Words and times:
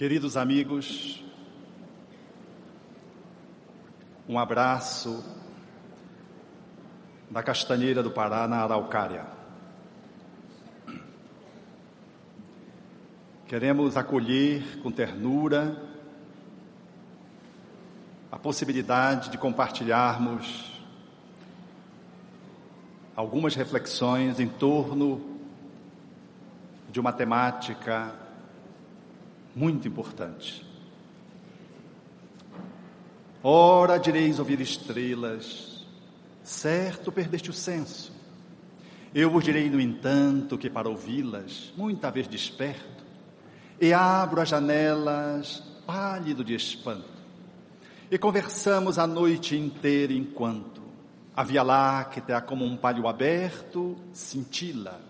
Queridos 0.00 0.34
amigos, 0.34 1.22
um 4.26 4.38
abraço 4.38 5.22
da 7.30 7.42
Castanheira 7.42 8.02
do 8.02 8.10
Pará, 8.10 8.48
na 8.48 8.62
Araucária. 8.62 9.26
Queremos 13.46 13.94
acolher 13.94 14.80
com 14.82 14.90
ternura 14.90 15.76
a 18.32 18.38
possibilidade 18.38 19.28
de 19.28 19.36
compartilharmos 19.36 20.80
algumas 23.14 23.54
reflexões 23.54 24.40
em 24.40 24.48
torno 24.48 25.38
de 26.88 26.98
uma 26.98 27.12
temática 27.12 28.29
muito 29.54 29.86
importante. 29.88 30.64
Ora 33.42 33.98
direis 33.98 34.38
ouvir 34.38 34.60
estrelas, 34.60 35.86
certo 36.42 37.10
perdeste 37.10 37.50
o 37.50 37.54
senso. 37.54 38.12
Eu 39.14 39.30
vos 39.30 39.42
direi, 39.42 39.68
no 39.68 39.80
entanto, 39.80 40.58
que 40.58 40.70
para 40.70 40.88
ouvi-las, 40.88 41.72
muita 41.76 42.10
vez 42.10 42.28
desperto, 42.28 43.04
e 43.80 43.92
abro 43.92 44.40
as 44.40 44.48
janelas, 44.50 45.62
pálido 45.86 46.44
de 46.44 46.54
espanto, 46.54 47.08
e 48.10 48.18
conversamos 48.18 48.98
a 48.98 49.06
noite 49.06 49.56
inteira 49.56 50.12
enquanto 50.12 50.80
a 51.34 51.42
Via 51.42 51.62
Láctea, 51.62 52.40
como 52.40 52.64
um 52.64 52.76
palho 52.76 53.08
aberto, 53.08 53.96
cintila, 54.12 55.00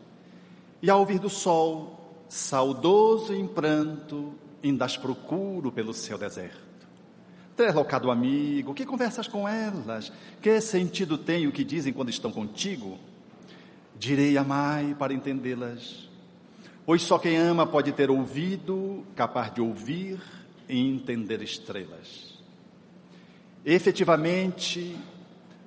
e 0.80 0.88
ao 0.88 1.04
vir 1.04 1.18
do 1.18 1.28
sol, 1.28 1.99
saudoso 2.30 3.34
em 3.34 3.44
pranto, 3.44 4.32
as 4.80 4.96
procuro 4.96 5.72
pelo 5.72 5.92
seu 5.92 6.16
deserto. 6.16 6.88
Deslocado 7.56 8.10
amigo, 8.10 8.72
que 8.72 8.86
conversas 8.86 9.26
com 9.26 9.46
elas? 9.46 10.12
Que 10.40 10.60
sentido 10.60 11.18
tem 11.18 11.46
o 11.46 11.52
que 11.52 11.64
dizem 11.64 11.92
quando 11.92 12.08
estão 12.08 12.30
contigo? 12.30 12.98
Direi 13.98 14.38
amai 14.38 14.94
para 14.98 15.12
entendê-las, 15.12 16.08
pois 16.86 17.02
só 17.02 17.18
quem 17.18 17.36
ama 17.36 17.66
pode 17.66 17.92
ter 17.92 18.10
ouvido, 18.10 19.04
capaz 19.16 19.52
de 19.52 19.60
ouvir 19.60 20.22
e 20.68 20.78
entender 20.78 21.42
estrelas. 21.42 22.38
Efetivamente, 23.64 24.96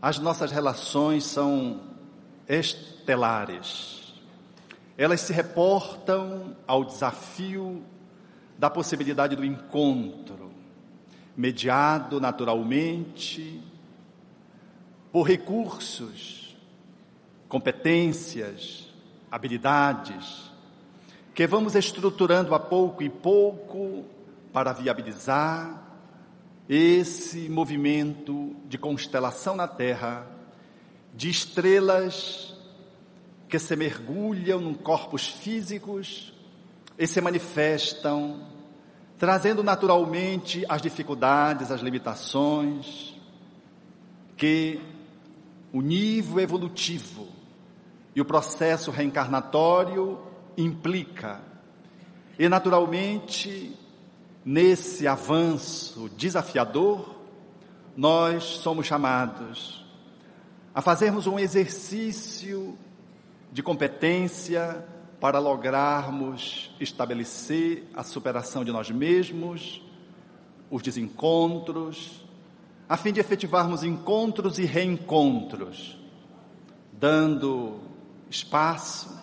as 0.02 0.18
nossas 0.18 0.50
relações 0.50 1.26
são 1.26 1.82
estelares 2.48 4.03
elas 4.98 5.22
se 5.22 5.34
reportam 5.34 6.56
ao 6.68 6.86
desafio 6.86 7.84
da 8.58 8.70
possibilidade 8.70 9.36
do 9.36 9.44
encontro, 9.44 10.52
mediado 11.36 12.22
naturalmente 12.22 13.62
por 15.12 15.24
recursos, 15.24 16.56
competências, 17.48 18.88
habilidades, 19.32 20.52
que 21.34 21.48
vamos 21.48 21.76
estruturando 21.76 22.54
a 22.54 22.60
pouco 22.60 23.02
e 23.02 23.10
pouco 23.10 24.06
para 24.52 24.72
viabilizar 24.72 25.82
esse 26.70 27.50
movimento 27.50 28.56
de 28.68 28.78
constelação 28.78 29.56
na 29.56 29.68
Terra, 29.68 30.28
de 31.14 31.30
estrelas 31.30 32.53
que 33.54 33.60
se 33.60 33.76
mergulham 33.76 34.64
em 34.64 34.74
corpos 34.74 35.28
físicos 35.28 36.34
e 36.98 37.06
se 37.06 37.22
manifestam, 37.22 38.48
trazendo 39.16 39.62
naturalmente 39.62 40.66
as 40.68 40.82
dificuldades, 40.82 41.70
as 41.70 41.80
limitações 41.80 43.14
que 44.36 44.82
o 45.72 45.82
nível 45.82 46.40
evolutivo 46.40 47.28
e 48.16 48.22
o 48.22 48.26
processo 48.26 48.90
reencarnatório 48.90 50.20
implica. 50.58 51.40
E 52.40 52.50
naturalmente, 52.50 53.78
nesse 54.44 55.08
avanço 55.08 56.10
desafiador, 56.18 57.20
nós 57.96 58.46
somos 58.46 58.88
chamados 58.88 59.86
a 60.74 60.82
fazermos 60.82 61.28
um 61.28 61.38
exercício 61.38 62.76
de 63.54 63.62
competência 63.62 64.84
para 65.22 65.38
lograrmos 65.38 66.76
estabelecer 66.80 67.88
a 67.94 68.04
superação 68.04 68.66
de 68.66 68.72
nós 68.72 68.90
mesmos, 68.90 69.80
os 70.72 70.82
desencontros, 70.82 72.26
a 72.90 72.98
fim 72.98 73.14
de 73.14 73.20
efetivarmos 73.20 73.84
encontros 73.84 74.58
e 74.58 74.66
reencontros, 74.66 76.00
dando 76.92 77.80
espaço 78.28 79.22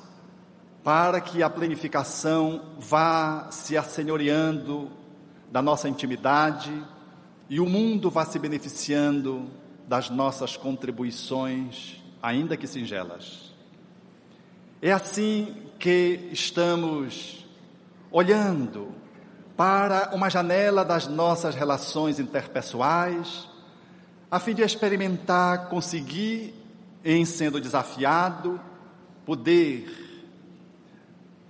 para 0.85 1.21
que 1.21 1.43
a 1.43 1.51
planificação 1.51 2.77
vá 2.79 3.51
se 3.51 3.77
assenhoreando 3.77 4.89
da 5.51 5.61
nossa 5.61 5.89
intimidade 5.89 6.73
e 7.49 7.59
o 7.59 7.67
mundo 7.67 8.09
vá 8.09 8.25
se 8.25 8.39
beneficiando 8.39 9.51
das 9.89 10.09
nossas 10.09 10.57
contribuições, 10.57 12.01
ainda 12.23 12.57
que 12.57 12.69
singelas. 12.69 13.50
É 14.83 14.93
assim 14.93 15.55
que 15.79 16.31
estamos 16.33 17.47
olhando 18.11 18.95
para 19.55 20.11
uma 20.15 20.31
janela 20.31 20.83
das 20.87 21.07
nossas 21.07 21.55
relações 21.55 22.19
interpessoais, 22.19 23.47
a 24.31 24.41
fim 24.41 24.55
de 24.55 24.63
experimentar, 24.63 25.69
conseguir, 25.69 26.55
em 27.05 27.27
sendo 27.27 27.61
desafiado, 27.61 28.59
poder 29.27 29.87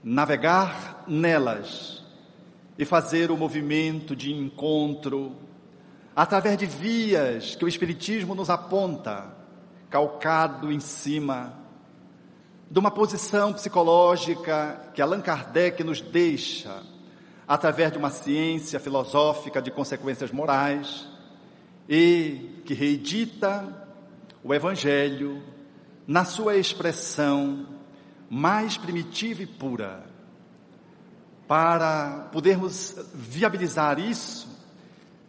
navegar 0.02 1.04
nelas 1.06 2.02
e 2.76 2.84
fazer 2.84 3.30
o 3.30 3.36
movimento 3.36 4.16
de 4.16 4.32
encontro 4.34 5.36
através 6.16 6.58
de 6.58 6.66
vias 6.66 7.54
que 7.54 7.64
o 7.64 7.68
Espiritismo 7.68 8.34
nos 8.34 8.50
aponta, 8.50 9.32
calcado 9.88 10.72
em 10.72 10.80
cima 10.80 11.59
de 12.70 12.78
uma 12.78 12.90
posição 12.90 13.52
psicológica 13.52 14.80
que 14.94 15.02
Allan 15.02 15.20
Kardec 15.20 15.82
nos 15.82 16.00
deixa 16.00 16.82
através 17.46 17.90
de 17.90 17.98
uma 17.98 18.10
ciência 18.10 18.78
filosófica 18.78 19.60
de 19.60 19.72
consequências 19.72 20.30
morais 20.30 21.08
e 21.88 22.62
que 22.64 22.72
reedita 22.72 23.88
o 24.44 24.54
Evangelho 24.54 25.42
na 26.06 26.24
sua 26.24 26.56
expressão 26.56 27.66
mais 28.30 28.76
primitiva 28.76 29.42
e 29.42 29.46
pura. 29.46 30.04
Para 31.48 32.28
podermos 32.30 32.94
viabilizar 33.12 33.98
isso, 33.98 34.48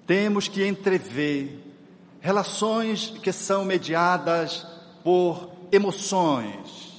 temos 0.06 0.48
que 0.48 0.64
entrever 0.64 1.60
relações 2.20 3.10
que 3.24 3.32
são 3.32 3.66
mediadas 3.66 4.68
por 5.04 5.50
emoções, 5.72 6.91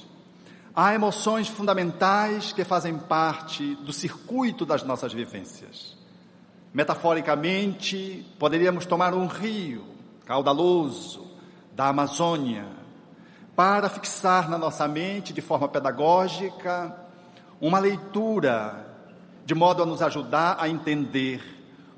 Há 0.75 0.95
emoções 0.95 1.47
fundamentais 1.47 2.51
que 2.51 2.63
fazem 2.63 2.97
parte 2.97 3.75
do 3.75 3.93
circuito 3.93 4.65
das 4.65 4.81
nossas 4.81 5.13
vivências. 5.13 5.95
Metaforicamente, 6.73 8.25
poderíamos 8.39 8.87
tomar 8.87 9.13
um 9.13 9.27
rio 9.27 9.85
caudaloso 10.25 11.27
da 11.75 11.89
Amazônia 11.89 12.65
para 13.55 13.87
fixar 13.87 14.49
na 14.49 14.57
nossa 14.57 14.87
mente, 14.87 15.31
de 15.31 15.41
forma 15.41 15.67
pedagógica, 15.67 16.97
uma 17.61 17.77
leitura 17.77 18.83
de 19.45 19.53
modo 19.53 19.83
a 19.83 19.85
nos 19.85 20.01
ajudar 20.01 20.57
a 20.59 20.67
entender 20.67 21.41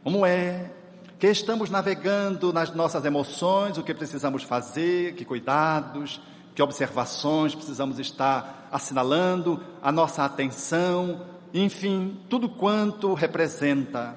como 0.04 0.26
é 0.26 0.70
que 1.18 1.28
estamos 1.28 1.70
navegando 1.70 2.52
nas 2.52 2.76
nossas 2.76 3.06
emoções, 3.06 3.78
o 3.78 3.84
que 3.84 3.94
precisamos 3.94 4.44
fazer, 4.44 5.16
que 5.16 5.24
cuidados, 5.24 6.20
que 6.56 6.64
observações 6.64 7.54
precisamos 7.54 8.00
estar 8.00 8.70
assinalando, 8.72 9.62
a 9.84 9.92
nossa 9.92 10.24
atenção, 10.24 11.22
enfim, 11.54 12.18
tudo 12.30 12.48
quanto 12.48 13.14
representa. 13.14 14.16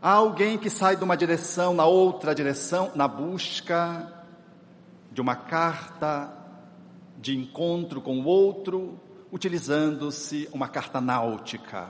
Há 0.00 0.12
alguém 0.12 0.58
que 0.58 0.68
sai 0.68 0.96
de 0.96 1.02
uma 1.02 1.16
direção 1.16 1.72
na 1.72 1.86
outra 1.86 2.34
direção, 2.34 2.92
na 2.94 3.08
busca 3.08 4.12
de 5.10 5.20
uma 5.20 5.34
carta 5.34 6.30
de 7.16 7.36
encontro 7.36 8.02
com 8.02 8.20
o 8.20 8.24
outro, 8.26 9.00
utilizando-se 9.32 10.46
uma 10.52 10.68
carta 10.68 11.00
náutica. 11.00 11.88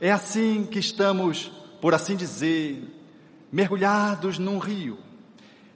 É 0.00 0.10
assim 0.10 0.66
que 0.66 0.80
estamos, 0.80 1.50
por 1.80 1.94
assim 1.94 2.16
dizer, 2.16 2.92
mergulhados 3.52 4.38
num 4.38 4.58
rio 4.58 5.05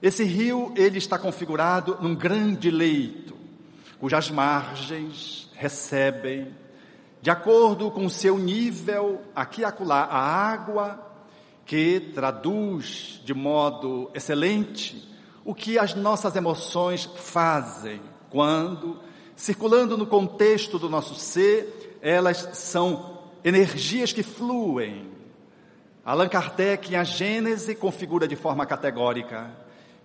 esse 0.01 0.23
rio, 0.23 0.73
ele 0.75 0.97
está 0.97 1.19
configurado 1.19 1.97
num 2.01 2.15
grande 2.15 2.71
leito, 2.71 3.35
cujas 3.99 4.31
margens 4.31 5.47
recebem 5.53 6.55
de 7.21 7.29
acordo 7.29 7.91
com 7.91 8.09
seu 8.09 8.35
nível, 8.39 9.21
aqui 9.35 9.61
e 9.61 9.65
acolá, 9.65 10.05
a 10.05 10.19
água, 10.19 11.07
que 11.63 12.11
traduz 12.15 13.21
de 13.23 13.31
modo 13.31 14.09
excelente 14.15 15.07
o 15.45 15.53
que 15.53 15.77
as 15.77 15.93
nossas 15.93 16.35
emoções 16.35 17.05
fazem 17.05 18.01
quando, 18.31 18.99
circulando 19.35 19.95
no 19.95 20.07
contexto 20.07 20.79
do 20.79 20.89
nosso 20.89 21.13
ser, 21.13 21.99
elas 22.01 22.49
são 22.53 23.19
energias 23.43 24.11
que 24.11 24.23
fluem. 24.23 25.11
Allan 26.03 26.27
Kardec, 26.27 26.91
em 26.91 26.95
A 26.95 27.03
Gênese, 27.03 27.75
configura 27.75 28.27
de 28.27 28.35
forma 28.35 28.65
categórica 28.65 29.60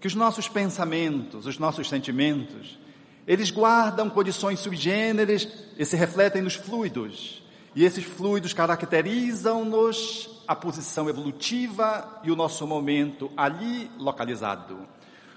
que 0.07 0.09
os 0.09 0.15
nossos 0.15 0.49
pensamentos, 0.49 1.47
os 1.47 1.59
nossos 1.59 1.89
sentimentos, 1.89 2.79
eles 3.27 3.51
guardam 3.51 4.09
condições 4.09 4.61
sui 4.61 4.77
generis 4.77 5.49
e 5.77 5.85
se 5.85 5.97
refletem 5.97 6.41
nos 6.41 6.55
fluidos. 6.55 7.43
E 7.75 7.85
esses 7.85 8.05
fluidos 8.05 8.53
caracterizam-nos 8.53 10.31
a 10.47 10.55
posição 10.55 11.09
evolutiva 11.09 12.21
e 12.23 12.31
o 12.31 12.37
nosso 12.37 12.65
momento 12.69 13.33
ali 13.37 13.91
localizado. 13.99 14.79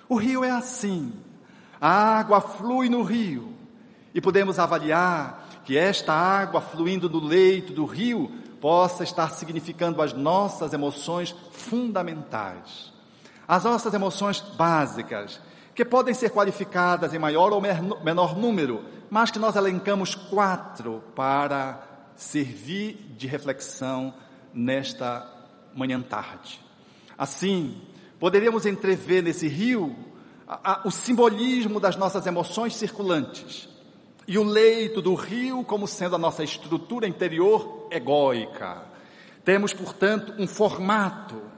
O 0.08 0.16
rio 0.16 0.44
é 0.44 0.52
assim. 0.52 1.14
A 1.82 2.20
água 2.20 2.40
flui 2.40 2.90
no 2.90 3.02
rio. 3.02 3.52
E 4.14 4.22
podemos 4.22 4.60
avaliar 4.60 5.62
que 5.66 5.76
esta 5.76 6.14
água 6.14 6.62
fluindo 6.62 7.10
no 7.10 7.20
leito 7.20 7.74
do 7.74 7.86
rio 7.86 8.32
possa 8.62 9.04
estar 9.04 9.32
significando 9.32 10.00
as 10.00 10.14
nossas 10.14 10.74
emoções 10.74 11.36
fundamentais. 11.54 12.89
As 13.50 13.64
nossas 13.64 13.92
emoções 13.96 14.42
básicas, 14.42 15.42
que 15.74 15.84
podem 15.84 16.14
ser 16.14 16.30
qualificadas 16.30 17.16
em 17.16 17.18
maior 17.18 17.52
ou 17.52 17.60
menor 17.60 18.38
número, 18.38 18.86
mas 19.10 19.32
que 19.32 19.40
nós 19.40 19.56
elencamos 19.56 20.14
quatro 20.14 21.04
para 21.16 21.82
servir 22.16 23.16
de 23.18 23.26
reflexão 23.26 24.14
nesta 24.54 25.28
manhã 25.74 26.00
tarde. 26.00 26.62
Assim, 27.18 27.82
poderíamos 28.20 28.68
entrever 28.68 29.24
nesse 29.24 29.48
rio 29.48 29.96
a, 30.48 30.74
a, 30.74 30.82
o 30.88 30.92
simbolismo 30.92 31.80
das 31.80 31.96
nossas 31.96 32.28
emoções 32.28 32.76
circulantes 32.76 33.68
e 34.28 34.38
o 34.38 34.44
leito 34.44 35.02
do 35.02 35.16
rio 35.16 35.64
como 35.64 35.88
sendo 35.88 36.16
a 36.16 36.20
nossa 36.20 36.44
estrutura 36.44 37.08
interior 37.08 37.88
egóica. 37.90 38.84
Temos, 39.44 39.74
portanto, 39.74 40.36
um 40.38 40.46
formato 40.46 41.49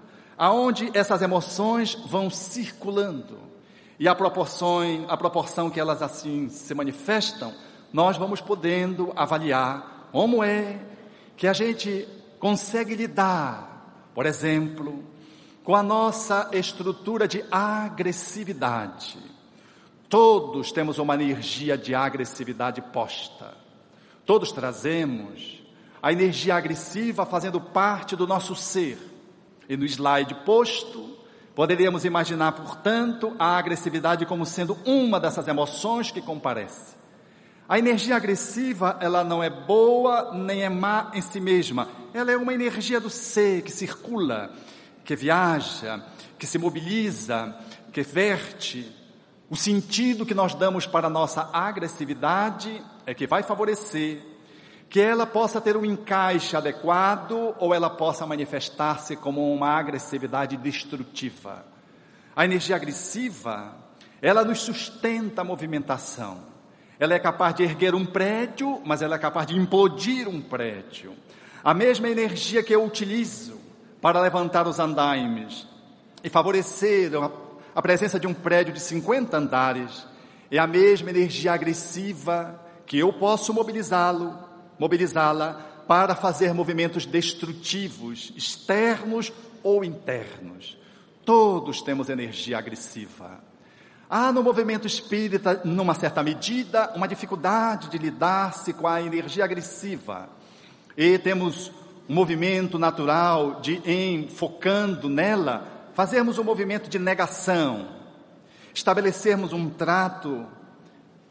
aonde 0.41 0.89
essas 0.95 1.21
emoções 1.21 1.93
vão 1.93 2.27
circulando 2.27 3.37
e 3.99 4.07
a 4.07 4.15
proporção, 4.15 5.05
a 5.07 5.15
proporção 5.15 5.69
que 5.69 5.79
elas 5.79 6.01
assim 6.01 6.49
se 6.49 6.73
manifestam, 6.73 7.53
nós 7.93 8.17
vamos 8.17 8.41
podendo 8.41 9.13
avaliar 9.15 10.09
como 10.11 10.43
é 10.43 10.79
que 11.37 11.45
a 11.45 11.53
gente 11.53 12.07
consegue 12.39 12.95
lidar, 12.95 14.09
por 14.15 14.25
exemplo, 14.25 15.03
com 15.63 15.75
a 15.75 15.83
nossa 15.83 16.49
estrutura 16.53 17.27
de 17.27 17.45
agressividade. 17.51 19.19
Todos 20.09 20.71
temos 20.71 20.97
uma 20.97 21.13
energia 21.13 21.77
de 21.77 21.93
agressividade 21.93 22.81
posta. 22.81 23.53
Todos 24.25 24.51
trazemos 24.51 25.61
a 26.01 26.11
energia 26.11 26.55
agressiva 26.55 27.27
fazendo 27.27 27.61
parte 27.61 28.15
do 28.15 28.25
nosso 28.25 28.55
ser. 28.55 29.10
E 29.71 29.77
no 29.77 29.85
slide 29.85 30.35
posto, 30.43 31.21
Poderíamos 31.53 32.05
imaginar, 32.05 32.53
portanto, 32.53 33.35
a 33.37 33.57
agressividade 33.57 34.25
como 34.25 34.45
sendo 34.45 34.77
uma 34.85 35.19
dessas 35.19 35.47
emoções 35.47 36.09
que 36.09 36.21
comparece. 36.21 36.95
A 37.67 37.77
energia 37.77 38.15
agressiva, 38.15 38.97
ela 39.01 39.23
não 39.23 39.43
é 39.43 39.49
boa 39.49 40.33
nem 40.33 40.63
é 40.63 40.69
má 40.69 41.11
em 41.13 41.21
si 41.21 41.41
mesma. 41.41 41.89
Ela 42.13 42.31
é 42.31 42.37
uma 42.37 42.53
energia 42.53 43.01
do 43.01 43.09
ser 43.09 43.63
que 43.63 43.71
circula, 43.71 44.51
que 45.03 45.15
viaja, 45.15 46.01
que 46.39 46.47
se 46.47 46.57
mobiliza, 46.57 47.53
que 47.91 48.01
verte. 48.01 48.89
O 49.49 49.55
sentido 49.57 50.25
que 50.25 50.33
nós 50.33 50.55
damos 50.55 50.87
para 50.87 51.07
a 51.07 51.09
nossa 51.09 51.49
agressividade 51.51 52.81
é 53.05 53.13
que 53.13 53.27
vai 53.27 53.43
favorecer 53.43 54.30
que 54.91 54.99
ela 54.99 55.25
possa 55.25 55.61
ter 55.61 55.77
um 55.77 55.85
encaixe 55.85 56.53
adequado 56.53 57.55
ou 57.57 57.73
ela 57.73 57.89
possa 57.89 58.27
manifestar-se 58.27 59.15
como 59.15 59.53
uma 59.53 59.69
agressividade 59.69 60.57
destrutiva. 60.57 61.65
A 62.35 62.43
energia 62.43 62.75
agressiva, 62.75 63.73
ela 64.21 64.43
nos 64.43 64.59
sustenta 64.59 65.41
a 65.41 65.45
movimentação. 65.45 66.39
Ela 66.99 67.13
é 67.13 67.19
capaz 67.19 67.55
de 67.55 67.63
erguer 67.63 67.95
um 67.95 68.05
prédio, 68.05 68.81
mas 68.83 69.01
ela 69.01 69.15
é 69.15 69.17
capaz 69.17 69.47
de 69.47 69.57
implodir 69.57 70.27
um 70.27 70.41
prédio. 70.41 71.13
A 71.63 71.73
mesma 71.73 72.09
energia 72.09 72.61
que 72.61 72.75
eu 72.75 72.83
utilizo 72.83 73.61
para 74.01 74.19
levantar 74.19 74.67
os 74.67 74.77
andaimes 74.77 75.65
e 76.21 76.27
favorecer 76.27 77.09
a 77.73 77.81
presença 77.81 78.19
de 78.19 78.27
um 78.27 78.33
prédio 78.33 78.73
de 78.73 78.81
50 78.81 79.37
andares 79.37 80.05
é 80.51 80.57
a 80.57 80.67
mesma 80.67 81.11
energia 81.11 81.53
agressiva 81.53 82.59
que 82.85 82.99
eu 82.99 83.13
posso 83.13 83.53
mobilizá-lo 83.53 84.50
mobilizá-la 84.81 85.83
para 85.87 86.15
fazer 86.15 86.55
movimentos 86.55 87.05
destrutivos, 87.05 88.33
externos 88.35 89.31
ou 89.61 89.85
internos. 89.85 90.75
Todos 91.23 91.83
temos 91.83 92.09
energia 92.09 92.57
agressiva. 92.57 93.43
Há 94.09 94.31
no 94.31 94.41
movimento 94.41 94.87
espírita, 94.87 95.61
numa 95.63 95.93
certa 95.93 96.23
medida, 96.23 96.91
uma 96.95 97.07
dificuldade 97.07 97.89
de 97.89 97.99
lidar-se 97.99 98.73
com 98.73 98.87
a 98.87 98.99
energia 98.99 99.45
agressiva. 99.45 100.27
E 100.97 101.19
temos 101.19 101.71
um 102.09 102.15
movimento 102.15 102.79
natural 102.79 103.61
de, 103.61 103.83
em 103.85 104.29
focando 104.29 105.07
nela, 105.07 105.91
fazermos 105.93 106.39
um 106.39 106.43
movimento 106.43 106.89
de 106.89 106.97
negação, 106.97 107.87
estabelecermos 108.73 109.53
um 109.53 109.69
trato 109.69 110.47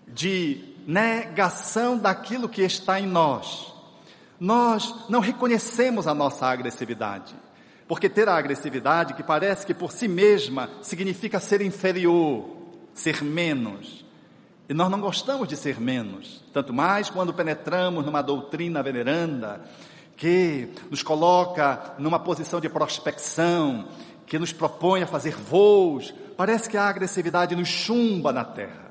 de 0.07 0.70
negação 0.87 1.99
daquilo 1.99 2.49
que 2.49 2.63
está 2.63 3.01
em 3.01 3.07
nós. 3.07 3.73
Nós 4.39 4.95
não 5.09 5.21
reconhecemos 5.21 6.07
a 6.07 6.15
nossa 6.15 6.47
agressividade, 6.47 7.35
porque 7.87 8.09
ter 8.09 8.29
a 8.29 8.37
agressividade 8.37 9.15
que 9.15 9.23
parece 9.23 9.67
que 9.67 9.75
por 9.75 9.93
si 9.93 10.09
mesma 10.09 10.71
significa 10.83 11.39
ser 11.39 11.61
inferior, 11.61 12.49
ser 12.95 13.23
menos. 13.23 14.05
E 14.69 14.73
nós 14.73 14.91
não 14.91 15.01
gostamos 15.01 15.49
de 15.49 15.57
ser 15.57 15.81
menos, 15.81 16.45
tanto 16.53 16.73
mais 16.73 17.11
quando 17.11 17.35
penetramos 17.35 18.05
numa 18.07 18.23
doutrina 18.23 18.83
veneranda 18.83 19.61
que 20.17 20.69
nos 20.91 21.03
coloca 21.03 21.95
numa 21.99 22.19
posição 22.19 22.61
de 22.61 22.69
prospecção, 22.69 23.89
que 24.27 24.39
nos 24.39 24.53
propõe 24.53 25.03
a 25.03 25.07
fazer 25.07 25.35
voos. 25.35 26.15
Parece 26.37 26.69
que 26.69 26.77
a 26.77 26.89
agressividade 26.89 27.57
nos 27.57 27.69
chumba 27.69 28.33
na 28.33 28.45
terra. 28.45 28.90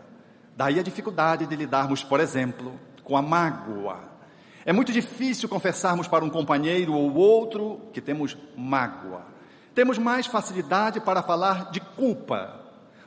Daí 0.60 0.78
a 0.78 0.84
dificuldade 0.84 1.48
de 1.48 1.56
lidarmos, 1.56 2.04
por 2.04 2.20
exemplo, 2.20 2.78
com 3.02 3.16
a 3.16 3.22
mágoa. 3.22 3.98
É 4.66 4.74
muito 4.74 4.92
difícil 4.92 5.48
confessarmos 5.48 6.06
para 6.06 6.26
um 6.26 6.30
companheiro 6.30 6.94
ou 6.94 7.16
outro 7.16 7.80
que 7.94 8.02
temos 8.02 8.38
mágoa. 8.58 9.22
Temos 9.74 9.98
mais 9.98 10.26
facilidade 10.26 11.00
para 11.00 11.24
falar 11.24 11.72
de 11.72 11.80
culpa. 11.80 12.60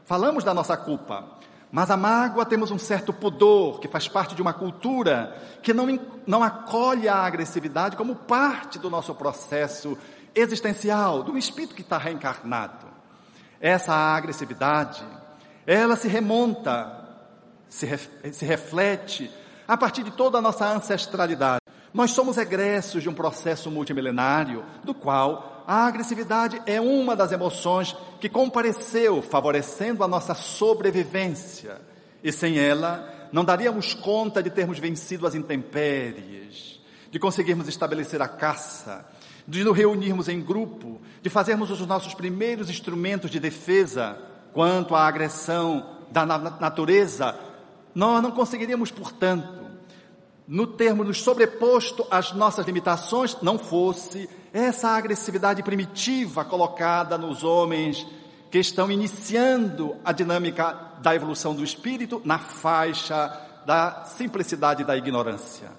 Falamos 0.06 0.42
da 0.42 0.54
nossa 0.54 0.78
culpa, 0.78 1.28
mas 1.71 1.90
a 1.90 1.97
mágoa 1.97 2.47
temos 2.47 2.71
um 2.71 2.78
certo 2.78 3.12
pudor, 3.12 3.80
que 3.80 3.87
faz 3.87 4.09
parte 4.09 4.35
de 4.35 4.40
uma 4.40 4.54
cultura 4.54 5.37
que 5.62 5.75
não, 5.75 5.87
não 6.26 6.42
acolhe 6.42 7.06
a 7.06 7.16
agressividade 7.16 7.99
como 7.99 8.16
parte 8.16 8.78
do 8.78 8.88
nosso 8.88 9.14
processo 9.14 9.99
existencial, 10.35 11.23
do 11.23 11.37
espírito 11.37 11.75
que 11.75 11.82
está 11.82 11.99
reencarnado. 11.99 12.87
Essa 13.61 13.92
agressividade, 13.92 15.04
ela 15.66 15.97
se 15.97 16.09
remonta 16.09 17.01
se, 17.72 17.86
ref, 17.86 18.08
se 18.32 18.44
reflete 18.44 19.30
a 19.66 19.76
partir 19.78 20.02
de 20.02 20.10
toda 20.10 20.36
a 20.36 20.42
nossa 20.42 20.70
ancestralidade. 20.70 21.62
Nós 21.92 22.10
somos 22.10 22.36
egressos 22.36 23.02
de 23.02 23.08
um 23.08 23.14
processo 23.14 23.70
multimilenário, 23.70 24.62
do 24.84 24.92
qual 24.92 25.64
a 25.66 25.86
agressividade 25.86 26.60
é 26.66 26.80
uma 26.80 27.16
das 27.16 27.32
emoções 27.32 27.96
que 28.20 28.28
compareceu, 28.28 29.22
favorecendo 29.22 30.04
a 30.04 30.08
nossa 30.08 30.34
sobrevivência. 30.34 31.80
E 32.22 32.30
sem 32.30 32.58
ela, 32.58 33.28
não 33.32 33.44
daríamos 33.44 33.94
conta 33.94 34.42
de 34.42 34.50
termos 34.50 34.78
vencido 34.78 35.26
as 35.26 35.34
intempéries, 35.34 36.78
de 37.10 37.18
conseguirmos 37.18 37.68
estabelecer 37.68 38.20
a 38.20 38.28
caça, 38.28 39.06
de 39.48 39.64
nos 39.64 39.76
reunirmos 39.76 40.28
em 40.28 40.42
grupo, 40.42 41.00
de 41.22 41.30
fazermos 41.30 41.70
os 41.70 41.86
nossos 41.86 42.12
primeiros 42.12 42.68
instrumentos 42.68 43.30
de 43.30 43.40
defesa 43.40 44.18
quanto 44.52 44.94
à 44.94 45.06
agressão 45.06 46.00
da 46.10 46.26
natureza 46.26 47.51
nós 47.94 48.22
não 48.22 48.30
conseguiríamos, 48.30 48.90
portanto, 48.90 49.62
no 50.46 50.66
termo 50.66 51.04
nos 51.04 51.22
sobreposto 51.22 52.06
às 52.11 52.32
nossas 52.32 52.66
limitações, 52.66 53.37
não 53.42 53.58
fosse 53.58 54.28
essa 54.52 54.90
agressividade 54.90 55.62
primitiva 55.62 56.44
colocada 56.44 57.16
nos 57.16 57.42
homens 57.42 58.06
que 58.50 58.58
estão 58.58 58.90
iniciando 58.90 59.96
a 60.04 60.12
dinâmica 60.12 60.76
da 61.00 61.14
evolução 61.14 61.54
do 61.54 61.64
espírito 61.64 62.20
na 62.25 62.38
faixa 62.38 63.40
da 63.64 64.04
simplicidade 64.04 64.84
da 64.84 64.96
ignorância. 64.96 65.70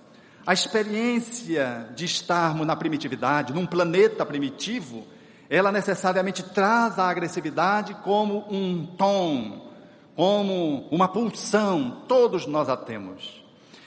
A 0.46 0.54
experiência 0.54 1.90
de 1.96 2.06
estarmos 2.06 2.66
na 2.66 2.76
primitividade, 2.76 3.54
num 3.54 3.66
planeta 3.66 4.26
primitivo, 4.26 5.06
ela 5.50 5.72
necessariamente 5.72 6.44
traz 6.44 6.98
a 6.98 7.08
agressividade 7.08 7.94
como 8.04 8.46
um 8.50 8.86
tom, 8.86 9.73
como 10.16 10.88
uma 10.92 11.08
pulsão, 11.08 12.04
todos 12.08 12.46
nós 12.46 12.70
a 12.70 12.78
temos. 12.78 13.44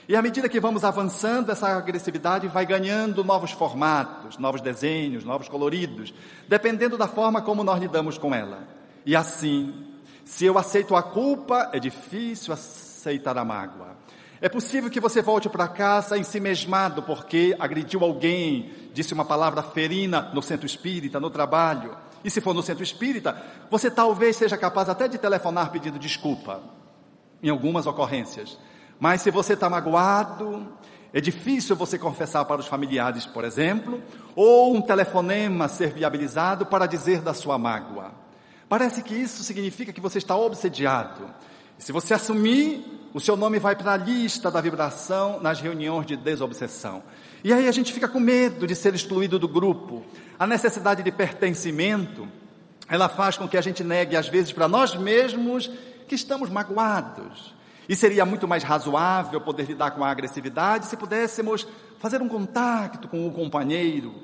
E 0.09 0.14
à 0.14 0.23
medida 0.23 0.49
que 0.49 0.61
vamos 0.61 0.85
avançando, 0.85 1.50
essa 1.50 1.68
agressividade 1.68 2.47
vai 2.47 2.64
ganhando 2.64 3.25
novos 3.25 3.50
formatos, 3.50 4.38
novos 4.38 4.61
desenhos, 4.61 5.25
novos 5.25 5.49
coloridos, 5.49 6.14
dependendo 6.47 6.97
da 6.97 7.09
forma 7.09 7.42
como 7.42 7.64
nós 7.64 7.80
lidamos 7.80 8.16
com 8.16 8.33
ela. 8.33 8.68
E 9.04 9.16
assim, 9.16 9.75
se 10.25 10.45
eu 10.45 10.59
aceito 10.59 10.95
a 10.95 11.02
culpa, 11.02 11.71
é 11.73 11.80
difícil 11.80 12.52
aceitar 12.52 13.37
a 13.37 13.45
mágoa. 13.45 13.97
É 14.40 14.49
possível 14.49 14.90
que 14.90 15.00
você 15.00 15.23
volte 15.23 15.49
para 15.49 15.66
casa 15.66 16.18
ensimesmado 16.18 17.02
porque 17.02 17.56
agrediu 17.59 18.04
alguém, 18.04 18.71
disse 18.92 19.14
uma 19.14 19.25
palavra 19.25 19.62
ferina 19.62 20.30
no 20.35 20.42
centro 20.42 20.66
espírita, 20.66 21.18
no 21.18 21.30
trabalho. 21.30 21.97
E 22.26 22.30
se 22.30 22.40
for 22.40 22.52
no 22.52 22.61
centro 22.61 22.83
espírita, 22.83 23.40
você 23.71 23.88
talvez 23.88 24.35
seja 24.35 24.59
capaz 24.59 24.88
até 24.88 25.06
de 25.06 25.16
telefonar 25.16 25.71
pedindo 25.71 25.97
desculpa, 25.97 26.61
em 27.40 27.49
algumas 27.49 27.87
ocorrências. 27.87 28.59
Mas 28.99 29.23
se 29.23 29.30
você 29.30 29.52
está 29.52 29.71
magoado, 29.71 30.66
é 31.12 31.21
difícil 31.21 31.76
você 31.76 31.97
confessar 31.97 32.45
para 32.45 32.61
os 32.61 32.66
familiares, 32.66 33.26
por 33.26 33.45
exemplo, 33.45 34.02
ou 34.35 34.75
um 34.75 34.83
telefonema 34.83 35.68
ser 35.68 35.92
viabilizado 35.92 36.66
para 36.66 36.87
dizer 36.87 37.21
da 37.21 37.33
sua 37.33 37.56
mágoa. 37.56 38.11
Parece 38.68 39.04
que 39.04 39.14
isso 39.14 39.45
significa 39.45 39.92
que 39.92 40.00
você 40.00 40.18
está 40.18 40.37
obsediado. 40.37 41.33
Se 41.78 41.92
você 41.92 42.12
assumir, 42.12 43.09
o 43.14 43.21
seu 43.21 43.37
nome 43.37 43.61
vai 43.61 43.76
para 43.76 43.92
a 43.92 43.97
lista 43.97 44.50
da 44.50 44.61
vibração 44.61 45.38
nas 45.40 45.61
reuniões 45.61 46.06
de 46.06 46.16
desobsessão. 46.16 47.04
E 47.45 47.52
aí 47.52 47.69
a 47.69 47.73
gente 47.73 47.93
fica 47.93 48.09
com 48.09 48.19
medo 48.19 48.66
de 48.66 48.75
ser 48.75 48.95
excluído 48.95 49.38
do 49.38 49.49
grupo. 49.49 50.05
A 50.38 50.47
necessidade 50.47 51.02
de 51.02 51.12
pertencimento, 51.12 52.28
ela 52.88 53.09
faz 53.09 53.37
com 53.37 53.49
que 53.49 53.57
a 53.57 53.61
gente 53.61 53.85
negue 53.85 54.16
às 54.16 54.28
vezes 54.28 54.52
para 54.52 54.69
nós 54.69 54.95
mesmos 54.95 55.71
que 56.09 56.14
estamos 56.14 56.50
magoados. 56.50 57.55
E 57.88 57.95
seria 57.95 58.25
muito 58.25 58.49
mais 58.49 58.64
razoável 58.64 59.40
poder 59.40 59.64
lidar 59.64 59.93
com 59.93 60.05
a 60.05 60.11
agressividade 60.11 60.87
se 60.87 60.97
pudéssemos 60.97 61.66
fazer 61.99 62.21
um 62.21 62.28
contato 62.28 63.09
com 63.09 63.26
o 63.26 63.33
companheiro, 63.33 64.14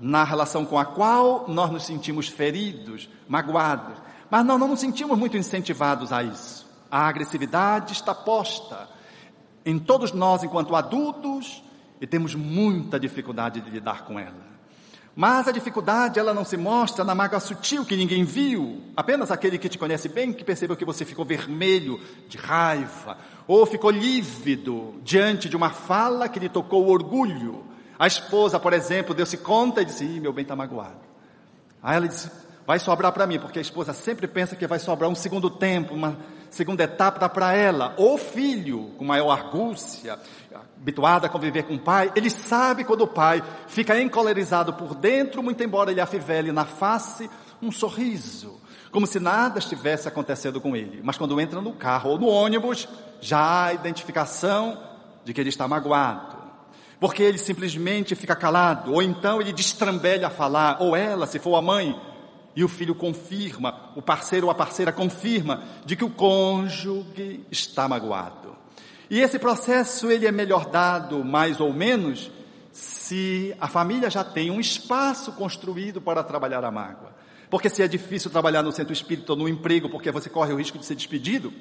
na 0.00 0.24
relação 0.24 0.64
com 0.64 0.78
a 0.78 0.84
qual 0.84 1.46
nós 1.48 1.70
nos 1.70 1.84
sentimos 1.84 2.28
feridos, 2.28 3.08
magoados. 3.28 3.98
Mas 4.30 4.44
nós 4.44 4.58
não 4.58 4.68
nos 4.68 4.80
sentimos 4.80 5.18
muito 5.18 5.36
incentivados 5.36 6.12
a 6.12 6.22
isso. 6.22 6.66
A 6.90 7.06
agressividade 7.06 7.92
está 7.92 8.14
posta 8.14 8.88
em 9.64 9.78
todos 9.78 10.12
nós 10.12 10.42
enquanto 10.42 10.74
adultos 10.74 11.62
e 12.04 12.06
temos 12.06 12.34
muita 12.34 13.00
dificuldade 13.00 13.62
de 13.62 13.70
lidar 13.70 14.04
com 14.04 14.20
ela. 14.20 14.54
Mas 15.16 15.48
a 15.48 15.52
dificuldade, 15.52 16.18
ela 16.18 16.34
não 16.34 16.44
se 16.44 16.54
mostra 16.54 17.02
na 17.02 17.14
mágoa 17.14 17.40
sutil 17.40 17.82
que 17.82 17.96
ninguém 17.96 18.24
viu. 18.24 18.82
Apenas 18.94 19.30
aquele 19.30 19.56
que 19.56 19.70
te 19.70 19.78
conhece 19.78 20.06
bem 20.06 20.30
que 20.30 20.44
percebeu 20.44 20.76
que 20.76 20.84
você 20.84 21.02
ficou 21.02 21.24
vermelho 21.24 21.98
de 22.28 22.36
raiva, 22.36 23.16
ou 23.48 23.64
ficou 23.64 23.90
lívido 23.90 25.00
diante 25.02 25.48
de 25.48 25.56
uma 25.56 25.70
fala 25.70 26.28
que 26.28 26.38
lhe 26.38 26.50
tocou 26.50 26.84
o 26.84 26.90
orgulho. 26.90 27.64
A 27.98 28.06
esposa, 28.06 28.60
por 28.60 28.74
exemplo, 28.74 29.14
deu-se 29.14 29.38
conta 29.38 29.80
e 29.80 29.86
disse: 29.86 30.04
Ih, 30.04 30.20
meu 30.20 30.32
bem 30.32 30.42
está 30.42 30.54
magoado. 30.54 31.00
Aí 31.82 31.96
ela 31.96 32.06
disse: 32.06 32.30
Vai 32.66 32.78
sobrar 32.78 33.12
para 33.12 33.26
mim, 33.26 33.38
porque 33.38 33.58
a 33.58 33.62
esposa 33.62 33.94
sempre 33.94 34.28
pensa 34.28 34.54
que 34.54 34.66
vai 34.66 34.78
sobrar 34.78 35.08
um 35.08 35.14
segundo 35.14 35.48
tempo, 35.48 35.94
uma 35.94 36.18
segunda 36.54 36.84
etapa 36.84 37.28
para 37.28 37.52
ela. 37.52 37.94
Ou 37.96 38.16
filho, 38.16 38.92
com 38.96 39.04
maior 39.04 39.30
argúcia, 39.30 40.18
habituado 40.76 41.26
a 41.26 41.28
conviver 41.28 41.64
com 41.64 41.74
o 41.74 41.78
pai, 41.78 42.12
ele 42.14 42.30
sabe 42.30 42.84
quando 42.84 43.02
o 43.02 43.08
pai 43.08 43.42
fica 43.66 44.00
encolerizado 44.00 44.72
por 44.72 44.94
dentro, 44.94 45.42
muito 45.42 45.62
embora 45.62 45.90
ele 45.90 46.00
afivele 46.00 46.52
na 46.52 46.64
face 46.64 47.28
um 47.60 47.72
sorriso, 47.72 48.60
como 48.92 49.06
se 49.06 49.18
nada 49.18 49.58
estivesse 49.58 50.06
acontecendo 50.06 50.60
com 50.60 50.76
ele. 50.76 51.00
Mas 51.02 51.18
quando 51.18 51.40
entra 51.40 51.60
no 51.60 51.72
carro 51.72 52.10
ou 52.10 52.18
no 52.18 52.28
ônibus, 52.28 52.88
já 53.20 53.64
há 53.64 53.72
identificação 53.72 54.78
de 55.24 55.32
que 55.34 55.40
ele 55.40 55.48
está 55.48 55.66
magoado. 55.66 56.36
Porque 57.00 57.22
ele 57.22 57.38
simplesmente 57.38 58.14
fica 58.14 58.36
calado, 58.36 58.92
ou 58.92 59.02
então 59.02 59.40
ele 59.40 59.52
destrambelha 59.52 60.28
a 60.28 60.30
falar, 60.30 60.76
ou 60.80 60.94
ela, 60.94 61.26
se 61.26 61.38
for 61.38 61.56
a 61.56 61.62
mãe, 61.62 61.98
e 62.56 62.62
o 62.62 62.68
filho 62.68 62.94
confirma, 62.94 63.90
o 63.96 64.02
parceiro 64.02 64.46
ou 64.46 64.50
a 64.50 64.54
parceira 64.54 64.92
confirma 64.92 65.64
de 65.84 65.96
que 65.96 66.04
o 66.04 66.10
cônjuge 66.10 67.40
está 67.50 67.88
magoado. 67.88 68.56
E 69.10 69.20
esse 69.20 69.38
processo 69.38 70.10
ele 70.10 70.26
é 70.26 70.32
melhor 70.32 70.66
dado, 70.66 71.24
mais 71.24 71.60
ou 71.60 71.72
menos, 71.72 72.30
se 72.72 73.54
a 73.60 73.68
família 73.68 74.08
já 74.08 74.24
tem 74.24 74.50
um 74.50 74.60
espaço 74.60 75.32
construído 75.32 76.00
para 76.00 76.22
trabalhar 76.22 76.64
a 76.64 76.70
mágoa. 76.70 77.14
Porque 77.50 77.68
se 77.68 77.82
é 77.82 77.88
difícil 77.88 78.30
trabalhar 78.30 78.62
no 78.62 78.72
centro 78.72 78.92
espírita 78.92 79.32
ou 79.32 79.38
no 79.38 79.48
emprego, 79.48 79.88
porque 79.88 80.10
você 80.10 80.28
corre 80.28 80.52
o 80.52 80.56
risco 80.56 80.78
de 80.78 80.86
ser 80.86 80.94
despedido, 80.94 81.52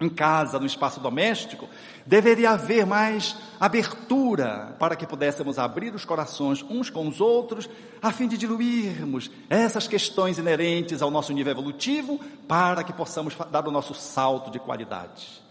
em 0.00 0.08
casa, 0.08 0.58
no 0.58 0.66
espaço 0.66 1.00
doméstico, 1.00 1.68
deveria 2.06 2.50
haver 2.50 2.86
mais 2.86 3.36
abertura 3.58 4.76
para 4.78 4.94
que 4.94 5.06
pudéssemos 5.06 5.58
abrir 5.58 5.94
os 5.94 6.04
corações 6.04 6.62
uns 6.62 6.88
com 6.88 7.08
os 7.08 7.20
outros, 7.20 7.68
a 8.00 8.12
fim 8.12 8.28
de 8.28 8.38
diluirmos 8.38 9.30
essas 9.50 9.88
questões 9.88 10.38
inerentes 10.38 11.02
ao 11.02 11.10
nosso 11.10 11.32
nível 11.32 11.52
evolutivo, 11.52 12.20
para 12.46 12.84
que 12.84 12.92
possamos 12.92 13.36
dar 13.50 13.66
o 13.66 13.72
nosso 13.72 13.94
salto 13.94 14.50
de 14.50 14.58
qualidade 14.58 15.48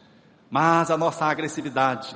mas 0.50 0.89
a 0.89 0.98
nossa 0.98 1.25
agressividade. 1.25 2.16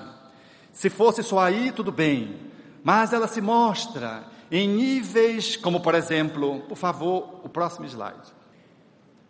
Se 0.72 0.90
fosse 0.90 1.22
só 1.24 1.40
aí, 1.40 1.72
tudo 1.72 1.92
bem, 1.92 2.40
mas 2.84 3.14
ela 3.14 3.28
se 3.28 3.42
mostra 3.42 4.24
em 4.50 4.68
níveis 4.68 5.56
como, 5.56 5.80
por 5.80 5.96
exemplo, 5.96 6.62
por 6.62 6.78
favor, 6.78 7.42
o 7.44 7.50
próximo 7.50 7.86
slide. 7.86 8.34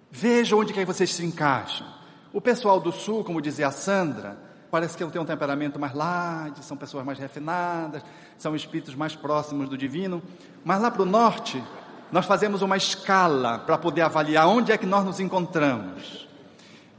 Veja 0.10 0.55
onde 0.55 0.74
que 0.74 0.86
vocês 0.86 1.13
se 1.13 1.25
encaixam. 1.25 1.88
O 2.33 2.39
pessoal 2.39 2.79
do 2.79 2.91
sul, 2.91 3.23
como 3.23 3.41
dizia 3.41 3.67
a 3.67 3.71
Sandra, 3.71 4.38
parece 4.69 4.95
que 4.95 5.05
tem 5.05 5.21
um 5.21 5.25
temperamento 5.25 5.77
mais 5.77 5.93
light, 5.93 6.63
são 6.63 6.77
pessoas 6.77 7.05
mais 7.05 7.19
refinadas, 7.19 8.01
são 8.38 8.55
espíritos 8.55 8.95
mais 8.95 9.15
próximos 9.15 9.67
do 9.67 9.77
divino. 9.77 10.23
Mas 10.63 10.81
lá 10.81 10.89
para 10.89 11.01
o 11.01 11.05
norte, 11.05 11.61
nós 12.09 12.25
fazemos 12.25 12.61
uma 12.61 12.77
escala 12.77 13.59
para 13.59 13.77
poder 13.77 14.01
avaliar 14.01 14.47
onde 14.47 14.71
é 14.71 14.77
que 14.77 14.85
nós 14.85 15.03
nos 15.03 15.19
encontramos. 15.19 16.27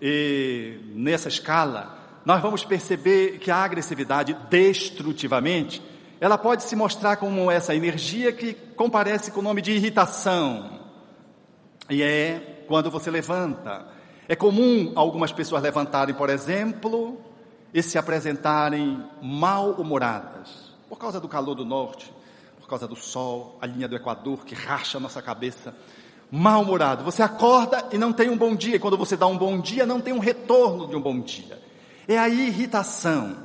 E 0.00 0.80
nessa 0.94 1.28
escala, 1.28 1.96
nós 2.26 2.42
vamos 2.42 2.62
perceber 2.64 3.38
que 3.38 3.50
a 3.50 3.56
agressividade, 3.56 4.36
destrutivamente, 4.50 5.82
ela 6.20 6.36
pode 6.36 6.64
se 6.64 6.76
mostrar 6.76 7.16
como 7.16 7.50
essa 7.50 7.74
energia 7.74 8.32
que 8.32 8.52
comparece 8.52 9.30
com 9.30 9.40
o 9.40 9.42
nome 9.42 9.62
de 9.62 9.72
irritação. 9.72 10.80
E 11.88 12.02
é 12.02 12.64
quando 12.68 12.90
você 12.90 13.10
levanta. 13.10 13.91
É 14.32 14.34
comum 14.34 14.92
algumas 14.94 15.30
pessoas 15.30 15.62
levantarem, 15.62 16.14
por 16.14 16.30
exemplo, 16.30 17.20
e 17.74 17.82
se 17.82 17.98
apresentarem 17.98 19.04
mal-humoradas, 19.20 20.72
por 20.88 20.96
causa 20.96 21.20
do 21.20 21.28
calor 21.28 21.54
do 21.54 21.66
norte, 21.66 22.10
por 22.58 22.66
causa 22.66 22.88
do 22.88 22.96
sol, 22.96 23.58
a 23.60 23.66
linha 23.66 23.86
do 23.86 23.94
Equador 23.94 24.42
que 24.46 24.54
racha 24.54 24.96
a 24.96 25.00
nossa 25.02 25.20
cabeça 25.20 25.74
mal-humorado. 26.30 27.04
Você 27.04 27.22
acorda 27.22 27.86
e 27.92 27.98
não 27.98 28.10
tem 28.10 28.30
um 28.30 28.38
bom 28.38 28.56
dia. 28.56 28.76
E 28.76 28.78
quando 28.78 28.96
você 28.96 29.18
dá 29.18 29.26
um 29.26 29.36
bom 29.36 29.60
dia, 29.60 29.84
não 29.84 30.00
tem 30.00 30.14
um 30.14 30.18
retorno 30.18 30.88
de 30.88 30.96
um 30.96 31.00
bom 31.02 31.20
dia. 31.20 31.60
É 32.08 32.16
a 32.16 32.26
irritação. 32.26 33.36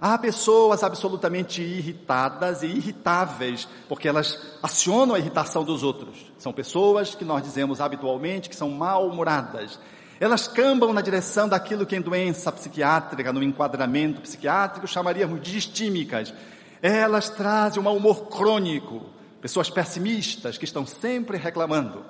Há 0.00 0.16
pessoas 0.16 0.82
absolutamente 0.82 1.60
irritadas 1.60 2.62
e 2.62 2.66
irritáveis, 2.66 3.68
porque 3.86 4.08
elas 4.08 4.40
acionam 4.62 5.14
a 5.14 5.18
irritação 5.18 5.64
dos 5.64 5.82
outros. 5.82 6.32
São 6.38 6.50
pessoas 6.50 7.14
que 7.14 7.26
nós 7.26 7.42
dizemos 7.42 7.78
habitualmente 7.78 8.48
que 8.48 8.56
são 8.56 8.70
mal-humoradas. 8.70 9.78
Elas 10.20 10.46
cambam 10.46 10.92
na 10.92 11.00
direção 11.00 11.48
daquilo 11.48 11.86
que 11.86 11.96
em 11.96 12.00
doença 12.02 12.52
psiquiátrica, 12.52 13.32
no 13.32 13.42
enquadramento 13.42 14.20
psiquiátrico, 14.20 14.86
chamaríamos 14.86 15.40
de 15.40 15.52
distímicas. 15.52 16.34
Elas 16.82 17.30
trazem 17.30 17.80
um 17.80 17.84
mau 17.84 17.96
humor 17.96 18.28
crônico, 18.28 19.06
pessoas 19.40 19.70
pessimistas 19.70 20.58
que 20.58 20.66
estão 20.66 20.84
sempre 20.84 21.38
reclamando. 21.38 22.04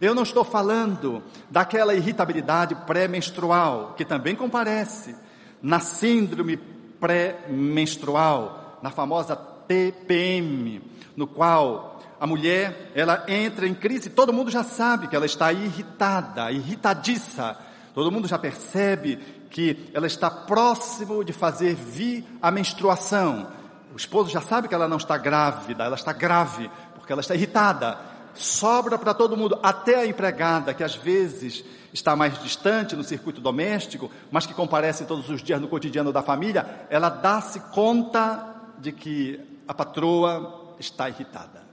Eu 0.00 0.14
não 0.14 0.22
estou 0.22 0.44
falando 0.44 1.24
daquela 1.50 1.92
irritabilidade 1.92 2.76
pré-menstrual, 2.86 3.94
que 3.96 4.04
também 4.04 4.36
comparece 4.36 5.16
na 5.60 5.80
síndrome 5.80 6.56
pré-menstrual, 7.00 8.78
na 8.80 8.90
famosa 8.90 9.34
TPM, 9.34 10.80
no 11.16 11.26
qual 11.26 11.95
a 12.18 12.26
mulher, 12.26 12.92
ela 12.94 13.24
entra 13.28 13.66
em 13.66 13.74
crise, 13.74 14.10
todo 14.10 14.32
mundo 14.32 14.50
já 14.50 14.62
sabe 14.62 15.08
que 15.08 15.16
ela 15.16 15.26
está 15.26 15.52
irritada, 15.52 16.50
irritadiça. 16.50 17.56
Todo 17.94 18.12
mundo 18.12 18.28
já 18.28 18.38
percebe 18.38 19.16
que 19.50 19.90
ela 19.94 20.06
está 20.06 20.30
próximo 20.30 21.24
de 21.24 21.32
fazer 21.32 21.74
vir 21.74 22.24
a 22.42 22.50
menstruação. 22.50 23.48
O 23.92 23.96
esposo 23.96 24.30
já 24.30 24.40
sabe 24.40 24.68
que 24.68 24.74
ela 24.74 24.88
não 24.88 24.98
está 24.98 25.16
grávida, 25.16 25.84
ela 25.84 25.96
está 25.96 26.12
grave, 26.12 26.70
porque 26.94 27.12
ela 27.12 27.20
está 27.20 27.34
irritada 27.34 28.16
sobra 28.38 28.98
para 28.98 29.14
todo 29.14 29.36
mundo, 29.36 29.58
até 29.62 29.96
a 29.96 30.06
empregada, 30.06 30.74
que 30.74 30.84
às 30.84 30.94
vezes 30.94 31.64
está 31.92 32.14
mais 32.14 32.40
distante 32.42 32.94
no 32.94 33.02
circuito 33.02 33.40
doméstico, 33.40 34.10
mas 34.30 34.46
que 34.46 34.54
comparece 34.54 35.04
todos 35.04 35.28
os 35.30 35.42
dias 35.42 35.60
no 35.60 35.68
cotidiano 35.68 36.12
da 36.12 36.22
família, 36.22 36.86
ela 36.90 37.08
dá-se 37.08 37.60
conta 37.72 38.54
de 38.78 38.92
que 38.92 39.40
a 39.66 39.74
patroa 39.74 40.74
está 40.78 41.08
irritada. 41.08 41.65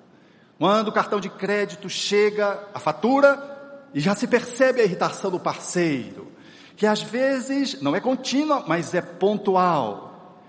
Quando 0.64 0.88
o 0.88 0.92
cartão 0.94 1.20
de 1.20 1.28
crédito 1.28 1.90
chega, 1.90 2.58
a 2.74 2.80
fatura, 2.80 3.90
e 3.94 4.00
já 4.00 4.16
se 4.16 4.26
percebe 4.26 4.80
a 4.80 4.86
irritação 4.86 5.30
do 5.30 5.38
parceiro, 5.38 6.32
que 6.78 6.88
às 6.88 7.02
vezes 7.02 7.82
não 7.82 7.94
é 7.94 8.00
contínua, 8.00 8.64
mas 8.66 8.94
é 8.94 9.02
pontual. 9.02 10.40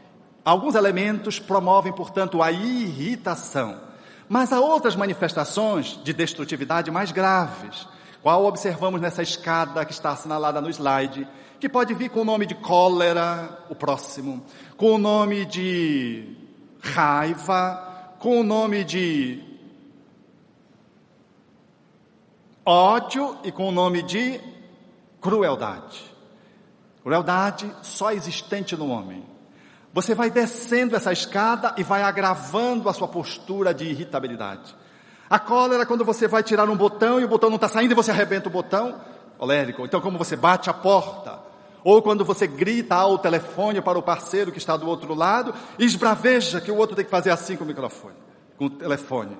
Alguns 0.45 0.77
elementos 0.77 1.41
promovem, 1.41 1.93
portanto, 1.93 2.45
a 2.45 2.53
irritação. 2.53 3.81
Mas 4.29 4.53
há 4.53 4.61
outras 4.61 4.95
manifestações 4.95 5.99
de 6.05 6.13
destrutividade 6.13 6.93
mais 6.93 7.11
graves, 7.11 7.89
qual 8.23 8.45
observamos 8.45 9.01
nessa 9.01 9.21
escada 9.21 9.85
que 9.85 9.93
está 9.93 10.11
assinalada 10.11 10.61
no 10.61 10.71
slide, 10.71 11.27
que 11.59 11.69
pode 11.69 11.93
vir 11.93 12.09
com 12.09 12.21
o 12.21 12.25
nome 12.25 12.47
de 12.47 12.55
cólera, 12.55 13.67
o 13.69 13.75
próximo, 13.75 14.47
com 14.77 14.93
o 14.93 14.99
nome 14.99 15.45
de 15.45 16.37
raiva, 16.81 18.15
com 18.21 18.39
o 18.39 18.45
nome 18.45 18.85
de 18.85 19.54
ódio 22.65 23.37
e 23.45 23.53
com 23.53 23.69
o 23.69 23.73
nome 23.73 24.03
de 24.03 24.41
crueldade. 25.21 26.15
Crueldade 27.03 27.71
só 27.83 28.13
existente 28.13 28.77
no 28.77 28.89
homem. 28.89 29.25
Você 29.93 30.15
vai 30.15 30.31
descendo 30.31 30.97
essa 30.97 31.13
escada 31.13 31.75
e 31.77 31.83
vai 31.83 32.03
agravando 32.03 32.89
a 32.89 32.93
sua 32.93 33.07
postura 33.07 33.73
de 33.73 33.85
irritabilidade. 33.85 34.75
A 35.29 35.39
cólera 35.39 35.87
quando 35.87 36.05
você 36.05 36.27
vai 36.27 36.43
tirar 36.43 36.69
um 36.69 36.77
botão 36.77 37.21
e 37.21 37.25
o 37.25 37.29
botão 37.29 37.49
não 37.49 37.57
está 37.57 37.69
saindo 37.69 37.93
e 37.93 37.95
você 37.95 38.11
arrebenta 38.11 38.49
o 38.49 38.53
botão. 38.53 39.01
Colérico. 39.39 39.85
Então, 39.85 40.01
como 40.01 40.19
você 40.19 40.37
bate 40.37 40.71
a 40.71 40.75
porta. 40.75 41.39
Ou 41.85 42.01
quando 42.01 42.25
você 42.25 42.47
grita 42.47 42.95
ao 42.95 43.19
telefone 43.19 43.81
para 43.83 43.99
o 43.99 44.03
parceiro 44.03 44.51
que 44.51 44.59
está 44.59 44.77
do 44.77 44.89
outro 44.89 45.15
lado 45.15 45.55
e 45.79 45.85
esbraveja 45.85 46.61
que 46.61 46.71
o 46.71 46.77
outro 46.77 46.97
tem 46.97 47.05
que 47.05 47.11
fazer 47.11 47.31
assim 47.31 47.57
com 47.57 47.65
o 47.65 47.67
microfone, 47.67 48.15
com 48.57 48.67
o 48.67 48.71
telefone. 48.71 49.37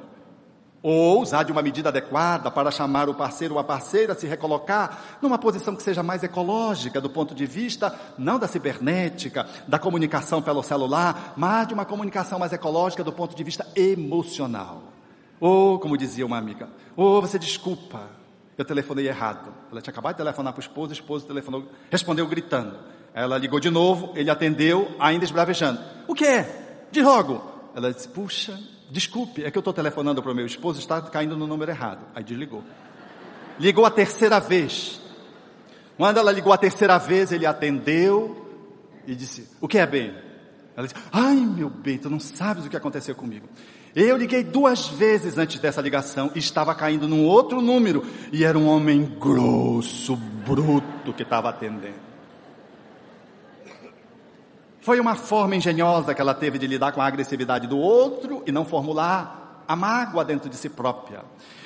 Ou 0.87 1.23
usar 1.23 1.45
de 1.45 1.51
uma 1.51 1.63
medida 1.63 1.89
adequada 1.89 2.51
para 2.51 2.71
chamar 2.71 3.09
o 3.09 3.15
parceiro 3.15 3.55
ou 3.55 3.61
a 3.61 3.65
parceira 3.65 4.13
a 4.13 4.15
se 4.15 4.27
recolocar 4.27 5.17
numa 5.23 5.39
posição 5.39 5.75
que 5.75 5.83
seja 5.83 6.03
mais 6.03 6.23
ecológica 6.23 7.01
do 7.01 7.09
ponto 7.09 7.35
de 7.35 7.47
vista 7.47 7.99
não 8.19 8.39
da 8.39 8.47
cibernética, 8.47 9.49
da 9.67 9.79
comunicação 9.79 10.43
pelo 10.43 10.63
celular, 10.63 11.33
mas 11.39 11.67
de 11.67 11.73
uma 11.73 11.87
comunicação 11.87 12.39
mais 12.39 12.53
ecológica 12.53 13.03
do 13.03 13.11
ponto 13.11 13.35
de 13.35 13.43
vista 13.43 13.67
emocional. 13.75 14.83
Ou, 15.41 15.79
como 15.79 15.97
dizia 15.97 16.27
uma 16.27 16.37
amiga, 16.37 16.69
ou 16.95 17.23
você 17.23 17.39
desculpa, 17.39 18.03
eu 18.59 18.65
telefonei 18.67 19.09
errado. 19.09 19.55
Ela 19.73 19.81
tinha 19.81 19.91
acabado 19.91 20.17
de 20.17 20.19
telefonar 20.19 20.53
para 20.53 20.61
o 20.61 20.63
esposo, 20.63 20.91
o 20.91 20.93
esposo 20.93 21.27
telefonou, 21.27 21.65
respondeu 21.91 22.27
gritando. 22.27 22.77
Ela 23.15 23.39
ligou 23.39 23.59
de 23.59 23.71
novo, 23.71 24.13
ele 24.15 24.29
atendeu, 24.29 24.95
ainda 24.99 25.25
esbravejando. 25.25 25.81
O 26.07 26.15
que 26.15 26.27
é? 26.27 26.89
De 26.93 27.01
logo. 27.01 27.43
Ela 27.75 27.91
disse, 27.91 28.07
puxa, 28.07 28.61
desculpe, 28.95 29.45
é 29.45 29.51
que 29.51 29.59
eu 29.59 29.61
estou 29.61 29.73
telefonando 29.73 30.23
para 30.23 30.31
o 30.31 30.35
meu 30.35 30.47
esposo, 30.47 30.79
está 30.79 31.03
caindo 31.03 31.37
no 31.37 31.47
número 31.49 31.71
errado. 31.71 32.07
Aí 32.15 32.23
desligou. 32.23 32.63
Ligou 33.59 33.85
a 33.85 33.91
terceira 33.91 34.39
vez. 34.39 35.01
Quando 35.97 36.19
ela 36.19 36.31
ligou 36.31 36.53
a 36.53 36.57
terceira 36.57 36.97
vez, 36.97 37.33
ele 37.33 37.45
atendeu 37.45 38.49
e 39.07 39.15
disse, 39.15 39.49
o 39.61 39.67
que 39.67 39.79
é 39.79 39.87
bem? 39.87 40.15
Ela 40.77 40.87
disse, 40.87 41.01
ai 41.13 41.35
meu 41.35 41.69
bem, 41.69 41.99
tu 41.99 42.09
não 42.09 42.21
sabes 42.21 42.65
o 42.65 42.71
que 42.71 42.77
aconteceu 42.77 43.15
comigo. 43.15 43.49
Eu 43.95 44.17
liguei 44.17 44.43
duas 44.43 44.89
vezes 44.89 45.39
antes 45.39 45.61
dessa 45.61 45.81
ligação 45.81 46.31
e 46.35 46.39
estava 46.39 46.75
caindo 46.75 47.09
num 47.09 47.25
outro 47.25 47.61
número 47.61 48.05
e 48.33 48.45
era 48.45 48.59
um 48.59 48.67
homem 48.69 49.05
grosso, 49.21 50.17
bruto 50.17 51.13
que 51.13 51.23
estava 51.23 51.49
atendendo. 51.49 52.14
Foi 54.85 55.01
uma 55.01 55.15
forma 55.15 55.57
engenhosa 55.57 56.15
que 56.15 56.21
ela 56.21 56.35
teve 56.35 56.59
de 56.59 56.67
lidar 56.67 56.93
com 56.93 57.01
a 57.01 57.07
agressividade 57.07 57.67
do 57.67 57.79
outro 57.79 58.43
e 58.47 58.53
não 58.53 58.67
formular 58.67 59.65
a 59.67 59.75
mágoa 59.75 60.23
dentro 60.23 60.51
de 60.51 60.57
si 60.59 60.69
própria. 60.69 61.23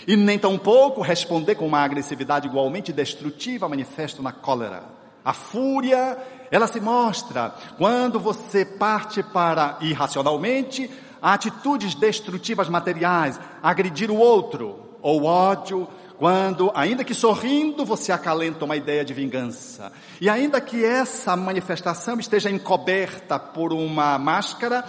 E 0.06 0.14
nem 0.14 0.38
tampouco 0.38 1.02
responder 1.02 1.56
com 1.56 1.66
uma 1.66 1.80
agressividade 1.80 2.46
igualmente 2.46 2.92
destrutiva, 2.92 3.68
manifesto 3.68 4.22
na 4.22 4.30
cólera. 4.30 4.84
A 5.24 5.32
fúria, 5.32 6.16
ela 6.48 6.68
se 6.68 6.78
mostra 6.78 7.52
quando 7.76 8.20
você 8.20 8.64
parte 8.64 9.20
para 9.20 9.78
irracionalmente 9.80 10.88
atitudes 11.20 11.96
destrutivas 11.96 12.68
materiais, 12.68 13.40
agredir 13.60 14.12
o 14.12 14.16
outro, 14.16 14.78
ou 15.02 15.24
ódio, 15.24 15.88
quando, 16.18 16.72
ainda 16.74 17.04
que 17.04 17.14
sorrindo, 17.14 17.84
você 17.84 18.10
acalenta 18.10 18.64
uma 18.64 18.74
ideia 18.74 19.04
de 19.04 19.14
vingança. 19.14 19.92
E 20.20 20.28
ainda 20.28 20.60
que 20.60 20.84
essa 20.84 21.36
manifestação 21.36 22.18
esteja 22.18 22.50
encoberta 22.50 23.38
por 23.38 23.72
uma 23.72 24.18
máscara 24.18 24.84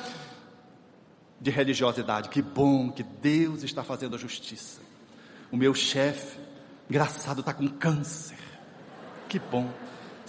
de 1.39 1.51
religiosidade. 1.51 2.29
Que 2.29 2.41
bom 2.41 2.91
que 2.91 3.03
Deus 3.03 3.61
está 3.63 3.83
fazendo 3.83 4.15
a 4.15 4.19
justiça. 4.19 4.81
O 5.51 5.57
meu 5.57 5.75
chefe, 5.75 6.39
engraçado, 6.89 7.41
está 7.41 7.53
com 7.53 7.67
câncer. 7.67 8.37
Que 9.27 9.37
bom. 9.37 9.69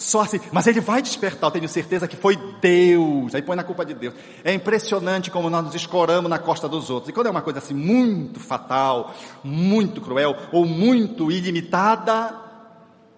Só 0.00 0.22
assim, 0.22 0.40
mas 0.50 0.66
ele 0.66 0.80
vai 0.80 1.02
despertar, 1.02 1.48
eu 1.48 1.50
tenho 1.50 1.68
certeza 1.68 2.08
que 2.08 2.16
foi 2.16 2.34
Deus. 2.58 3.34
Aí 3.34 3.42
põe 3.42 3.54
na 3.54 3.62
culpa 3.62 3.84
de 3.84 3.92
Deus. 3.92 4.14
É 4.42 4.50
impressionante 4.50 5.30
como 5.30 5.50
nós 5.50 5.62
nos 5.62 5.74
escoramos 5.74 6.30
na 6.30 6.38
costa 6.38 6.66
dos 6.66 6.88
outros. 6.88 7.10
E 7.10 7.12
quando 7.12 7.26
é 7.26 7.30
uma 7.30 7.42
coisa 7.42 7.58
assim 7.58 7.74
muito 7.74 8.40
fatal, 8.40 9.14
muito 9.44 10.00
cruel 10.00 10.34
ou 10.52 10.64
muito 10.64 11.30
ilimitada 11.30 12.34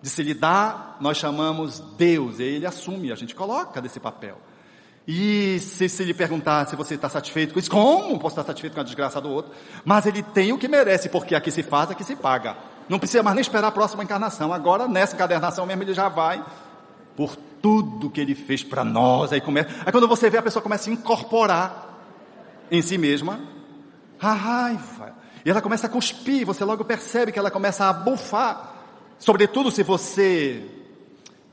de 0.02 0.10
se 0.10 0.24
lidar, 0.24 0.96
nós 1.00 1.18
chamamos 1.18 1.78
Deus. 1.96 2.40
E 2.40 2.42
ele 2.42 2.66
assume, 2.66 3.12
a 3.12 3.14
gente 3.14 3.32
coloca 3.32 3.80
desse 3.80 4.00
papel. 4.00 4.36
E 5.06 5.60
se, 5.60 5.88
se 5.88 6.02
lhe 6.02 6.12
perguntar 6.12 6.66
se 6.66 6.74
você 6.74 6.96
está 6.96 7.08
satisfeito 7.08 7.54
com 7.54 7.60
isso, 7.60 7.70
como 7.70 8.18
posso 8.18 8.34
estar 8.34 8.44
satisfeito 8.44 8.74
com 8.74 8.80
a 8.80 8.84
desgraça 8.84 9.20
do 9.20 9.30
outro? 9.30 9.52
Mas 9.84 10.04
ele 10.04 10.20
tem 10.20 10.52
o 10.52 10.58
que 10.58 10.66
merece, 10.66 11.08
porque 11.08 11.36
aqui 11.36 11.52
se 11.52 11.62
faz, 11.62 11.92
aqui 11.92 12.02
se 12.02 12.16
paga. 12.16 12.56
Não 12.88 12.98
precisa 12.98 13.22
mais 13.22 13.36
nem 13.36 13.42
esperar 13.42 13.68
a 13.68 13.72
próxima 13.72 14.02
encarnação. 14.02 14.52
Agora, 14.52 14.88
nessa 14.88 15.14
encarnação 15.14 15.64
mesmo, 15.64 15.84
ele 15.84 15.94
já 15.94 16.08
vai 16.08 16.44
por 17.16 17.36
tudo 17.60 18.10
que 18.10 18.20
ele 18.20 18.34
fez 18.34 18.62
para 18.64 18.84
nós. 18.84 19.32
Aí, 19.32 19.40
começa, 19.40 19.68
aí 19.84 19.92
quando 19.92 20.08
você 20.08 20.28
vê, 20.28 20.38
a 20.38 20.42
pessoa 20.42 20.62
começa 20.62 20.90
a 20.90 20.92
incorporar 20.92 21.92
em 22.70 22.82
si 22.82 22.98
mesma 22.98 23.40
a 24.20 24.32
raiva. 24.32 25.14
E 25.44 25.50
ela 25.50 25.60
começa 25.60 25.86
a 25.86 25.90
cuspir, 25.90 26.46
você 26.46 26.64
logo 26.64 26.84
percebe 26.84 27.32
que 27.32 27.38
ela 27.38 27.50
começa 27.50 27.86
a 27.86 27.92
bufar. 27.92 28.74
Sobretudo 29.18 29.70
se 29.70 29.82
você 29.82 30.64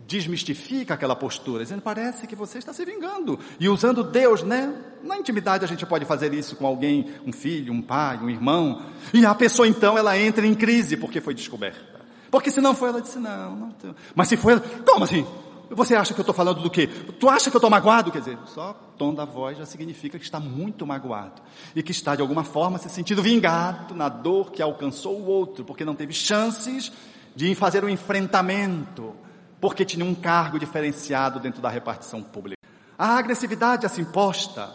desmistifica 0.08 0.96
aquela 0.96 1.16
postura, 1.16 1.64
dizendo, 1.64 1.84
parece 1.84 2.26
que 2.26 2.36
você 2.36 2.58
está 2.58 2.74
se 2.74 2.84
vingando. 2.84 3.40
E 3.60 3.70
usando 3.70 4.04
Deus, 4.04 4.42
né? 4.42 4.74
Na 5.04 5.18
intimidade 5.18 5.64
a 5.64 5.68
gente 5.68 5.86
pode 5.86 6.04
fazer 6.06 6.34
isso 6.34 6.56
com 6.56 6.66
alguém, 6.66 7.14
um 7.26 7.32
filho, 7.32 7.72
um 7.72 7.82
pai, 7.82 8.18
um 8.18 8.30
irmão. 8.30 8.82
E 9.14 9.24
a 9.24 9.36
pessoa 9.36 9.68
então, 9.68 9.98
ela 9.98 10.18
entra 10.18 10.46
em 10.46 10.56
crise 10.56 10.98
porque 10.98 11.22
foi 11.22 11.36
descoberta. 11.36 12.00
Porque 12.32 12.50
se 12.50 12.60
não 12.62 12.76
foi, 12.76 12.90
ela 12.90 13.02
disse, 13.02 13.20
não, 13.20 13.56
não. 13.56 13.76
Mas 14.16 14.28
se 14.28 14.38
foi, 14.38 14.60
como 14.60 15.04
assim? 15.04 15.26
Você 15.72 15.96
acha 15.96 16.14
que 16.14 16.20
eu 16.20 16.24
estou 16.24 16.34
falando 16.34 16.62
do 16.62 16.70
quê? 16.70 16.88
Tu 16.88 17.30
acha 17.30 17.50
que 17.50 17.56
eu 17.56 17.60
estou 17.60 17.70
magoado? 17.70 18.12
Quer 18.12 18.20
dizer, 18.20 18.38
só 18.48 18.74
tom 18.98 19.14
da 19.14 19.26
voz 19.26 19.58
já 19.58 19.66
significa 19.66 20.18
que 20.18 20.26
está 20.26 20.40
muito 20.40 20.86
magoado. 20.86 21.42
E 21.76 21.84
que 21.84 21.92
está, 21.92 22.16
de 22.16 22.22
alguma 22.22 22.44
forma, 22.44 22.78
se 22.78 22.90
sentindo 22.90 23.22
vingado 23.22 23.94
na 23.94 24.10
dor 24.10 24.52
que 24.52 24.62
alcançou 24.62 25.20
o 25.20 25.26
outro, 25.26 25.64
porque 25.64 25.86
não 25.86 25.96
teve 25.96 26.14
chances 26.14 26.92
de 27.36 27.54
fazer 27.54 27.86
um 27.86 27.90
enfrentamento, 27.90 29.16
porque 29.62 29.86
tinha 29.86 30.04
um 30.04 30.16
cargo 30.16 30.58
diferenciado 30.58 31.40
dentro 31.40 31.62
da 31.62 31.70
repartição 31.70 32.22
pública. 32.24 32.60
A 32.98 33.18
agressividade 33.18 33.86
assim 33.86 34.04
posta, 34.04 34.74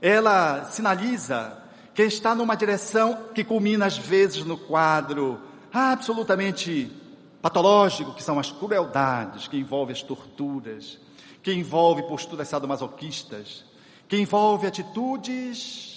ela 0.00 0.64
sinaliza 0.66 1.58
que 1.92 2.02
está 2.02 2.34
numa 2.34 2.54
direção 2.54 3.18
que 3.34 3.42
culmina 3.42 3.86
às 3.86 3.98
vezes 3.98 4.44
no 4.44 4.56
quadro 4.56 5.40
absolutamente 5.72 6.90
patológico, 7.40 8.14
que 8.14 8.22
são 8.22 8.38
as 8.38 8.50
crueldades, 8.50 9.48
que 9.48 9.58
envolve 9.58 9.92
as 9.92 10.02
torturas, 10.02 10.98
que 11.42 11.52
envolve 11.52 12.02
posturas 12.02 12.48
sadomasoquistas, 12.48 13.64
que 14.08 14.16
envolve 14.16 14.66
atitudes 14.66 15.96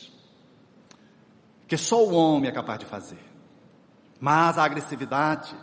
que 1.70 1.78
só 1.78 2.04
o 2.04 2.14
homem 2.14 2.50
é 2.50 2.52
capaz 2.52 2.80
de 2.80 2.86
fazer. 2.88 3.24
Mas 4.20 4.58
a 4.58 4.64
agressividade, 4.64 5.56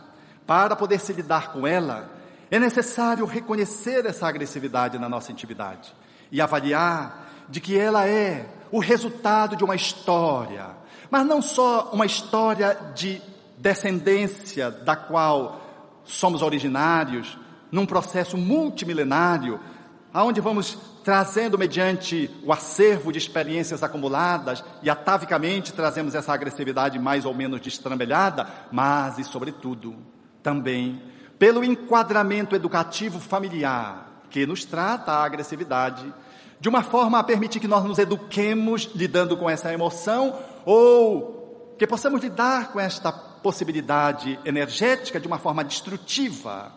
para 0.47 0.73
poder 0.73 0.99
se 0.99 1.11
lidar 1.11 1.51
com 1.51 1.67
ela, 1.67 2.09
é 2.49 2.57
necessário 2.57 3.25
reconhecer 3.25 4.05
essa 4.05 4.25
agressividade 4.25 4.97
na 4.97 5.09
nossa 5.09 5.33
intimidade 5.33 5.93
e 6.31 6.41
avaliar 6.41 7.45
de 7.49 7.59
que 7.59 7.77
ela 7.77 8.07
é 8.07 8.47
o 8.71 8.79
resultado 8.79 9.57
de 9.57 9.65
uma 9.65 9.75
história, 9.75 10.67
mas 11.11 11.25
não 11.25 11.41
só 11.41 11.91
uma 11.91 12.05
história 12.05 12.73
de 12.95 13.21
descendência 13.57 14.71
da 14.71 14.95
qual 14.95 15.61
somos 16.07 16.41
originários, 16.41 17.37
num 17.71 17.85
processo 17.85 18.37
multimilenário, 18.37 19.59
aonde 20.13 20.41
vamos 20.41 20.77
trazendo 21.03 21.57
mediante 21.57 22.29
o 22.43 22.51
acervo 22.51 23.11
de 23.11 23.17
experiências 23.17 23.83
acumuladas 23.83 24.63
e 24.81 24.89
atavicamente 24.89 25.73
trazemos 25.73 26.15
essa 26.15 26.33
agressividade 26.33 26.97
mais 26.97 27.25
ou 27.25 27.33
menos 27.33 27.61
destrambelhada, 27.61 28.47
mas 28.71 29.19
e 29.19 29.23
sobretudo 29.23 29.95
também 30.41 31.01
pelo 31.37 31.63
enquadramento 31.63 32.55
educativo 32.55 33.19
familiar 33.19 34.23
que 34.29 34.45
nos 34.45 34.65
trata 34.65 35.11
a 35.11 35.23
agressividade 35.23 36.13
de 36.59 36.67
uma 36.67 36.81
forma 36.81 37.19
a 37.19 37.23
permitir 37.23 37.59
que 37.59 37.67
nós 37.67 37.83
nos 37.83 37.99
eduquemos 37.99 38.89
lidando 38.95 39.37
com 39.37 39.49
essa 39.49 39.71
emoção 39.71 40.37
ou 40.65 41.75
que 41.77 41.85
possamos 41.85 42.21
lidar 42.21 42.71
com 42.71 42.79
esta 42.79 43.11
possibilidade 43.47 44.37
energética 44.43 45.21
de 45.21 45.25
uma 45.25 45.39
forma 45.39 45.63
destrutiva, 45.63 46.69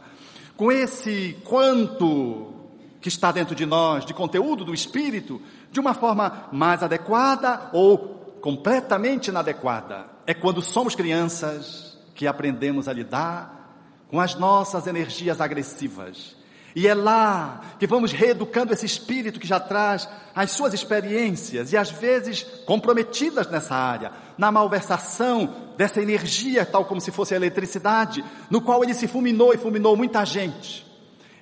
com 0.56 0.70
esse 0.70 1.36
quanto 1.42 2.54
que 3.00 3.08
está 3.08 3.32
dentro 3.32 3.56
de 3.56 3.66
nós, 3.66 4.06
de 4.06 4.14
conteúdo 4.14 4.64
do 4.64 4.72
espírito, 4.72 5.42
de 5.72 5.80
uma 5.80 5.94
forma 5.94 6.48
mais 6.52 6.80
adequada 6.80 7.70
ou 7.72 7.98
completamente 8.40 9.30
inadequada. 9.30 10.06
É 10.24 10.32
quando 10.32 10.62
somos 10.62 10.94
crianças 10.94 11.98
que 12.14 12.28
aprendemos 12.28 12.86
a 12.86 12.92
lidar 12.92 13.82
com 14.08 14.20
as 14.20 14.36
nossas 14.36 14.86
energias 14.86 15.40
agressivas 15.40 16.36
e 16.74 16.86
é 16.86 16.94
lá 16.94 17.60
que 17.78 17.86
vamos 17.86 18.12
reeducando 18.12 18.72
esse 18.72 18.86
espírito 18.86 19.40
que 19.40 19.46
já 19.46 19.58
traz 19.58 20.08
as 20.34 20.52
suas 20.52 20.72
experiências 20.72 21.72
e 21.72 21.76
às 21.76 21.90
vezes 21.90 22.42
comprometidas 22.64 23.48
nessa 23.48 23.74
área, 23.74 24.12
na 24.38 24.52
malversação 24.52 25.72
dessa 25.76 26.00
energia, 26.00 26.64
tal 26.64 26.84
como 26.84 27.00
se 27.00 27.10
fosse 27.10 27.34
a 27.34 27.36
eletricidade, 27.36 28.24
no 28.48 28.60
qual 28.60 28.84
ele 28.84 28.94
se 28.94 29.08
fulminou 29.08 29.52
e 29.52 29.58
fulminou 29.58 29.96
muita 29.96 30.24
gente. 30.24 30.86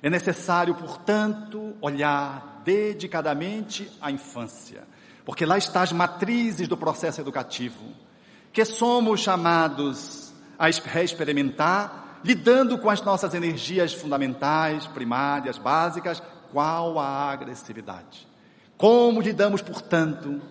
É 0.01 0.09
necessário, 0.09 0.73
portanto, 0.75 1.75
olhar 1.81 2.61
dedicadamente 2.63 3.91
a 4.01 4.09
infância, 4.09 4.83
porque 5.25 5.45
lá 5.45 5.57
estão 5.57 5.81
as 5.81 5.91
matrizes 5.91 6.67
do 6.67 6.77
processo 6.77 7.21
educativo, 7.21 7.83
que 8.51 8.65
somos 8.65 9.19
chamados 9.19 10.33
a 10.57 10.67
reexperimentar 10.67 12.08
lidando 12.23 12.77
com 12.77 12.89
as 12.89 13.01
nossas 13.01 13.33
energias 13.33 13.93
fundamentais, 13.93 14.85
primárias, 14.87 15.57
básicas, 15.57 16.21
qual 16.51 16.99
a 16.99 17.31
agressividade? 17.31 18.27
Como 18.77 19.21
lidamos, 19.21 19.61
portanto, 19.61 20.41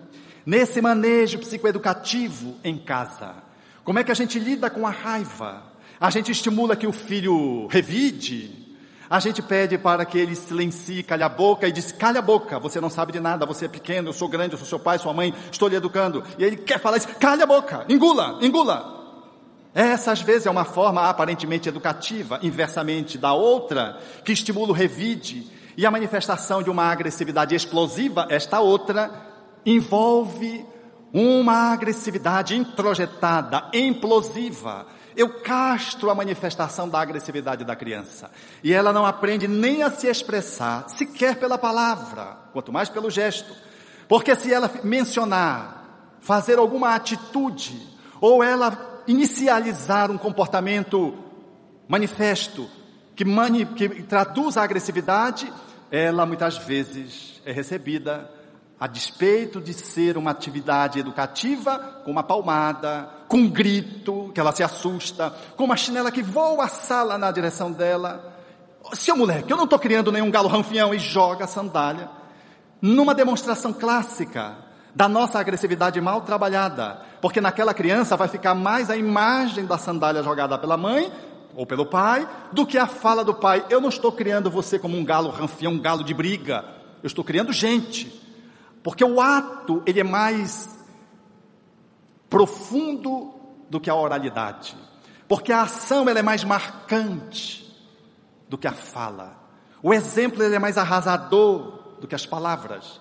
nesse 0.45 0.81
manejo 0.81 1.39
psicoeducativo 1.39 2.57
em 2.63 2.79
casa? 2.79 3.35
Como 3.85 3.99
é 3.99 4.05
que 4.05 4.13
a 4.13 4.15
gente 4.15 4.39
lida 4.39 4.69
com 4.69 4.87
a 4.87 4.91
raiva? 4.91 5.63
A 6.01 6.11
gente 6.11 6.31
estimula 6.31 6.77
que 6.77 6.87
o 6.87 6.93
filho 6.93 7.67
revide? 7.69 8.67
A 9.11 9.21
gente 9.21 9.41
pede 9.41 9.79
para 9.79 10.05
que 10.05 10.19
ele 10.19 10.37
silencie, 10.37 11.03
calhe 11.03 11.23
a 11.23 11.29
boca 11.29 11.67
e 11.67 11.73
diz, 11.73 11.91
calha 11.91 12.19
a 12.19 12.23
boca, 12.23 12.59
você 12.59 12.79
não 12.79 12.91
sabe 12.91 13.13
de 13.13 13.21
nada, 13.21 13.47
você 13.47 13.65
é 13.65 13.69
pequeno, 13.69 14.11
eu 14.11 14.13
sou 14.13 14.29
grande, 14.29 14.53
eu 14.53 14.59
sou 14.59 14.67
seu 14.67 14.79
pai, 14.79 14.99
sua 14.99 15.15
mãe, 15.15 15.35
estou 15.51 15.67
lhe 15.67 15.77
educando. 15.77 16.23
E 16.39 16.45
ele 16.45 16.57
quer 16.57 16.79
falar 16.79 16.99
isso, 16.99 17.09
calha 17.19 17.45
a 17.45 17.47
boca, 17.47 17.87
engula, 17.89 18.39
engula. 18.43 18.98
Essa, 19.79 20.11
às 20.11 20.21
vezes, 20.21 20.45
é 20.45 20.51
uma 20.51 20.65
forma 20.65 21.09
aparentemente 21.09 21.69
educativa, 21.69 22.41
inversamente 22.43 23.17
da 23.17 23.33
outra, 23.33 23.97
que 24.25 24.33
estimula 24.33 24.71
o 24.71 24.75
revide, 24.75 25.47
e 25.77 25.87
a 25.87 25.91
manifestação 25.93 26.65
de 26.65 26.69
uma 26.69 26.91
agressividade 26.91 27.55
explosiva, 27.55 28.27
esta 28.29 28.59
outra, 28.59 29.09
envolve 29.65 30.67
uma 31.13 31.73
agressividade 31.73 32.57
introjetada, 32.57 33.71
implosiva. 33.73 34.85
Eu 35.17 35.41
castro 35.43 36.11
a 36.11 36.15
manifestação 36.15 36.89
da 36.89 37.01
agressividade 37.01 37.65
da 37.65 37.77
criança. 37.77 38.33
E 38.65 38.73
ela 38.73 38.93
não 38.93 39.07
aprende 39.07 39.47
nem 39.47 39.85
a 39.85 39.91
se 39.93 40.09
expressar, 40.09 40.89
sequer 40.89 41.37
pela 41.37 41.57
palavra, 41.57 42.37
quanto 42.53 42.73
mais 42.73 42.89
pelo 42.89 43.09
gesto. 43.09 43.55
Porque 44.09 44.35
se 44.35 44.53
ela 44.53 44.69
mencionar, 44.83 46.17
fazer 46.19 46.59
alguma 46.59 46.97
atitude, 46.97 47.81
ou 48.21 48.43
ela 48.43 48.88
inicializar 49.09 50.11
um 50.11 50.19
comportamento 50.19 51.17
manifesto 51.89 52.69
que, 53.17 53.25
mani, 53.25 53.65
que 53.65 53.89
traduz 54.03 54.57
a 54.57 54.63
agressividade, 54.63 55.51
ela 55.91 56.27
muitas 56.27 56.59
vezes 56.59 57.41
é 57.45 57.51
recebida 57.51 58.31
a 58.79 58.87
despeito 58.87 59.61
de 59.61 59.73
ser 59.73 60.17
uma 60.17 60.31
atividade 60.31 61.01
educativa, 61.01 62.03
com 62.05 62.13
uma 62.13 62.23
palmada, 62.23 63.09
com 63.27 63.39
um 63.39 63.51
grito, 63.51 64.31
que 64.33 64.39
ela 64.39 64.53
se 64.53 64.63
assusta, 64.63 65.35
com 65.57 65.65
uma 65.65 65.77
chinela 65.77 66.13
que 66.13 66.23
voa 66.23 66.67
a 66.67 66.69
sala 66.69 67.19
na 67.19 67.31
direção 67.33 67.73
dela. 67.73 68.37
Seu 68.93 69.17
moleque, 69.17 69.51
eu 69.51 69.57
não 69.57 69.65
estou 69.65 69.79
criando 69.79 70.13
nenhum 70.13 70.31
galo 70.31 70.49
ranfião 70.49 70.95
e 70.95 70.99
joga 70.99 71.47
a 71.47 71.49
sandália. 71.49 72.09
Numa 72.81 73.15
demonstração 73.15 73.73
clássica 73.73 74.68
da 74.99 75.09
nossa 75.09 75.39
agressividade 75.39 76.01
mal 76.01 76.23
trabalhada, 76.23 77.01
porque 77.21 77.41
naquela 77.41 77.73
criança 77.73 78.17
vai 78.17 78.27
ficar 78.27 78.53
mais 78.53 78.91
a 78.91 78.97
imagem 78.97 79.65
da 79.65 79.79
sandália 79.79 80.25
jogada 80.25 80.59
pela 80.59 80.77
mãe 80.77 81.13
ou 81.55 81.65
pelo 81.65 81.87
pai 81.87 82.29
do 82.51 82.67
que 82.67 82.77
a 82.77 82.89
fala 82.89 83.25
do 83.25 83.33
pai. 83.33 83.65
Eu 83.71 83.81
não 83.81 83.91
estou 83.91 84.11
criando 84.11 84.51
você 84.51 84.77
como 84.77 84.97
um 84.97 85.05
galo 85.05 85.31
ranfião, 85.31 85.75
um 85.75 85.79
galo 85.79 86.03
de 86.03 86.13
briga. 86.13 86.65
Eu 87.01 87.07
estou 87.07 87.23
criando 87.23 87.53
gente. 87.53 88.13
Porque 88.83 89.05
o 89.05 89.21
ato, 89.21 89.85
ele 89.87 90.01
é 90.01 90.05
mais 90.05 90.77
profundo 92.29 93.33
do 93.71 93.79
que 93.79 93.89
a 93.89 93.95
oralidade. 93.95 94.77
Porque 95.29 95.53
a 95.53 95.63
ação, 95.63 96.09
ela 96.09 96.19
é 96.19 96.23
mais 96.23 96.43
marcante 96.43 97.73
do 98.49 98.59
que 98.59 98.67
a 98.67 98.73
fala. 98.73 99.39
O 99.81 99.95
exemplo, 99.95 100.43
ele 100.43 100.57
é 100.57 100.59
mais 100.59 100.77
arrasador 100.77 101.99
do 102.01 102.09
que 102.09 102.17
as 102.17 102.27
palavras. 102.27 103.01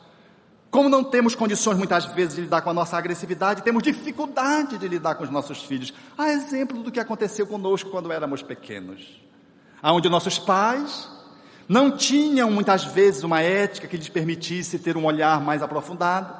Como 0.78 0.90
não 0.90 1.04
temos 1.04 1.34
condições 1.34 1.76
muitas 1.76 2.06
vezes 2.06 2.36
de 2.36 2.42
lidar 2.42 2.62
com 2.62 2.70
a 2.70 2.74
nossa 2.74 2.96
agressividade, 2.96 3.63
temos 3.63 3.82
dificuldade 3.82 4.78
de 4.78 4.88
lidar 4.88 5.16
com 5.16 5.24
os 5.24 5.30
nossos 5.32 5.63
filhos. 5.63 5.92
Há 6.16 6.30
exemplo 6.30 6.84
do 6.84 6.92
que 6.92 7.00
aconteceu 7.00 7.48
conosco 7.48 7.90
quando 7.90 8.12
éramos 8.12 8.44
pequenos. 8.44 9.20
Onde 9.82 10.08
nossos 10.08 10.38
pais 10.38 11.10
não 11.68 11.98
tinham 11.98 12.52
muitas 12.52 12.84
vezes 12.84 13.24
uma 13.24 13.42
ética 13.42 13.88
que 13.88 13.98
lhes 13.98 14.08
permitisse 14.08 14.78
ter 14.78 14.96
um 14.96 15.06
olhar 15.06 15.42
mais 15.42 15.63
aprofundado. 15.63 16.32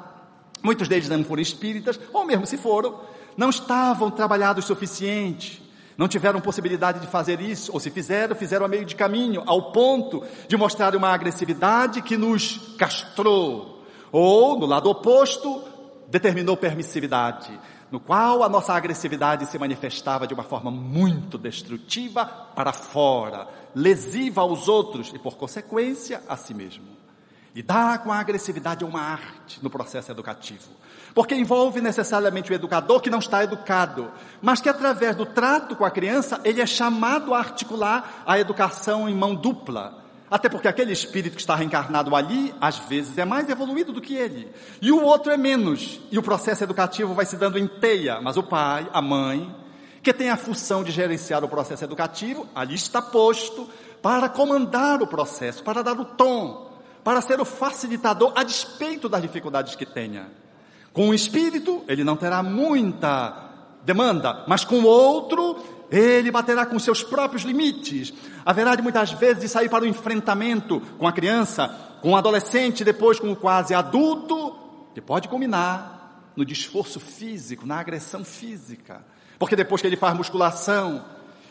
Muitos 0.62 0.86
deles 0.86 1.08
não 1.08 1.24
foram 1.24 1.42
espíritas, 1.42 1.98
ou 2.12 2.24
mesmo 2.24 2.46
se 2.46 2.56
foram, 2.56 3.00
não 3.36 3.50
estavam 3.50 4.08
trabalhados 4.08 4.64
o 4.64 4.68
suficiente, 4.68 5.60
não 5.96 6.06
tiveram 6.06 6.40
possibilidade 6.40 7.00
de 7.00 7.08
fazer 7.08 7.40
isso, 7.40 7.72
ou 7.72 7.80
se 7.80 7.90
fizeram, 7.90 8.36
fizeram 8.36 8.66
a 8.66 8.68
meio 8.68 8.84
de 8.84 8.94
caminho, 8.94 9.42
ao 9.46 9.72
ponto 9.72 10.22
de 10.46 10.56
mostrar 10.56 10.94
uma 10.94 11.08
agressividade 11.08 12.02
que 12.02 12.16
nos 12.16 12.76
castrou, 12.78 13.77
ou, 14.12 14.58
no 14.58 14.66
lado 14.66 14.90
oposto, 14.90 15.62
determinou 16.08 16.56
permissividade, 16.56 17.58
no 17.90 18.00
qual 18.00 18.42
a 18.42 18.48
nossa 18.48 18.72
agressividade 18.74 19.46
se 19.46 19.58
manifestava 19.58 20.26
de 20.26 20.34
uma 20.34 20.42
forma 20.42 20.70
muito 20.70 21.38
destrutiva 21.38 22.26
para 22.26 22.72
fora, 22.72 23.48
lesiva 23.74 24.42
aos 24.42 24.68
outros 24.68 25.12
e, 25.14 25.18
por 25.18 25.36
consequência, 25.36 26.22
a 26.28 26.36
si 26.36 26.54
mesmo. 26.54 26.98
Lidar 27.54 28.02
com 28.04 28.12
a 28.12 28.20
agressividade 28.20 28.84
é 28.84 28.86
uma 28.86 29.00
arte 29.00 29.58
no 29.62 29.70
processo 29.70 30.10
educativo, 30.12 30.68
porque 31.14 31.34
envolve 31.34 31.80
necessariamente 31.80 32.52
o 32.52 32.54
educador 32.54 33.00
que 33.00 33.10
não 33.10 33.18
está 33.18 33.42
educado, 33.42 34.12
mas 34.40 34.60
que 34.60 34.68
através 34.68 35.16
do 35.16 35.26
trato 35.26 35.74
com 35.74 35.84
a 35.84 35.90
criança, 35.90 36.40
ele 36.44 36.60
é 36.60 36.66
chamado 36.66 37.34
a 37.34 37.38
articular 37.38 38.22
a 38.26 38.38
educação 38.38 39.08
em 39.08 39.14
mão 39.14 39.34
dupla, 39.34 40.04
até 40.30 40.48
porque 40.48 40.68
aquele 40.68 40.92
espírito 40.92 41.34
que 41.34 41.40
está 41.40 41.54
reencarnado 41.54 42.14
ali, 42.14 42.54
às 42.60 42.78
vezes 42.78 43.16
é 43.16 43.24
mais 43.24 43.48
evoluído 43.48 43.92
do 43.92 44.00
que 44.00 44.14
ele. 44.14 44.50
E 44.80 44.92
o 44.92 45.02
outro 45.02 45.32
é 45.32 45.36
menos. 45.36 46.00
E 46.10 46.18
o 46.18 46.22
processo 46.22 46.64
educativo 46.64 47.14
vai 47.14 47.24
se 47.24 47.36
dando 47.36 47.58
em 47.58 47.66
teia. 47.66 48.20
Mas 48.20 48.36
o 48.36 48.42
pai, 48.42 48.88
a 48.92 49.00
mãe, 49.00 49.54
que 50.02 50.12
tem 50.12 50.30
a 50.30 50.36
função 50.36 50.84
de 50.84 50.92
gerenciar 50.92 51.42
o 51.42 51.48
processo 51.48 51.84
educativo, 51.84 52.46
ali 52.54 52.74
está 52.74 53.00
posto 53.00 53.68
para 54.02 54.28
comandar 54.28 55.02
o 55.02 55.06
processo, 55.06 55.62
para 55.62 55.82
dar 55.82 55.98
o 55.98 56.04
tom, 56.04 56.72
para 57.02 57.20
ser 57.20 57.40
o 57.40 57.44
facilitador 57.44 58.32
a 58.36 58.42
despeito 58.42 59.08
das 59.08 59.22
dificuldades 59.22 59.74
que 59.74 59.86
tenha. 59.86 60.30
Com 60.92 61.08
o 61.08 61.14
espírito, 61.14 61.84
ele 61.88 62.04
não 62.04 62.16
terá 62.16 62.42
muita 62.42 63.48
demanda, 63.84 64.44
mas 64.46 64.64
com 64.64 64.80
o 64.80 64.86
outro, 64.86 65.56
ele 65.90 66.30
baterá 66.30 66.66
com 66.66 66.78
seus 66.78 67.02
próprios 67.02 67.42
limites. 67.42 68.12
Haverá 68.44 68.74
de 68.74 68.82
muitas 68.82 69.12
vezes 69.12 69.42
de 69.42 69.48
sair 69.48 69.68
para 69.68 69.84
o 69.84 69.86
enfrentamento 69.86 70.80
com 70.98 71.06
a 71.06 71.12
criança, 71.12 71.68
com 72.00 72.12
o 72.12 72.16
adolescente, 72.16 72.84
depois 72.84 73.18
com 73.18 73.32
o 73.32 73.36
quase 73.36 73.74
adulto, 73.74 74.56
que 74.94 75.00
pode 75.00 75.28
culminar 75.28 76.22
no 76.36 76.44
desforço 76.44 77.00
físico, 77.00 77.66
na 77.66 77.80
agressão 77.80 78.24
física. 78.24 79.04
Porque 79.38 79.56
depois 79.56 79.80
que 79.80 79.86
ele 79.86 79.96
faz 79.96 80.16
musculação 80.16 81.04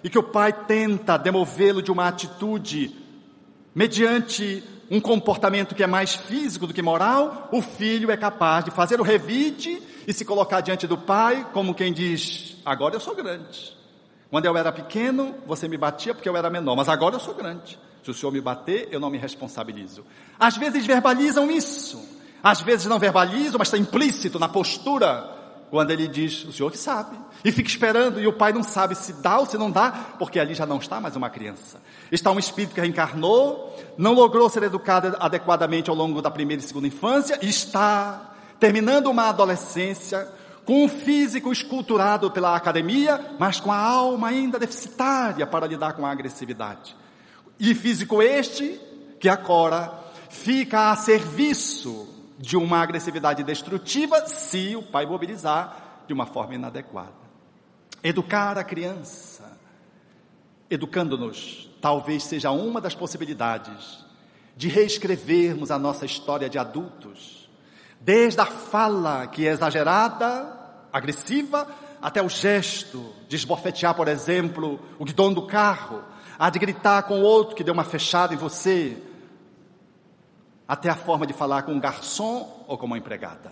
e 0.04 0.10
que 0.10 0.20
o 0.20 0.24
pai 0.24 0.54
tenta 0.54 1.18
demovê-lo 1.18 1.82
de 1.82 1.92
uma 1.92 2.08
atitude 2.08 2.96
mediante 3.74 4.64
um 4.90 5.02
comportamento 5.02 5.76
que 5.76 5.84
é 5.84 5.88
mais 5.88 6.16
físico 6.16 6.66
do 6.66 6.74
que 6.74 6.82
moral, 6.82 7.50
o 7.52 7.62
filho 7.62 8.10
é 8.10 8.18
capaz 8.18 8.64
de 8.64 8.72
fazer 8.72 9.00
o 9.00 9.04
revide 9.04 9.82
e 10.08 10.14
se 10.14 10.24
colocar 10.24 10.62
diante 10.62 10.88
do 10.88 10.98
pai 10.98 11.46
como 11.52 11.76
quem 11.76 11.92
diz: 11.92 12.58
agora 12.66 12.96
eu 12.96 13.00
sou 13.00 13.16
grande. 13.16 13.77
Quando 14.30 14.46
eu 14.46 14.58
era 14.58 14.72
pequeno, 14.72 15.36
você 15.46 15.68
me 15.68 15.78
batia 15.78 16.14
porque 16.14 16.28
eu 16.28 16.36
era 16.36 16.50
menor, 16.50 16.76
mas 16.76 16.90
agora 16.90 17.16
eu 17.16 17.20
sou 17.20 17.34
grande. 17.34 17.80
Se 18.04 18.12
o 18.12 18.14
senhor 18.14 18.32
me 18.32 18.42
bater, 18.42 18.88
eu 18.92 19.00
não 19.00 19.10
me 19.10 19.18
responsabilizo. 19.18 20.06
Às 20.40 20.58
vezes 20.58 20.86
verbalizam 20.86 21.50
isso, 21.52 22.02
às 22.42 22.62
vezes 22.62 22.86
não 22.86 23.00
verbalizam, 23.00 23.58
mas 23.58 23.68
está 23.68 23.78
implícito 23.78 24.40
na 24.40 24.48
postura 24.48 25.36
quando 25.70 25.92
ele 25.92 26.08
diz, 26.08 26.46
o 26.46 26.54
senhor 26.54 26.72
que 26.72 26.78
sabe, 26.78 27.18
e 27.44 27.52
fica 27.52 27.70
esperando, 27.70 28.22
e 28.22 28.28
o 28.28 28.32
pai 28.32 28.54
não 28.54 28.64
sabe 28.64 28.96
se 28.96 29.14
dá 29.14 29.38
ou 29.38 29.46
se 29.46 29.58
não 29.58 29.70
dá, 29.70 29.92
porque 30.18 30.40
ali 30.40 30.54
já 30.54 30.66
não 30.66 30.78
está 30.78 31.02
mais 31.02 31.16
uma 31.16 31.30
criança. 31.30 31.82
Está 32.10 32.32
um 32.32 32.40
espírito 32.40 32.74
que 32.74 32.80
reencarnou, 32.80 33.76
não 33.98 34.14
logrou 34.14 34.50
ser 34.50 34.64
educado 34.64 35.16
adequadamente 35.20 35.90
ao 35.90 35.96
longo 35.96 36.22
da 36.22 36.32
primeira 36.32 36.64
e 36.64 36.66
segunda 36.66 36.88
infância, 36.88 37.38
e 37.42 37.50
está 37.50 38.34
terminando 38.60 39.08
uma 39.08 39.28
adolescência, 39.28 40.28
com 40.68 40.84
um 40.84 40.90
físico 40.90 41.50
esculturado 41.50 42.30
pela 42.30 42.54
academia, 42.54 43.38
mas 43.40 43.58
com 43.58 43.72
a 43.72 43.78
alma 43.78 44.28
ainda 44.28 44.60
deficitária 44.60 45.48
para 45.48 45.66
lidar 45.66 45.94
com 45.94 46.06
a 46.06 46.12
agressividade. 46.12 46.94
E 47.58 47.74
físico 47.74 48.22
este, 48.22 48.78
que 49.18 49.30
agora 49.30 49.98
fica 50.30 50.92
a 50.92 50.96
serviço 50.98 52.14
de 52.38 52.58
uma 52.58 52.82
agressividade 52.82 53.46
destrutiva 53.46 54.28
se 54.28 54.76
o 54.76 54.84
pai 54.84 55.06
mobilizar 55.06 56.04
de 56.06 56.12
uma 56.12 56.26
forma 56.26 56.56
inadequada. 56.56 57.14
Educar 58.04 58.58
a 58.58 58.64
criança, 58.66 59.58
educando-nos, 60.70 61.72
talvez 61.80 62.24
seja 62.24 62.52
uma 62.52 62.82
das 62.82 62.94
possibilidades 62.94 64.06
de 64.58 64.68
reescrevermos 64.68 65.72
a 65.72 65.80
nossa 65.80 66.06
história 66.06 66.50
de 66.50 66.60
adultos, 66.60 67.50
desde 68.02 68.42
a 68.42 68.46
fala 68.46 69.28
que 69.28 69.48
é 69.48 69.52
exagerada, 69.52 70.57
agressiva, 70.98 71.68
até 72.02 72.22
o 72.22 72.30
gesto 72.30 73.14
de 73.28 73.36
esbofetear, 73.36 73.94
por 73.96 74.08
exemplo, 74.08 74.80
o 75.00 75.06
guidão 75.06 75.34
do 75.34 75.44
carro, 75.44 76.04
a 76.38 76.50
de 76.50 76.60
gritar 76.60 77.04
com 77.04 77.20
o 77.20 77.24
outro 77.24 77.56
que 77.56 77.64
deu 77.64 77.74
uma 77.74 77.84
fechada 77.84 78.34
em 78.34 78.38
você, 78.38 78.98
até 80.68 80.90
a 80.90 80.96
forma 80.96 81.26
de 81.26 81.34
falar 81.34 81.64
com 81.64 81.72
um 81.72 81.80
garçom 81.80 82.66
ou 82.68 82.78
com 82.78 82.86
uma 82.86 82.98
empregada. 82.98 83.52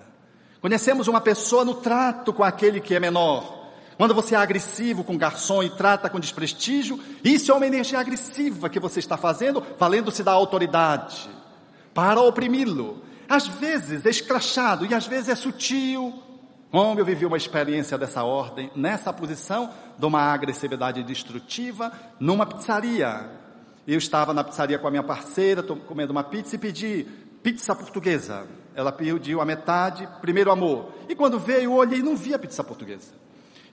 Conhecemos 0.61 1.07
uma 1.07 1.21
pessoa 1.21 1.63
no 1.63 1.75
trato 1.75 2.33
com 2.33 2.43
aquele 2.43 2.81
que 2.81 2.95
é 2.95 2.99
menor. 2.99 3.55
Quando 3.97 4.13
você 4.13 4.35
é 4.35 4.37
agressivo 4.37 5.03
com 5.03 5.15
o 5.15 5.17
garçom 5.17 5.63
e 5.63 5.69
trata 5.69 6.09
com 6.09 6.19
desprestígio, 6.19 6.99
isso 7.23 7.51
é 7.51 7.55
uma 7.55 7.65
energia 7.65 7.99
agressiva 7.99 8.69
que 8.69 8.79
você 8.79 8.99
está 8.99 9.15
fazendo, 9.15 9.63
valendo-se 9.79 10.21
da 10.21 10.33
autoridade, 10.33 11.29
para 11.93 12.19
oprimi-lo. 12.19 13.01
Às 13.29 13.47
vezes 13.47 14.05
é 14.05 14.09
escrachado 14.09 14.85
e 14.85 14.93
às 14.93 15.07
vezes 15.07 15.29
é 15.29 15.35
sutil. 15.35 16.13
Como 16.75 16.99
eu 16.99 17.05
vivi 17.05 17.25
uma 17.25 17.37
experiência 17.37 17.97
dessa 17.97 18.25
ordem, 18.25 18.69
nessa 18.75 19.13
posição 19.13 19.69
de 19.97 20.05
uma 20.05 20.19
agressividade 20.23 21.01
destrutiva, 21.03 21.89
numa 22.19 22.45
pizzaria, 22.45 23.29
eu 23.87 23.97
estava 23.97 24.33
na 24.33 24.43
pizzaria 24.43 24.77
com 24.77 24.85
a 24.85 24.91
minha 24.91 25.01
parceira, 25.01 25.63
comendo 25.63 26.11
uma 26.11 26.21
pizza 26.21 26.53
e 26.53 26.59
pedi 26.59 27.07
pizza 27.41 27.73
portuguesa. 27.73 28.45
Ela 28.75 28.91
pediu 28.91 29.39
a 29.39 29.45
metade, 29.45 30.05
primeiro 30.19 30.51
amor. 30.51 30.91
E 31.07 31.15
quando 31.15 31.39
veio, 31.39 31.61
eu 31.61 31.73
olhei 31.75 31.99
e 31.99 32.03
não 32.03 32.13
vi 32.13 32.33
a 32.33 32.39
pizza 32.39 32.61
portuguesa. 32.61 33.13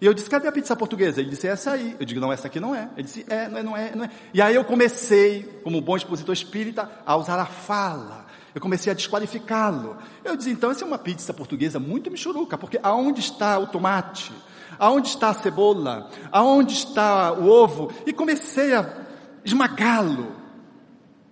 E 0.00 0.06
eu 0.06 0.14
disse, 0.14 0.30
cadê 0.30 0.46
a 0.46 0.52
pizza 0.52 0.76
portuguesa? 0.76 1.20
Ele 1.20 1.30
disse, 1.30 1.48
essa 1.48 1.72
aí. 1.72 1.96
Eu 1.98 2.06
digo, 2.06 2.20
não, 2.20 2.32
essa 2.32 2.46
aqui 2.46 2.60
não 2.60 2.72
é. 2.72 2.88
Ele 2.96 3.02
disse, 3.02 3.26
é, 3.28 3.48
não 3.48 3.58
é, 3.58 3.62
não 3.64 3.76
é, 3.76 3.96
não 3.96 4.04
é. 4.04 4.10
E 4.32 4.40
aí 4.40 4.54
eu 4.54 4.64
comecei, 4.64 5.42
como 5.64 5.80
bom 5.80 5.96
expositor 5.96 6.32
espírita, 6.32 6.88
a 7.04 7.16
usar 7.16 7.40
a 7.40 7.46
fala. 7.46 8.26
Eu 8.54 8.60
comecei 8.60 8.92
a 8.92 8.94
desqualificá-lo. 8.94 9.96
Eu 10.24 10.36
disse, 10.36 10.50
então, 10.50 10.70
essa 10.70 10.84
é 10.84 10.86
uma 10.86 10.98
pizza 10.98 11.32
portuguesa 11.32 11.78
muito 11.78 12.10
michuruca, 12.10 12.58
porque 12.58 12.78
aonde 12.82 13.20
está 13.20 13.58
o 13.58 13.66
tomate? 13.66 14.32
Aonde 14.78 15.08
está 15.08 15.30
a 15.30 15.34
cebola? 15.34 16.10
Aonde 16.30 16.74
está 16.74 17.32
o 17.32 17.48
ovo? 17.48 17.92
E 18.06 18.12
comecei 18.12 18.74
a 18.74 19.06
esmagá-lo 19.44 20.32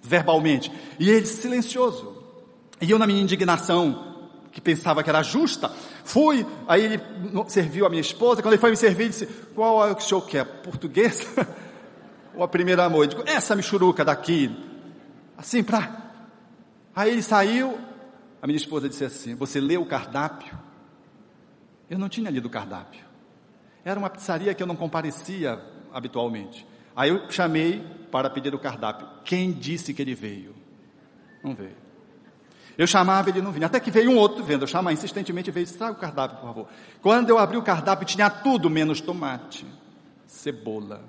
verbalmente. 0.03 0.73
E 0.99 1.11
ele 1.11 1.27
silencioso. 1.27 2.17
E 2.81 2.91
eu, 2.91 2.99
na 2.99 3.07
minha 3.07 3.21
indignação, 3.21 4.11
que 4.51 4.61
pensava 4.61 5.03
que 5.03 5.11
era 5.11 5.23
justa, 5.23 5.71
fui, 6.05 6.47
aí 6.67 6.85
ele 6.85 7.03
serviu 7.49 7.87
a 7.87 7.91
minha 7.91 8.01
esposa, 8.01 8.43
quando 8.43 8.55
ele 8.55 8.61
foi 8.61 8.71
me 8.71 8.77
servir, 8.77 9.05
ele 9.05 9.11
disse, 9.11 9.27
qual 9.55 9.87
é 9.87 9.91
o 9.91 9.97
que 9.97 10.03
o 10.03 10.07
senhor 10.07 10.23
quer, 10.23 10.45
português? 10.63 11.27
Ou 12.35 12.43
a 12.43 12.49
primeira 12.49 12.85
amor? 12.85 13.05
Eu 13.05 13.09
digo, 13.09 13.23
essa 13.27 13.55
michuruca 13.55 14.05
daqui, 14.05 14.51
assim, 15.37 15.63
pra... 15.63 16.10
Aí 17.01 17.13
ele 17.13 17.23
saiu, 17.23 17.79
a 18.43 18.47
minha 18.47 18.59
esposa 18.59 18.87
disse 18.87 19.03
assim, 19.03 19.35
você 19.35 19.59
leu 19.59 19.81
o 19.81 19.87
cardápio? 19.87 20.53
Eu 21.89 21.99
não 21.99 22.11
tinha 22.11 22.29
lido 22.29 22.45
o 22.45 22.51
cardápio. 22.51 23.03
Era 23.83 23.99
uma 23.99 24.11
pizzaria 24.11 24.53
que 24.53 24.63
eu 24.63 24.67
não 24.67 24.77
comparecia 24.77 25.59
habitualmente. 25.95 26.67
Aí 26.95 27.09
eu 27.09 27.31
chamei 27.31 27.83
para 28.13 28.29
pedir 28.29 28.55
o 28.55 28.59
cardápio. 28.59 29.09
Quem 29.25 29.51
disse 29.51 29.95
que 29.95 30.03
ele 30.03 30.15
veio? 30.15 30.55
Não 31.43 31.55
veio. 31.55 31.79
Eu 32.77 32.87
chamava, 32.87 33.31
ele 33.31 33.41
não 33.41 33.51
vinha. 33.51 33.65
Até 33.65 33.81
que 33.81 33.91
veio 33.91 34.11
um 34.11 34.19
outro 34.19 34.45
vendo. 34.45 34.65
Eu 34.65 34.69
chamava 34.69 34.93
insistentemente, 34.93 35.51
veio 35.51 35.63
e 35.63 35.65
disse, 35.65 35.79
traga 35.79 35.95
o 35.95 35.99
cardápio, 35.99 36.37
por 36.37 36.47
favor. 36.49 36.69
Quando 37.01 37.31
eu 37.31 37.39
abri 37.39 37.57
o 37.57 37.63
cardápio, 37.63 38.07
tinha 38.07 38.29
tudo 38.29 38.69
menos 38.69 39.01
tomate, 39.01 39.65
cebola, 40.27 41.03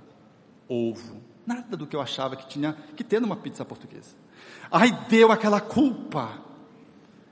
ovo. 0.69 1.21
Nada 1.45 1.75
do 1.75 1.85
que 1.85 1.97
eu 1.97 2.01
achava 2.01 2.37
que 2.37 2.47
tinha 2.47 2.77
que 2.95 3.03
ter 3.03 3.19
numa 3.19 3.35
pizza 3.35 3.65
portuguesa. 3.65 4.20
Aí 4.71 4.91
deu 5.09 5.31
aquela 5.31 5.59
culpa. 5.59 6.39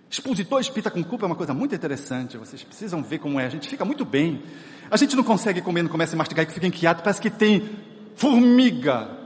Expositor 0.10 0.60
espírita 0.60 0.92
com 0.92 1.04
culpa 1.04 1.26
é 1.26 1.28
uma 1.28 1.36
coisa 1.36 1.54
muito 1.54 1.74
interessante. 1.74 2.38
Vocês 2.38 2.64
precisam 2.64 3.02
ver 3.02 3.20
como 3.20 3.40
é. 3.40 3.46
A 3.46 3.50
gente 3.50 3.70
fica 3.70 3.86
muito 3.86 4.04
bem. 4.04 4.44
A 4.92 4.98
gente 4.98 5.16
não 5.16 5.24
consegue 5.24 5.62
comer, 5.62 5.84
não 5.84 5.90
começa 5.90 6.16
a 6.16 6.18
mastigar 6.18 6.46
e 6.46 6.52
fica 6.52 6.68
inquieto. 6.68 7.04
Parece 7.04 7.22
que 7.22 7.30
tem 7.30 7.70
formiga. 8.16 9.18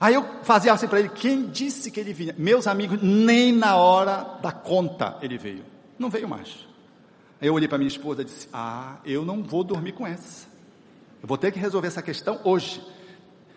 Aí 0.00 0.14
eu 0.14 0.26
fazia 0.42 0.72
assim 0.72 0.88
para 0.88 0.98
ele, 0.98 1.10
quem 1.10 1.46
disse 1.46 1.88
que 1.88 2.00
ele 2.00 2.12
vinha? 2.12 2.34
Meus 2.36 2.66
amigos, 2.66 3.00
nem 3.00 3.52
na 3.52 3.76
hora 3.76 4.36
da 4.42 4.50
conta 4.50 5.16
ele 5.22 5.38
veio. 5.38 5.64
Não 5.96 6.10
veio 6.10 6.28
mais. 6.28 6.66
Aí 7.40 7.46
eu 7.46 7.54
olhei 7.54 7.68
para 7.68 7.78
minha 7.78 7.86
esposa 7.88 8.22
e 8.22 8.24
disse, 8.24 8.48
ah, 8.52 8.96
eu 9.04 9.24
não 9.24 9.44
vou 9.44 9.62
dormir 9.62 9.92
com 9.92 10.04
essa. 10.04 10.48
Eu 11.22 11.28
vou 11.28 11.38
ter 11.38 11.52
que 11.52 11.58
resolver 11.60 11.86
essa 11.86 12.02
questão 12.02 12.40
hoje. 12.42 12.82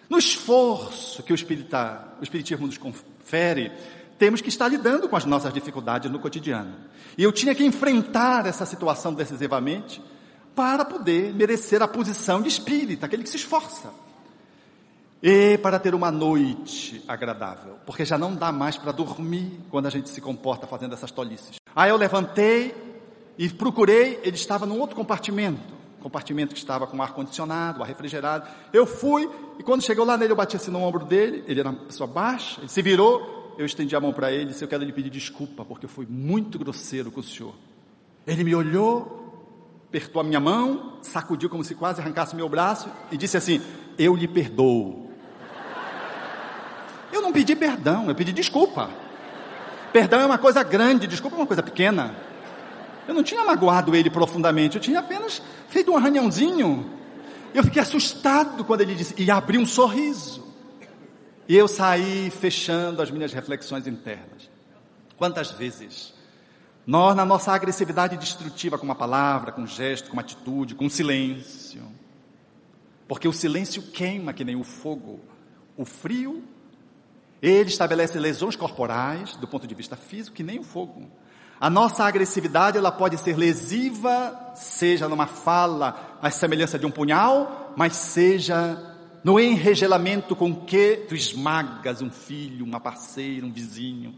No 0.09 0.17
esforço 0.17 1.23
que 1.23 1.33
o, 1.33 1.35
o 1.35 2.23
Espiritismo 2.23 2.65
nos 2.65 2.77
confere, 2.77 3.71
temos 4.17 4.41
que 4.41 4.49
estar 4.49 4.67
lidando 4.67 5.09
com 5.09 5.15
as 5.15 5.25
nossas 5.25 5.53
dificuldades 5.53 6.11
no 6.11 6.19
cotidiano. 6.19 6.75
E 7.17 7.23
eu 7.23 7.31
tinha 7.31 7.55
que 7.55 7.63
enfrentar 7.63 8.45
essa 8.45 8.65
situação 8.65 9.13
decisivamente, 9.13 10.01
para 10.55 10.85
poder 10.85 11.33
merecer 11.33 11.81
a 11.81 11.87
posição 11.87 12.41
de 12.41 12.47
espírita, 12.47 13.05
aquele 13.05 13.23
que 13.23 13.29
se 13.29 13.35
esforça. 13.35 13.91
E 15.21 15.57
para 15.57 15.79
ter 15.79 15.93
uma 15.93 16.11
noite 16.11 17.03
agradável, 17.07 17.77
porque 17.85 18.05
já 18.05 18.17
não 18.17 18.33
dá 18.33 18.51
mais 18.51 18.77
para 18.77 18.91
dormir 18.91 19.59
quando 19.69 19.87
a 19.87 19.89
gente 19.89 20.09
se 20.09 20.21
comporta 20.21 20.65
fazendo 20.65 20.93
essas 20.93 21.11
tolices. 21.11 21.57
Aí 21.75 21.89
eu 21.89 21.97
levantei 21.97 22.73
e 23.37 23.49
procurei, 23.49 24.19
ele 24.23 24.35
estava 24.35 24.65
num 24.65 24.79
outro 24.79 24.95
compartimento, 24.95 25.73
compartimento 26.05 26.53
que 26.53 26.59
estava 26.59 26.85
com 26.85 27.01
ar 27.01 27.13
condicionado, 27.13 27.81
ar 27.81 27.87
refrigerado. 27.87 28.47
Eu 28.71 28.85
fui 28.85 29.27
e 29.57 29.63
quando 29.63 29.81
chegou 29.81 30.05
lá 30.05 30.15
nele 30.15 30.33
eu 30.33 30.35
bati 30.35 30.55
assim 30.55 30.69
no 30.69 30.79
ombro 30.83 31.03
dele, 31.03 31.43
ele 31.47 31.59
era 31.59 31.69
uma 31.69 31.79
pessoa 31.79 32.05
baixa, 32.05 32.61
ele 32.61 32.69
se 32.69 32.79
virou, 32.79 33.55
eu 33.57 33.65
estendi 33.65 33.95
a 33.95 33.99
mão 33.99 34.13
para 34.13 34.31
ele 34.31 34.43
e 34.43 34.45
disse, 34.49 34.63
eu 34.63 34.67
quero 34.67 34.83
lhe 34.83 34.93
pedir 34.93 35.09
desculpa 35.09 35.65
porque 35.65 35.85
eu 35.85 35.89
fui 35.89 36.05
muito 36.07 36.59
grosseiro 36.59 37.09
com 37.09 37.21
o 37.21 37.23
senhor. 37.23 37.55
Ele 38.27 38.43
me 38.43 38.53
olhou, 38.53 39.81
apertou 39.87 40.21
a 40.21 40.23
minha 40.23 40.39
mão, 40.39 40.99
sacudiu 41.01 41.49
como 41.49 41.63
se 41.63 41.73
quase 41.73 42.01
arrancasse 42.01 42.35
meu 42.35 42.47
braço 42.47 42.87
e 43.11 43.17
disse 43.17 43.35
assim: 43.35 43.59
Eu 43.97 44.15
lhe 44.15 44.27
perdoo. 44.27 45.09
Eu 47.11 47.19
não 47.19 47.33
pedi 47.33 47.55
perdão, 47.55 48.07
eu 48.07 48.13
pedi 48.13 48.31
desculpa. 48.31 48.91
Perdão 49.91 50.19
é 50.19 50.25
uma 50.27 50.37
coisa 50.37 50.61
grande, 50.61 51.07
desculpa 51.07 51.35
é 51.35 51.39
uma 51.39 51.47
coisa 51.47 51.63
pequena. 51.63 52.15
Eu 53.07 53.13
não 53.13 53.23
tinha 53.23 53.43
magoado 53.43 53.95
ele 53.95 54.09
profundamente, 54.09 54.75
eu 54.75 54.81
tinha 54.81 54.99
apenas 54.99 55.41
feito 55.75 55.91
um 55.91 55.97
arranhãozinho. 55.97 56.89
Eu 57.53 57.61
fiquei 57.61 57.81
assustado 57.81 58.63
quando 58.63 58.79
ele 58.79 58.95
disse, 58.95 59.13
e 59.17 59.29
abri 59.29 59.57
um 59.57 59.65
sorriso. 59.65 60.41
E 61.49 61.55
eu 61.57 61.67
saí 61.67 62.31
fechando 62.31 63.01
as 63.01 63.11
minhas 63.11 63.33
reflexões 63.33 63.85
internas. 63.85 64.49
Quantas 65.17 65.51
vezes 65.51 66.13
nós, 66.87 67.13
na 67.13 67.25
nossa 67.25 67.51
agressividade 67.51 68.15
destrutiva 68.15 68.77
com 68.77 68.85
uma 68.85 68.95
palavra, 68.95 69.51
com 69.51 69.63
um 69.63 69.67
gesto, 69.67 70.07
com 70.07 70.13
uma 70.13 70.21
atitude, 70.21 70.75
com 70.75 70.85
um 70.85 70.89
silêncio. 70.89 71.83
Porque 73.05 73.27
o 73.27 73.33
silêncio 73.33 73.81
queima 73.81 74.31
que 74.31 74.45
nem 74.45 74.55
o 74.55 74.63
fogo. 74.63 75.19
O 75.75 75.83
frio, 75.83 76.41
ele 77.41 77.69
estabelece 77.69 78.17
lesões 78.17 78.55
corporais, 78.55 79.35
do 79.35 79.47
ponto 79.47 79.67
de 79.67 79.75
vista 79.75 79.97
físico, 79.97 80.37
que 80.37 80.43
nem 80.43 80.57
o 80.57 80.63
fogo. 80.63 81.11
A 81.59 81.69
nossa 81.69 82.03
agressividade, 82.03 82.77
ela 82.77 82.91
pode 82.91 83.17
ser 83.17 83.37
lesiva, 83.37 84.53
seja 84.55 85.07
numa 85.07 85.25
fala, 85.25 86.17
a 86.21 86.29
semelhança 86.29 86.77
de 86.77 86.85
um 86.85 86.91
punhal, 86.91 87.73
mas 87.77 87.95
seja 87.95 88.95
no 89.23 89.39
enregelamento 89.39 90.35
com 90.35 90.53
que 90.53 91.05
tu 91.07 91.15
esmagas 91.15 92.01
um 92.01 92.11
filho, 92.11 92.65
uma 92.65 92.79
parceira, 92.79 93.45
um 93.45 93.51
vizinho. 93.51 94.13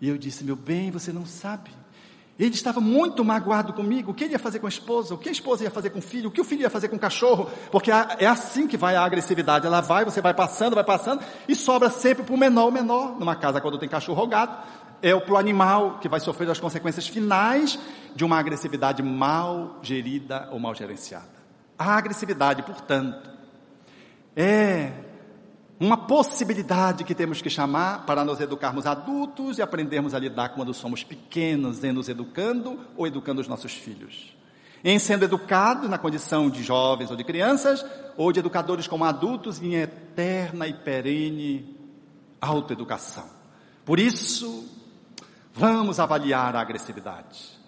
E 0.00 0.08
eu 0.08 0.18
disse: 0.18 0.44
Meu 0.44 0.54
bem, 0.54 0.90
você 0.90 1.12
não 1.12 1.24
sabe. 1.24 1.70
Ele 2.38 2.54
estava 2.54 2.80
muito 2.80 3.24
magoado 3.24 3.72
comigo. 3.72 4.10
O 4.10 4.14
que 4.14 4.24
ele 4.24 4.32
ia 4.32 4.38
fazer 4.38 4.58
com 4.58 4.66
a 4.66 4.68
esposa? 4.68 5.14
O 5.14 5.18
que 5.18 5.28
a 5.28 5.32
esposa 5.32 5.64
ia 5.64 5.70
fazer 5.70 5.90
com 5.90 5.98
o 5.98 6.02
filho? 6.02 6.28
O 6.28 6.32
que 6.32 6.40
o 6.40 6.44
filho 6.44 6.62
ia 6.62 6.70
fazer 6.70 6.88
com 6.88 6.96
o 6.96 6.98
cachorro? 6.98 7.50
Porque 7.70 7.90
é 7.90 8.26
assim 8.26 8.66
que 8.66 8.76
vai 8.76 8.96
a 8.96 9.04
agressividade. 9.04 9.66
Ela 9.66 9.80
vai, 9.80 10.04
você 10.04 10.20
vai 10.20 10.32
passando, 10.32 10.74
vai 10.74 10.82
passando, 10.82 11.22
e 11.46 11.54
sobra 11.54 11.90
sempre 11.90 12.24
para 12.24 12.34
o 12.34 12.38
menor 12.38 12.68
o 12.68 12.72
menor. 12.72 13.18
Numa 13.18 13.36
casa, 13.36 13.60
quando 13.60 13.78
tem 13.78 13.88
cachorro 13.88 14.22
ou 14.22 14.26
gato, 14.26 14.66
é 15.02 15.18
para 15.18 15.34
o 15.34 15.36
animal 15.36 15.98
que 15.98 16.08
vai 16.08 16.20
sofrer 16.20 16.48
as 16.48 16.60
consequências 16.60 17.08
finais 17.08 17.78
de 18.14 18.24
uma 18.24 18.38
agressividade 18.38 19.02
mal 19.02 19.78
gerida 19.82 20.48
ou 20.52 20.58
mal 20.58 20.74
gerenciada. 20.74 21.42
A 21.78 21.96
agressividade, 21.96 22.62
portanto, 22.62 23.30
é 24.36 24.92
uma 25.80 25.96
possibilidade 25.96 27.02
que 27.02 27.14
temos 27.14 27.42
que 27.42 27.50
chamar 27.50 28.06
para 28.06 28.24
nos 28.24 28.40
educarmos 28.40 28.86
adultos 28.86 29.58
e 29.58 29.62
aprendermos 29.62 30.14
a 30.14 30.18
lidar 30.18 30.50
quando 30.50 30.72
somos 30.72 31.02
pequenos, 31.02 31.82
em 31.82 31.90
nos 31.90 32.08
educando 32.08 32.78
ou 32.96 33.04
educando 33.04 33.40
os 33.40 33.48
nossos 33.48 33.72
filhos. 33.72 34.36
Em 34.84 34.98
sendo 34.98 35.24
educados 35.24 35.88
na 35.90 35.98
condição 35.98 36.48
de 36.48 36.62
jovens 36.62 37.10
ou 37.10 37.16
de 37.16 37.24
crianças, 37.24 37.84
ou 38.16 38.32
de 38.32 38.40
educadores 38.40 38.86
como 38.86 39.04
adultos 39.04 39.60
em 39.60 39.74
eterna 39.74 40.68
e 40.68 40.72
perene 40.72 41.76
autoeducação. 42.40 43.26
Por 43.84 43.98
isso, 43.98 44.64
vamos 45.54 46.00
avaliar 46.00 46.56
a 46.56 46.60
agressividade. 46.60 47.60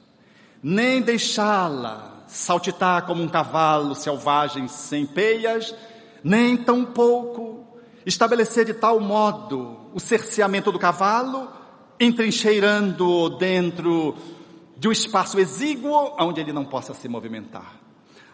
Nem 0.63 1.03
deixá-la 1.03 2.25
saltitar 2.27 3.05
como 3.05 3.23
um 3.23 3.29
cavalo 3.29 3.95
selvagem 3.95 4.67
sem 4.67 5.07
peias, 5.07 5.75
nem 6.23 6.57
tampouco 6.57 7.65
estabelecer 8.07 8.65
de 8.65 8.75
tal 8.75 8.99
modo 9.01 9.91
o 9.95 10.01
cerceamento 10.01 10.73
do 10.73 10.79
cavalo, 10.79 11.49
entrincheirando-o 12.01 13.31
dentro 13.31 14.17
de 14.77 14.89
um 14.89 14.93
espaço 14.93 15.39
exíguo 15.39 16.15
onde 16.19 16.41
ele 16.41 16.53
não 16.53 16.65
possa 16.65 16.93
se 16.95 17.09
movimentar. 17.09 17.77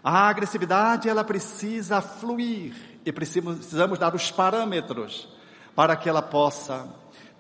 A 0.03 0.29
agressividade, 0.29 1.09
ela 1.09 1.23
precisa 1.23 2.01
fluir 2.01 2.75
e 3.05 3.13
precisamos 3.13 3.99
dar 3.99 4.15
os 4.15 4.31
parâmetros 4.31 5.29
para 5.75 5.95
que 5.95 6.09
ela 6.09 6.23
possa 6.23 6.89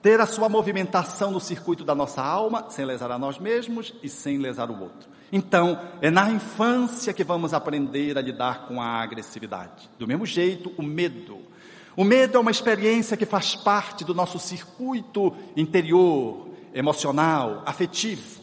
ter 0.02 0.20
a 0.20 0.26
sua 0.26 0.48
movimentação 0.48 1.30
no 1.30 1.40
circuito 1.40 1.84
da 1.84 1.94
nossa 1.94 2.22
alma, 2.22 2.66
sem 2.70 2.84
lesar 2.84 3.10
a 3.10 3.18
nós 3.18 3.38
mesmos 3.38 3.94
e 4.02 4.08
sem 4.08 4.38
lesar 4.38 4.70
o 4.70 4.80
outro. 4.80 5.08
Então, 5.32 5.78
é 6.00 6.10
na 6.10 6.30
infância 6.30 7.12
que 7.12 7.22
vamos 7.22 7.54
aprender 7.54 8.18
a 8.18 8.20
lidar 8.20 8.66
com 8.66 8.80
a 8.80 9.00
agressividade. 9.02 9.88
Do 9.98 10.06
mesmo 10.06 10.26
jeito, 10.26 10.72
o 10.76 10.82
medo 10.82 11.50
o 11.96 12.04
medo 12.04 12.38
é 12.38 12.40
uma 12.40 12.50
experiência 12.50 13.16
que 13.16 13.26
faz 13.26 13.56
parte 13.56 14.04
do 14.04 14.14
nosso 14.14 14.38
circuito 14.38 15.36
interior, 15.56 16.48
emocional, 16.72 17.62
afetivo. 17.66 18.40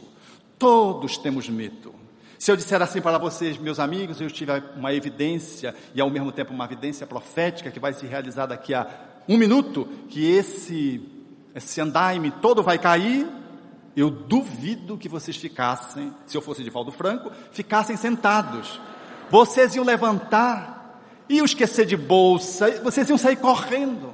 Todos 0.59 1.17
temos 1.17 1.47
medo. 1.47 1.95
Se 2.37 2.51
eu 2.51 2.57
disser 2.57 2.81
assim 2.81 3.01
para 3.01 3.17
vocês, 3.17 3.57
meus 3.57 3.79
amigos, 3.79 4.19
eu 4.21 4.29
tive 4.29 4.51
uma 4.75 4.93
evidência 4.93 5.73
e 5.95 6.01
ao 6.01 6.09
mesmo 6.09 6.31
tempo 6.31 6.53
uma 6.53 6.65
evidência 6.65 7.07
profética 7.07 7.71
que 7.71 7.79
vai 7.79 7.93
se 7.93 8.05
realizar 8.05 8.45
daqui 8.45 8.73
a 8.73 8.87
um 9.27 9.37
minuto, 9.37 9.87
que 10.09 10.29
esse, 10.29 11.01
esse 11.57 11.81
andaime 11.81 12.31
todo 12.31 12.63
vai 12.63 12.77
cair, 12.77 13.27
eu 13.95 14.09
duvido 14.09 14.97
que 14.97 15.09
vocês 15.09 15.35
ficassem, 15.35 16.13
se 16.25 16.37
eu 16.37 16.41
fosse 16.41 16.63
de 16.63 16.69
Valdo 16.69 16.91
Franco, 16.91 17.31
ficassem 17.51 17.97
sentados. 17.97 18.79
Vocês 19.29 19.75
iam 19.75 19.83
levantar 19.83 20.77
iam 21.29 21.45
esquecer 21.45 21.85
de 21.85 21.97
bolsa, 21.97 22.79
vocês 22.81 23.09
iam 23.09 23.17
sair 23.17 23.35
correndo. 23.35 24.13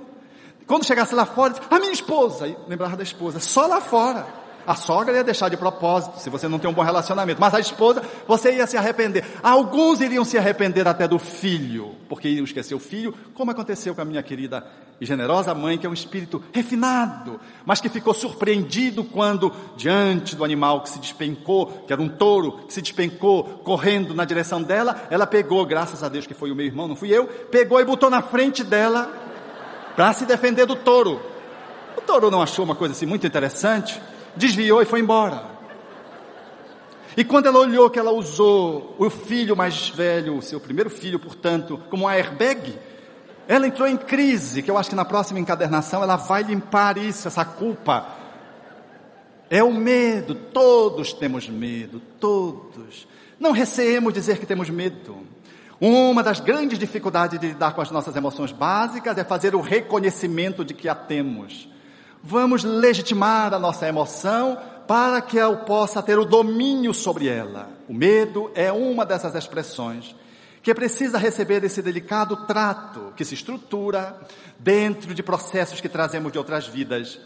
Quando 0.65 0.85
chegasse 0.85 1.13
lá 1.13 1.25
fora, 1.25 1.55
a 1.69 1.79
minha 1.79 1.91
esposa, 1.91 2.45
lembrava 2.67 2.95
da 2.95 3.03
esposa, 3.03 3.39
só 3.39 3.67
lá 3.67 3.81
fora. 3.81 4.25
A 4.65 4.75
sogra 4.75 5.15
ia 5.15 5.23
deixar 5.23 5.49
de 5.49 5.57
propósito, 5.57 6.19
se 6.19 6.29
você 6.29 6.47
não 6.47 6.59
tem 6.59 6.69
um 6.69 6.73
bom 6.73 6.81
relacionamento. 6.81 7.39
Mas 7.39 7.53
a 7.53 7.59
esposa, 7.59 8.01
você 8.27 8.55
ia 8.55 8.65
se 8.65 8.77
arrepender. 8.77 9.25
Alguns 9.41 9.99
iriam 10.01 10.23
se 10.23 10.37
arrepender 10.37 10.87
até 10.87 11.07
do 11.07 11.19
filho, 11.19 11.95
porque 12.07 12.29
iriam 12.29 12.45
esquecer 12.45 12.73
o 12.73 12.79
filho, 12.79 13.13
como 13.33 13.51
aconteceu 13.51 13.93
com 13.93 14.01
a 14.01 14.05
minha 14.05 14.23
querida 14.23 14.65
e 15.01 15.05
generosa 15.05 15.53
mãe, 15.53 15.77
que 15.77 15.85
é 15.85 15.89
um 15.89 15.93
espírito 15.93 16.41
refinado, 16.53 17.39
mas 17.65 17.81
que 17.81 17.89
ficou 17.89 18.13
surpreendido 18.13 19.03
quando, 19.03 19.51
diante 19.75 20.35
do 20.35 20.45
animal 20.45 20.81
que 20.81 20.89
se 20.89 20.99
despencou, 20.99 21.83
que 21.85 21.91
era 21.91 22.01
um 22.01 22.07
touro, 22.07 22.59
que 22.67 22.73
se 22.73 22.81
despencou 22.81 23.43
correndo 23.63 24.13
na 24.13 24.23
direção 24.23 24.61
dela, 24.61 25.07
ela 25.09 25.27
pegou, 25.27 25.65
graças 25.65 26.03
a 26.03 26.09
Deus 26.09 26.25
que 26.25 26.33
foi 26.33 26.51
o 26.51 26.55
meu 26.55 26.65
irmão, 26.65 26.87
não 26.87 26.95
fui 26.95 27.09
eu, 27.09 27.25
pegou 27.27 27.81
e 27.81 27.85
botou 27.85 28.09
na 28.09 28.21
frente 28.21 28.63
dela 28.63 29.11
para 29.95 30.13
se 30.13 30.25
defender 30.25 30.65
do 30.65 30.75
touro. 30.75 31.21
O 31.97 32.01
touro 32.01 32.31
não 32.31 32.41
achou 32.41 32.63
uma 32.63 32.75
coisa 32.75 32.93
assim 32.93 33.05
muito 33.05 33.27
interessante? 33.27 34.01
Desviou 34.35 34.81
e 34.81 34.85
foi 34.85 34.99
embora. 34.99 35.53
E 37.15 37.23
quando 37.23 37.45
ela 37.45 37.59
olhou 37.59 37.89
que 37.89 37.99
ela 37.99 38.11
usou 38.11 38.95
o 38.97 39.09
filho 39.09 39.55
mais 39.55 39.89
velho, 39.89 40.37
o 40.37 40.41
seu 40.41 40.59
primeiro 40.59 40.89
filho, 40.89 41.19
portanto, 41.19 41.79
como 41.89 42.05
um 42.05 42.09
airbag, 42.09 42.77
ela 43.47 43.67
entrou 43.67 43.87
em 43.87 43.97
crise, 43.97 44.63
que 44.63 44.71
eu 44.71 44.77
acho 44.77 44.89
que 44.89 44.95
na 44.95 45.05
próxima 45.05 45.39
encadernação 45.39 46.01
ela 46.01 46.15
vai 46.15 46.41
limpar 46.41 46.97
isso, 46.97 47.27
essa 47.27 47.45
culpa. 47.45 48.07
É 49.49 49.63
o 49.63 49.71
medo, 49.71 50.33
todos 50.33 51.13
temos 51.13 51.47
medo, 51.47 52.01
todos. 52.19 53.07
Não 53.39 53.51
receemos 53.51 54.13
dizer 54.13 54.39
que 54.39 54.45
temos 54.45 54.69
medo. 54.69 55.17
Uma 55.79 56.23
das 56.23 56.39
grandes 56.39 56.79
dificuldades 56.79 57.37
de 57.39 57.47
lidar 57.47 57.73
com 57.73 57.81
as 57.81 57.91
nossas 57.91 58.15
emoções 58.15 58.51
básicas 58.51 59.17
é 59.17 59.23
fazer 59.23 59.53
o 59.53 59.61
reconhecimento 59.61 60.63
de 60.63 60.73
que 60.73 60.87
a 60.87 60.95
temos. 60.95 61.67
Vamos 62.25 62.63
legitimar 62.63 63.53
a 63.53 63.59
nossa 63.59 63.85
emoção 63.85 64.57
para 64.87 65.19
que 65.19 65.35
eu 65.35 65.57
possa 65.57 66.01
ter 66.01 66.17
o 66.17 66.23
domínio 66.23 66.93
sobre 66.93 67.27
ela. 67.27 67.69
O 67.85 67.93
medo 67.93 68.49
é 68.55 68.71
uma 68.71 69.05
dessas 69.05 69.35
expressões 69.35 70.15
que 70.61 70.73
precisa 70.73 71.17
receber 71.17 71.61
esse 71.65 71.81
delicado 71.81 72.47
trato 72.47 73.11
que 73.17 73.25
se 73.25 73.33
estrutura 73.33 74.17
dentro 74.57 75.13
de 75.13 75.21
processos 75.21 75.81
que 75.81 75.89
trazemos 75.89 76.31
de 76.31 76.37
outras 76.37 76.65
vidas 76.65 77.19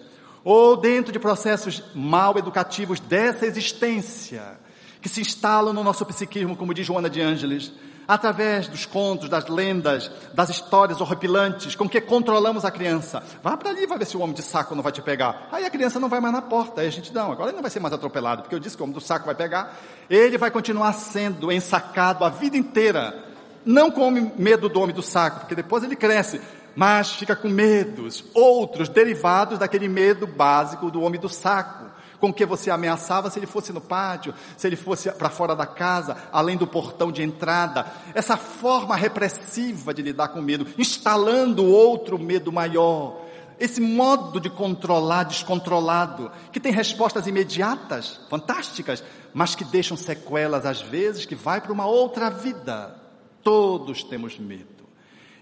ou 0.44 0.76
dentro 0.76 1.14
de 1.14 1.20
processos 1.20 1.84
mal 1.94 2.36
educativos 2.36 3.00
dessa 3.00 3.46
existência 3.46 4.58
que 5.00 5.08
se 5.08 5.22
instalam 5.22 5.74
no 5.74 5.84
nosso 5.84 6.04
psiquismo, 6.08 6.56
como 6.56 6.74
diz 6.74 6.88
Joana 6.88 7.08
de 7.08 7.22
Ângeles, 7.22 7.72
através 8.08 8.68
dos 8.68 8.86
contos, 8.86 9.28
das 9.28 9.48
lendas, 9.48 10.10
das 10.34 10.50
histórias 10.50 11.02
horripilantes 11.02 11.76
com 11.76 11.90
que 11.90 12.00
controlamos 12.00 12.64
a 12.64 12.72
criança. 12.72 13.22
Vá 13.44 13.58
para 13.58 13.72
ali, 13.72 13.86
vai 13.86 13.98
ver 13.98 14.06
se 14.06 14.16
o 14.16 14.22
homem 14.22 14.36
de 14.36 14.42
saco 14.42 14.74
não 14.74 14.82
vai 14.82 14.92
te 14.92 15.02
pegar. 15.02 15.50
Aí 15.52 15.66
a 15.66 15.70
criança 15.70 16.00
não 16.00 16.08
vai 16.08 16.20
mais 16.20 16.34
na 16.34 16.42
porta. 16.42 16.82
Aí 16.82 16.88
a 16.88 16.92
gente, 16.92 17.14
não, 17.14 17.32
agora 17.32 17.50
ele 17.50 17.56
não 17.56 17.62
vai 17.62 17.72
ser 17.72 17.80
mais 17.80 17.94
atropelado, 17.94 18.44
porque 18.44 18.56
eu 18.56 18.60
disse 18.60 18.78
que 18.78 18.82
o 18.82 18.86
homem 18.86 18.94
do 18.94 19.02
saco 19.02 19.26
vai 19.26 19.36
pegar. 19.36 19.76
Ele 20.10 20.38
vai 20.38 20.50
continuar 20.50 20.94
sendo 20.94 21.52
ensacado 21.52 22.24
a 22.24 22.30
vida 22.30 22.56
inteira. 22.56 23.24
Não 23.66 23.92
com 23.92 24.10
medo 24.10 24.70
do 24.70 24.80
homem 24.80 24.96
do 24.96 25.02
saco, 25.02 25.42
porque 25.42 25.56
depois 25.56 25.84
ele 25.84 25.98
cresce, 25.98 26.40
mas 26.74 27.12
fica 27.12 27.36
com 27.36 27.50
medos, 27.50 28.24
outros 28.34 28.88
derivados 28.88 29.60
daquele 29.60 29.90
medo 29.90 30.26
básico 30.26 30.90
do 30.90 31.02
homem 31.02 31.20
do 31.20 31.28
saco 31.28 31.87
com 32.20 32.34
que 32.34 32.46
você 32.46 32.70
ameaçava 32.70 33.30
se 33.30 33.40
ele 33.40 33.46
fosse 33.46 33.72
no 33.72 33.82
pátio, 33.82 34.34
se 34.56 34.68
ele 34.68 34.76
fosse 34.76 35.12
para 35.12 35.30
fora 35.30 35.56
da 35.56 35.66
casa, 35.66 36.18
além 36.32 36.58
do 36.58 36.68
portão 36.68 37.12
de 37.12 37.22
entrada. 37.22 37.86
Essa 38.14 38.38
forma 38.38 38.96
repressiva 38.96 39.94
de 39.94 40.02
lidar 40.02 40.30
com 40.30 40.42
medo, 40.42 40.68
instalando 40.78 41.66
outro 41.66 42.18
medo 42.18 42.52
maior. 42.52 43.26
Esse 43.60 43.82
modo 43.82 44.40
de 44.40 44.50
controlar 44.50 45.24
descontrolado, 45.24 46.32
que 46.52 46.60
tem 46.60 46.72
respostas 46.72 47.26
imediatas, 47.26 48.20
fantásticas, 48.30 49.04
mas 49.34 49.56
que 49.56 49.64
deixam 49.64 49.98
sequelas 49.98 50.66
às 50.66 50.82
vezes, 50.82 51.26
que 51.26 51.36
vai 51.36 51.60
para 51.60 51.74
uma 51.74 51.88
outra 51.88 52.30
vida. 52.30 52.96
Todos 53.42 54.04
temos 54.04 54.38
medo. 54.38 54.77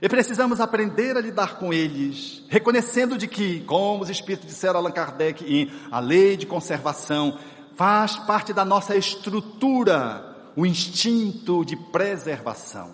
E 0.01 0.10
precisamos 0.10 0.60
aprender 0.60 1.15
a 1.15 1.21
lidar 1.21 1.58
com 1.58 1.73
eles, 1.73 2.43
reconhecendo 2.49 3.17
de 3.17 3.27
que, 3.27 3.62
como 3.62 4.03
os 4.03 4.10
espíritos 4.10 4.47
disseram 4.47 4.79
Allan 4.79 4.91
Kardec 4.91 5.43
em 5.45 5.71
A 5.89 5.99
Lei 5.99 6.36
de 6.36 6.45
Conservação, 6.45 7.39
faz 7.75 8.17
parte 8.17 8.51
da 8.51 8.65
nossa 8.65 8.95
estrutura 8.95 10.36
o 10.55 10.65
instinto 10.65 11.63
de 11.65 11.75
preservação, 11.75 12.91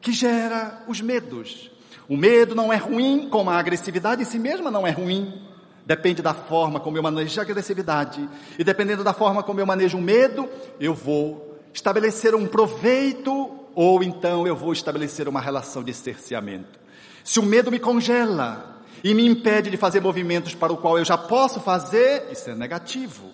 que 0.00 0.12
gera 0.12 0.82
os 0.88 1.00
medos. 1.00 1.70
O 2.08 2.16
medo 2.16 2.54
não 2.54 2.72
é 2.72 2.76
ruim, 2.76 3.28
como 3.30 3.50
a 3.50 3.58
agressividade 3.58 4.22
em 4.22 4.24
si 4.24 4.38
mesma 4.38 4.70
não 4.70 4.86
é 4.86 4.90
ruim. 4.90 5.40
Depende 5.86 6.20
da 6.20 6.34
forma 6.34 6.80
como 6.80 6.96
eu 6.96 7.02
manejo 7.02 7.40
a 7.40 7.42
agressividade. 7.42 8.28
E 8.58 8.64
dependendo 8.64 9.04
da 9.04 9.12
forma 9.12 9.42
como 9.42 9.60
eu 9.60 9.66
manejo 9.66 9.98
o 9.98 10.02
medo, 10.02 10.48
eu 10.80 10.94
vou 10.94 11.58
estabelecer 11.72 12.34
um 12.34 12.46
proveito 12.46 13.63
ou 13.74 14.02
então 14.02 14.46
eu 14.46 14.56
vou 14.56 14.72
estabelecer 14.72 15.28
uma 15.28 15.40
relação 15.40 15.82
de 15.82 15.92
cerceamento. 15.92 16.78
Se 17.22 17.40
o 17.40 17.42
medo 17.42 17.70
me 17.70 17.78
congela 17.78 18.82
e 19.02 19.14
me 19.14 19.26
impede 19.26 19.70
de 19.70 19.76
fazer 19.76 20.00
movimentos 20.00 20.54
para 20.54 20.72
o 20.72 20.76
qual 20.76 20.98
eu 20.98 21.04
já 21.04 21.16
posso 21.16 21.60
fazer, 21.60 22.28
isso 22.30 22.50
é 22.50 22.54
negativo. 22.54 23.30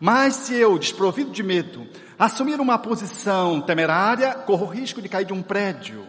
Mas 0.00 0.34
se 0.34 0.54
eu, 0.54 0.78
desprovido 0.78 1.30
de 1.30 1.42
medo, 1.42 1.86
assumir 2.18 2.60
uma 2.60 2.78
posição 2.78 3.60
temerária, 3.60 4.34
corro 4.34 4.66
o 4.66 4.68
risco 4.68 5.00
de 5.00 5.08
cair 5.08 5.24
de 5.24 5.32
um 5.32 5.42
prédio. 5.42 6.06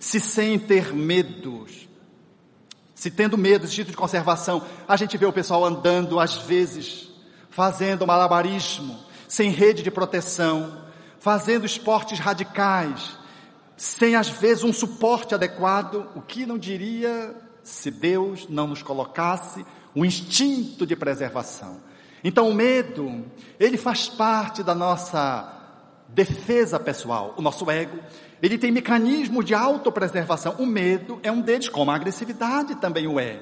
Se 0.00 0.20
sem 0.20 0.58
ter 0.58 0.92
medos, 0.92 1.88
se 2.94 3.10
tendo 3.10 3.38
medo, 3.38 3.64
instinto 3.64 3.90
de 3.90 3.96
conservação, 3.96 4.62
a 4.86 4.96
gente 4.96 5.16
vê 5.16 5.26
o 5.26 5.32
pessoal 5.32 5.64
andando 5.64 6.18
às 6.18 6.36
vezes, 6.36 7.08
fazendo 7.50 8.06
malabarismo, 8.06 8.98
sem 9.28 9.50
rede 9.50 9.82
de 9.82 9.90
proteção, 9.90 10.84
fazendo 11.20 11.66
esportes 11.66 12.18
radicais, 12.18 13.17
sem 13.78 14.16
às 14.16 14.28
vezes 14.28 14.64
um 14.64 14.72
suporte 14.72 15.36
adequado, 15.36 16.08
o 16.16 16.20
que 16.20 16.44
não 16.44 16.58
diria 16.58 17.34
se 17.62 17.92
Deus 17.92 18.48
não 18.48 18.66
nos 18.66 18.82
colocasse 18.82 19.64
um 19.94 20.04
instinto 20.04 20.84
de 20.84 20.96
preservação. 20.96 21.80
Então 22.24 22.48
o 22.48 22.54
medo, 22.54 23.24
ele 23.58 23.76
faz 23.76 24.08
parte 24.08 24.64
da 24.64 24.74
nossa 24.74 25.54
defesa 26.08 26.80
pessoal, 26.80 27.34
o 27.36 27.42
nosso 27.42 27.70
ego, 27.70 27.98
ele 28.42 28.58
tem 28.58 28.72
mecanismo 28.72 29.44
de 29.44 29.54
autopreservação. 29.54 30.56
O 30.58 30.66
medo 30.66 31.20
é 31.22 31.30
um 31.30 31.40
deles, 31.40 31.68
como 31.68 31.92
a 31.92 31.94
agressividade 31.94 32.74
também 32.76 33.06
o 33.06 33.20
é. 33.20 33.40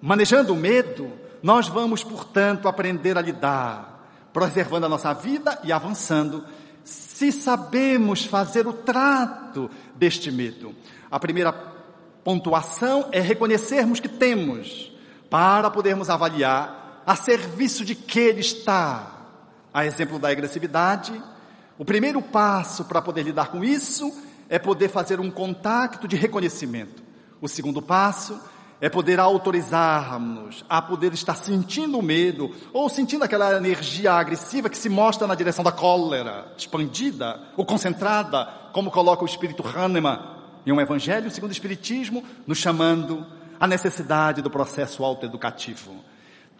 Manejando 0.00 0.52
o 0.52 0.56
medo, 0.56 1.10
nós 1.42 1.68
vamos, 1.68 2.04
portanto, 2.04 2.68
aprender 2.68 3.16
a 3.16 3.22
lidar, 3.22 4.28
preservando 4.32 4.86
a 4.86 4.88
nossa 4.90 5.14
vida 5.14 5.58
e 5.64 5.72
avançando, 5.72 6.44
se 7.32 7.40
sabemos 7.40 8.24
fazer 8.24 8.66
o 8.66 8.72
trato 8.72 9.70
deste 9.94 10.30
medo. 10.30 10.74
A 11.10 11.18
primeira 11.18 11.52
pontuação 11.52 13.08
é 13.12 13.20
reconhecermos 13.20 14.00
que 14.00 14.08
temos, 14.08 14.92
para 15.30 15.70
podermos 15.70 16.10
avaliar 16.10 17.02
a 17.06 17.16
serviço 17.16 17.84
de 17.84 17.94
que 17.94 18.20
ele 18.20 18.40
está. 18.40 19.10
A 19.72 19.84
exemplo 19.84 20.18
da 20.18 20.28
agressividade, 20.28 21.20
o 21.78 21.84
primeiro 21.84 22.22
passo 22.22 22.84
para 22.84 23.02
poder 23.02 23.22
lidar 23.22 23.48
com 23.48 23.64
isso 23.64 24.12
é 24.48 24.58
poder 24.58 24.88
fazer 24.88 25.20
um 25.20 25.30
contato 25.30 26.06
de 26.06 26.16
reconhecimento. 26.16 27.02
O 27.40 27.48
segundo 27.48 27.82
passo 27.82 28.40
é 28.84 28.90
poder 28.90 29.18
autorizarmos 29.18 30.62
a 30.68 30.82
poder 30.82 31.14
estar 31.14 31.34
sentindo 31.34 32.02
medo 32.02 32.54
ou 32.70 32.86
sentindo 32.90 33.24
aquela 33.24 33.56
energia 33.56 34.12
agressiva 34.12 34.68
que 34.68 34.76
se 34.76 34.90
mostra 34.90 35.26
na 35.26 35.34
direção 35.34 35.64
da 35.64 35.72
cólera, 35.72 36.52
expandida 36.54 37.40
ou 37.56 37.64
concentrada, 37.64 38.44
como 38.74 38.90
coloca 38.90 39.22
o 39.22 39.26
espírito 39.26 39.66
Hahnemann 39.66 40.20
em 40.66 40.70
um 40.70 40.78
evangelho 40.82 41.30
segundo 41.30 41.48
o 41.48 41.54
espiritismo, 41.54 42.22
nos 42.46 42.58
chamando 42.58 43.26
a 43.58 43.66
necessidade 43.66 44.42
do 44.42 44.50
processo 44.50 45.02
autoeducativo. 45.02 45.94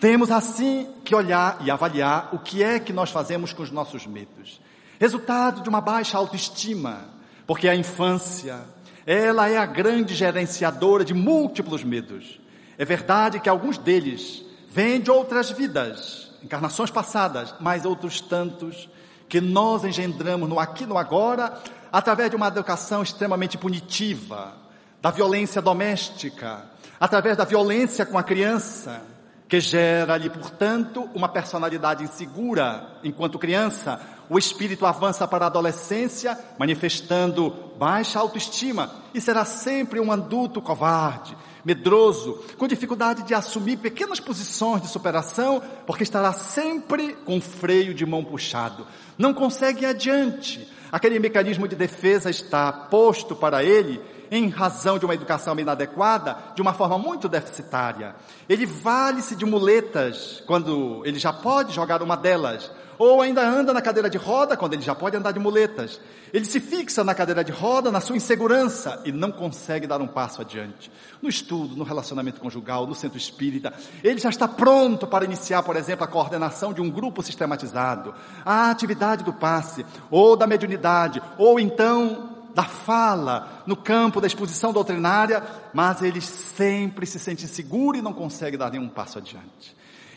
Temos 0.00 0.30
assim 0.30 0.88
que 1.04 1.14
olhar 1.14 1.58
e 1.60 1.70
avaliar 1.70 2.30
o 2.32 2.38
que 2.38 2.62
é 2.62 2.80
que 2.80 2.94
nós 2.94 3.10
fazemos 3.10 3.52
com 3.52 3.62
os 3.62 3.70
nossos 3.70 4.06
medos. 4.06 4.62
Resultado 4.98 5.60
de 5.60 5.68
uma 5.68 5.82
baixa 5.82 6.16
autoestima, 6.16 7.04
porque 7.46 7.68
a 7.68 7.76
infância, 7.76 8.62
ela 9.06 9.48
é 9.48 9.56
a 9.56 9.66
grande 9.66 10.14
gerenciadora 10.14 11.04
de 11.04 11.12
múltiplos 11.12 11.84
medos. 11.84 12.40
É 12.78 12.84
verdade 12.84 13.38
que 13.40 13.48
alguns 13.48 13.78
deles 13.78 14.44
vêm 14.70 15.00
de 15.00 15.10
outras 15.10 15.50
vidas, 15.50 16.32
encarnações 16.42 16.90
passadas, 16.90 17.54
mas 17.60 17.84
outros 17.84 18.20
tantos 18.20 18.88
que 19.28 19.40
nós 19.40 19.84
engendramos 19.84 20.48
no 20.48 20.58
aqui 20.58 20.86
no 20.86 20.98
agora, 20.98 21.60
através 21.92 22.30
de 22.30 22.36
uma 22.36 22.48
educação 22.48 23.02
extremamente 23.02 23.56
punitiva, 23.56 24.54
da 25.00 25.10
violência 25.10 25.60
doméstica, 25.60 26.64
através 26.98 27.36
da 27.36 27.44
violência 27.44 28.06
com 28.06 28.16
a 28.16 28.22
criança, 28.22 29.02
que 29.48 29.60
gera 29.60 30.14
ali, 30.14 30.30
portanto, 30.30 31.08
uma 31.14 31.28
personalidade 31.28 32.02
insegura 32.02 32.98
enquanto 33.04 33.38
criança, 33.38 34.00
o 34.28 34.38
espírito 34.38 34.86
avança 34.86 35.26
para 35.26 35.44
a 35.44 35.48
adolescência, 35.48 36.38
manifestando 36.58 37.50
baixa 37.76 38.18
autoestima 38.18 38.90
e 39.12 39.20
será 39.20 39.44
sempre 39.44 40.00
um 40.00 40.10
adulto 40.10 40.62
covarde, 40.62 41.36
medroso, 41.64 42.40
com 42.58 42.68
dificuldade 42.68 43.22
de 43.22 43.34
assumir 43.34 43.76
pequenas 43.76 44.20
posições 44.20 44.82
de 44.82 44.88
superação, 44.88 45.62
porque 45.86 46.02
estará 46.02 46.32
sempre 46.32 47.14
com 47.24 47.38
o 47.38 47.40
freio 47.40 47.94
de 47.94 48.04
mão 48.04 48.24
puxado. 48.24 48.86
Não 49.18 49.34
consegue 49.34 49.82
ir 49.84 49.86
adiante. 49.86 50.68
Aquele 50.90 51.18
mecanismo 51.18 51.66
de 51.66 51.74
defesa 51.74 52.30
está 52.30 52.72
posto 52.72 53.34
para 53.34 53.64
ele 53.64 54.00
em 54.30 54.48
razão 54.48 54.98
de 54.98 55.04
uma 55.04 55.14
educação 55.14 55.58
inadequada, 55.58 56.36
de 56.54 56.62
uma 56.62 56.72
forma 56.72 56.98
muito 56.98 57.28
deficitária. 57.28 58.14
Ele 58.48 58.66
vale-se 58.66 59.36
de 59.36 59.44
muletas 59.44 60.42
quando 60.46 61.02
ele 61.04 61.18
já 61.18 61.32
pode 61.32 61.72
jogar 61.72 62.02
uma 62.02 62.16
delas, 62.16 62.70
ou 62.98 63.20
ainda 63.20 63.46
anda 63.46 63.72
na 63.72 63.82
cadeira 63.82 64.08
de 64.08 64.18
roda 64.18 64.56
quando 64.56 64.74
ele 64.74 64.82
já 64.82 64.94
pode 64.94 65.16
andar 65.16 65.32
de 65.32 65.38
muletas. 65.38 66.00
Ele 66.32 66.44
se 66.44 66.58
fixa 66.58 67.04
na 67.04 67.14
cadeira 67.14 67.44
de 67.44 67.52
roda, 67.52 67.92
na 67.92 68.00
sua 68.00 68.16
insegurança 68.16 69.00
e 69.04 69.12
não 69.12 69.30
consegue 69.30 69.86
dar 69.86 70.00
um 70.00 70.06
passo 70.06 70.40
adiante. 70.40 70.90
No 71.22 71.28
estudo, 71.28 71.76
no 71.76 71.84
relacionamento 71.84 72.40
conjugal, 72.40 72.86
no 72.86 72.94
centro 72.94 73.16
espírita, 73.16 73.72
ele 74.02 74.18
já 74.18 74.30
está 74.30 74.48
pronto 74.48 75.06
para 75.06 75.24
iniciar, 75.24 75.62
por 75.62 75.76
exemplo, 75.76 76.04
a 76.04 76.08
coordenação 76.08 76.72
de 76.72 76.80
um 76.80 76.90
grupo 76.90 77.22
sistematizado, 77.22 78.14
a 78.44 78.70
atividade 78.70 79.22
do 79.22 79.32
passe, 79.32 79.86
ou 80.10 80.36
da 80.36 80.46
mediunidade, 80.46 81.22
ou 81.38 81.60
então 81.60 82.30
da 82.54 82.64
fala, 82.64 83.62
no 83.66 83.76
campo 83.76 84.20
da 84.20 84.26
exposição 84.26 84.72
doutrinária, 84.72 85.42
mas 85.72 86.00
ele 86.02 86.20
sempre 86.20 87.04
se 87.04 87.18
sente 87.18 87.44
inseguro 87.44 87.98
e 87.98 88.02
não 88.02 88.12
consegue 88.12 88.56
dar 88.56 88.70
nenhum 88.70 88.88
passo 88.88 89.18
adiante. 89.18 89.74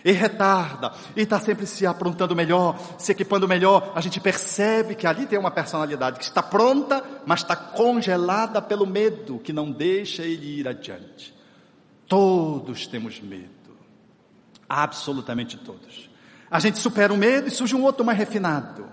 E 0.08 0.14
retarda, 0.14 0.94
e 1.18 1.24
está 1.24 1.38
sempre 1.38 1.68
se 1.68 1.86
aprontando 1.86 2.34
melhor, 2.34 2.80
se 2.98 3.12
equipando 3.12 3.46
melhor. 3.46 3.92
A 3.94 4.00
gente 4.00 4.22
percebe 4.22 4.96
que 4.96 5.06
ali 5.06 5.26
tem 5.26 5.38
uma 5.38 5.52
personalidade 5.52 6.18
que 6.18 6.24
está 6.24 6.42
pronta, 6.42 7.04
mas 7.26 7.42
está 7.42 7.58
congelada 7.58 8.62
pelo 8.62 8.88
medo 8.88 9.38
que 9.38 9.52
não 9.52 9.70
deixa 9.70 10.24
ele 10.24 10.62
ir 10.62 10.66
adiante. 10.66 11.36
Todos 12.08 12.88
temos 12.88 13.20
medo. 13.20 13.50
Absolutamente 14.70 15.58
todos. 15.58 16.10
A 16.50 16.62
gente 16.62 16.78
supera 16.78 17.12
o 17.12 17.18
medo 17.18 17.50
e 17.50 17.52
surge 17.52 17.76
um 17.76 17.84
outro 17.84 18.06
mais 18.06 18.18
refinado. 18.18 18.88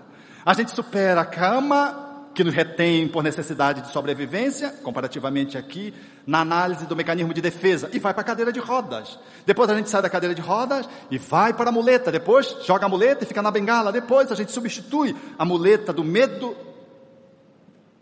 A 0.45 0.53
gente 0.53 0.71
supera 0.71 1.21
a 1.21 1.25
cama 1.25 2.04
que 2.35 2.43
nos 2.43 2.53
retém 2.53 3.07
por 3.07 3.23
necessidade 3.23 3.81
de 3.81 3.91
sobrevivência, 3.91 4.69
comparativamente 4.83 5.57
aqui, 5.57 5.93
na 6.27 6.41
análise 6.41 6.85
do 6.85 6.95
mecanismo 6.95 7.33
de 7.33 7.41
defesa, 7.41 7.89
e 7.93 7.99
vai 7.99 8.13
para 8.13 8.21
a 8.21 8.25
cadeira 8.25 8.51
de 8.51 8.59
rodas. 8.59 9.17
Depois 9.45 9.69
a 9.69 9.75
gente 9.75 9.89
sai 9.89 10.01
da 10.01 10.09
cadeira 10.09 10.35
de 10.35 10.41
rodas 10.41 10.87
e 11.09 11.17
vai 11.17 11.53
para 11.53 11.69
a 11.69 11.71
muleta. 11.71 12.11
Depois 12.11 12.57
joga 12.65 12.85
a 12.85 12.89
muleta 12.89 13.23
e 13.23 13.27
fica 13.27 13.41
na 13.41 13.49
bengala. 13.49 13.91
Depois 13.91 14.31
a 14.31 14.35
gente 14.35 14.51
substitui 14.51 15.15
a 15.39 15.45
muleta 15.45 15.93
do 15.93 16.03
medo 16.03 16.55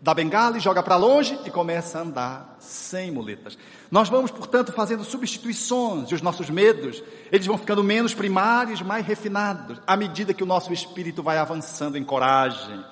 da 0.04 0.12
bengala 0.12 0.58
e 0.58 0.60
joga 0.60 0.82
para 0.82 0.96
longe 0.96 1.38
e 1.46 1.50
começa 1.50 1.98
a 1.98 2.02
andar 2.02 2.56
sem 2.58 3.10
muletas. 3.10 3.56
Nós 3.90 4.10
vamos, 4.10 4.30
portanto, 4.30 4.70
fazendo 4.70 5.02
substituições 5.02 6.10
e 6.10 6.14
os 6.14 6.20
nossos 6.20 6.50
medos, 6.50 7.02
eles 7.32 7.46
vão 7.46 7.56
ficando 7.56 7.82
menos 7.82 8.12
primários, 8.12 8.82
mais 8.82 9.06
refinados, 9.06 9.80
à 9.86 9.96
medida 9.96 10.34
que 10.34 10.42
o 10.42 10.46
nosso 10.46 10.74
espírito 10.74 11.22
vai 11.22 11.38
avançando 11.38 11.96
em 11.96 12.04
coragem, 12.04 12.84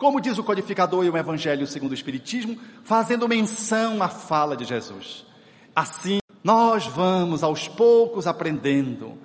como 0.00 0.18
diz 0.18 0.38
o 0.38 0.42
codificador 0.42 1.04
e 1.04 1.10
o 1.10 1.16
Evangelho 1.18 1.66
segundo 1.66 1.90
o 1.90 1.94
Espiritismo, 1.94 2.58
fazendo 2.82 3.28
menção 3.28 4.02
à 4.02 4.08
fala 4.08 4.56
de 4.56 4.64
Jesus. 4.64 5.26
Assim, 5.76 6.20
nós 6.42 6.86
vamos 6.86 7.42
aos 7.42 7.68
poucos 7.68 8.26
aprendendo 8.26 9.18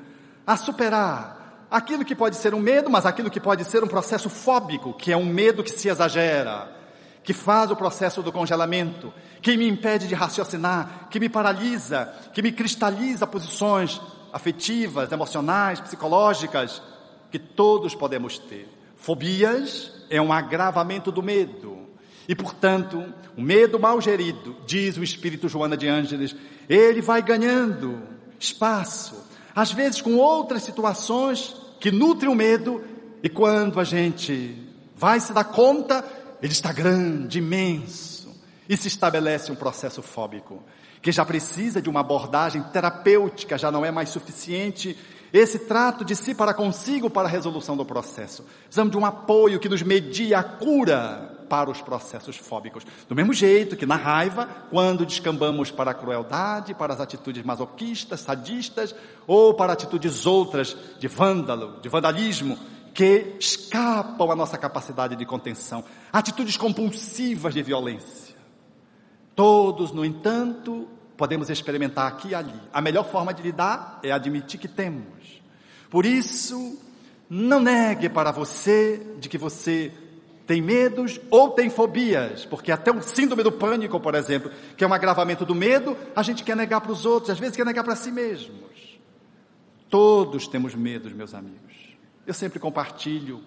a 0.45 0.57
superar 0.57 1.65
aquilo 1.71 2.03
que 2.03 2.13
pode 2.13 2.36
ser 2.36 2.53
um 2.53 2.59
medo, 2.59 2.89
mas 2.89 3.05
aquilo 3.05 3.32
que 3.32 3.39
pode 3.39 3.63
ser 3.63 3.86
um 3.86 3.88
processo 3.88 4.30
fóbico, 4.30 4.91
que 4.91 5.13
é 5.13 5.17
um 5.17 5.23
medo 5.23 5.63
que 5.63 5.71
se 5.71 5.88
exagera, 5.88 6.69
que 7.23 7.32
faz 7.32 7.71
o 7.71 7.76
processo 7.78 8.21
do 8.21 8.34
congelamento, 8.34 9.13
que 9.41 9.55
me 9.55 9.69
impede 9.69 10.09
de 10.09 10.13
raciocinar, 10.13 11.07
que 11.09 11.21
me 11.21 11.30
paralisa, 11.30 12.13
que 12.34 12.41
me 12.41 12.51
cristaliza 12.51 13.26
posições 13.26 14.01
afetivas, 14.34 15.09
emocionais, 15.13 15.80
psicológicas, 15.80 16.82
que 17.32 17.39
todos 17.39 17.95
podemos 17.95 18.38
ter. 18.38 18.69
Fobias 18.97 19.94
é 20.09 20.21
um 20.21 20.31
agravamento 20.31 21.11
do 21.11 21.23
medo. 21.23 21.77
E, 22.27 22.35
portanto, 22.35 23.03
o 23.37 23.41
medo 23.41 23.79
mal 23.79 24.01
gerido, 24.01 24.55
diz 24.65 24.97
o 24.97 25.03
Espírito 25.03 25.47
Joana 25.47 25.77
de 25.77 25.87
Ângeles, 25.87 26.35
ele 26.67 27.01
vai 27.01 27.21
ganhando 27.21 28.01
espaço, 28.39 29.23
às 29.55 29.71
vezes 29.71 30.01
com 30.01 30.15
outras 30.15 30.63
situações 30.63 31.55
que 31.79 31.91
nutrem 31.91 32.31
o 32.31 32.35
medo, 32.35 32.83
e 33.21 33.29
quando 33.29 33.79
a 33.79 33.83
gente 33.83 34.55
vai 34.95 35.19
se 35.19 35.33
dar 35.33 35.45
conta, 35.45 36.03
ele 36.41 36.51
está 36.51 36.71
grande, 36.71 37.39
imenso, 37.39 38.33
e 38.67 38.75
se 38.75 38.87
estabelece 38.87 39.51
um 39.51 39.55
processo 39.55 40.01
fóbico, 40.01 40.63
que 41.01 41.11
já 41.11 41.23
precisa 41.23 41.81
de 41.81 41.89
uma 41.89 41.99
abordagem 41.99 42.63
terapêutica, 42.63 43.57
já 43.57 43.71
não 43.71 43.85
é 43.85 43.91
mais 43.91 44.09
suficiente 44.09 44.97
esse 45.34 45.59
trato 45.59 46.05
de 46.05 46.15
si 46.15 46.34
para 46.34 46.53
consigo 46.53 47.09
para 47.09 47.28
a 47.28 47.32
resolução 47.32 47.76
do 47.76 47.86
processo. 47.86 48.43
Precisamos 48.63 48.91
de 48.91 48.97
um 48.97 49.05
apoio 49.05 49.59
que 49.59 49.69
nos 49.69 49.82
medie 49.82 50.34
a 50.34 50.43
cura 50.43 51.36
para 51.49 51.69
os 51.69 51.82
processos 51.82 52.38
fóbicos. 52.38 52.86
Do 53.07 53.15
mesmo 53.15 53.34
jeito 53.34 53.76
que 53.76 53.86
na 53.86 53.95
raiva, 53.95 54.47
quando 54.69 55.05
descambamos 55.05 55.71
para 55.71 55.91
a 55.91 55.93
crueldade, 55.93 56.73
para 56.73 56.93
as 56.93 56.99
atitudes 56.99 57.43
masoquistas, 57.43 58.21
sadistas, 58.21 58.95
ou 59.28 59.53
para 59.53 59.73
atitudes 59.73 60.26
outras 60.26 60.76
de 60.99 61.07
vândalo, 61.07 61.80
de 61.82 61.89
vandalismo, 61.89 62.57
que 62.93 63.36
escapam 63.39 64.32
à 64.32 64.36
nossa 64.36 64.57
capacidade 64.57 65.15
de 65.15 65.26
contenção, 65.26 65.84
atitudes 66.11 66.55
compulsivas 66.55 67.53
de 67.53 67.61
violência. 67.61 68.36
Todos, 69.36 69.91
no 69.91 70.05
entanto, 70.05 70.88
podemos 71.18 71.49
experimentar 71.49 72.07
aqui 72.07 72.30
e 72.30 72.36
ali. 72.36 72.53
A 72.74 72.82
melhor 72.82 73.05
forma 73.05 73.34
de 73.34 73.41
lidar 73.41 73.99
é 74.03 74.11
admitir 74.11 74.59
que 74.59 74.68
temos. 74.68 75.41
Por 75.89 76.05
isso, 76.05 76.78
Não 77.30 77.59
negue 77.59 78.07
para 78.07 78.32
você 78.32 79.01
de 79.20 79.28
que 79.28 79.38
você 79.38 79.91
tem 80.45 80.61
medos 80.61 81.20
ou 81.32 81.49
tem 81.49 81.70
fobias, 81.70 82.45
porque 82.45 82.72
até 82.72 82.91
o 82.91 83.01
síndrome 83.01 83.41
do 83.41 83.51
pânico, 83.51 83.99
por 83.99 84.13
exemplo, 84.13 84.51
que 84.78 84.84
é 84.84 84.88
um 84.88 84.93
agravamento 84.93 85.43
do 85.43 85.55
medo, 85.55 85.97
a 86.16 86.22
gente 86.22 86.43
quer 86.43 86.55
negar 86.55 86.82
para 86.82 86.91
os 86.91 87.05
outros, 87.05 87.32
às 87.32 87.39
vezes 87.39 87.55
quer 87.55 87.66
negar 87.66 87.84
para 87.84 87.95
si 87.95 88.11
mesmos. 88.11 88.99
Todos 89.89 90.47
temos 90.47 90.76
medos, 90.76 91.13
meus 91.13 91.34
amigos. 91.34 91.74
Eu 92.28 92.34
sempre 92.34 92.59
compartilho 92.59 93.41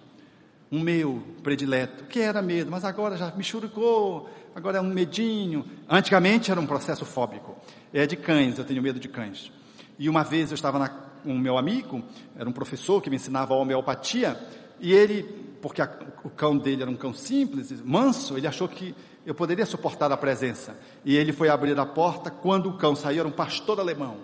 um 0.71 0.81
meu 0.81 1.23
predileto, 1.41 2.03
que 2.03 2.19
era 2.19 2.41
medo, 2.41 2.69
mas 2.69 2.83
agora 2.83 3.15
já 3.17 3.31
me 3.31 3.43
churicou, 3.43 4.29
agora 4.53 4.77
é 4.77 4.81
um 4.81 4.89
medinho. 4.89 5.65
Antigamente 5.87 6.51
era 6.51 6.59
um 6.59 6.67
processo 6.67 7.05
fóbico. 7.05 7.55
É 7.93 8.05
de 8.05 8.15
cães, 8.15 8.57
eu 8.57 8.65
tenho 8.65 8.81
medo 8.81 8.99
de 8.99 9.07
cães. 9.07 9.51
E 9.97 10.07
uma 10.07 10.23
vez 10.23 10.51
eu 10.51 10.55
estava 10.55 10.79
na, 10.79 10.89
com 10.89 11.33
um 11.33 11.39
meu 11.39 11.57
amigo, 11.57 12.03
era 12.35 12.47
um 12.47 12.53
professor 12.53 13.01
que 13.01 13.09
me 13.09 13.15
ensinava 13.15 13.53
homeopatia, 13.53 14.39
e 14.79 14.93
ele, 14.93 15.23
porque 15.61 15.81
a, 15.81 15.89
o 16.23 16.29
cão 16.29 16.57
dele 16.57 16.81
era 16.81 16.91
um 16.91 16.95
cão 16.95 17.13
simples, 17.13 17.71
manso, 17.83 18.37
ele 18.37 18.47
achou 18.47 18.67
que 18.67 18.95
eu 19.25 19.35
poderia 19.35 19.65
suportar 19.65 20.11
a 20.11 20.17
presença. 20.17 20.77
E 21.03 21.15
ele 21.15 21.33
foi 21.33 21.49
abrir 21.49 21.77
a 21.79 21.85
porta, 21.85 22.31
quando 22.31 22.69
o 22.69 22.77
cão 22.77 22.95
saiu, 22.95 23.19
era 23.19 23.27
um 23.27 23.31
pastor 23.31 23.79
alemão. 23.79 24.17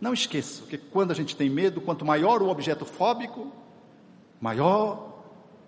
Não 0.00 0.12
esqueça 0.12 0.64
que 0.64 0.78
quando 0.78 1.10
a 1.10 1.14
gente 1.14 1.36
tem 1.36 1.48
medo, 1.48 1.80
quanto 1.80 2.04
maior 2.04 2.42
o 2.42 2.48
objeto 2.48 2.84
fóbico, 2.84 3.52
maior 4.40 5.10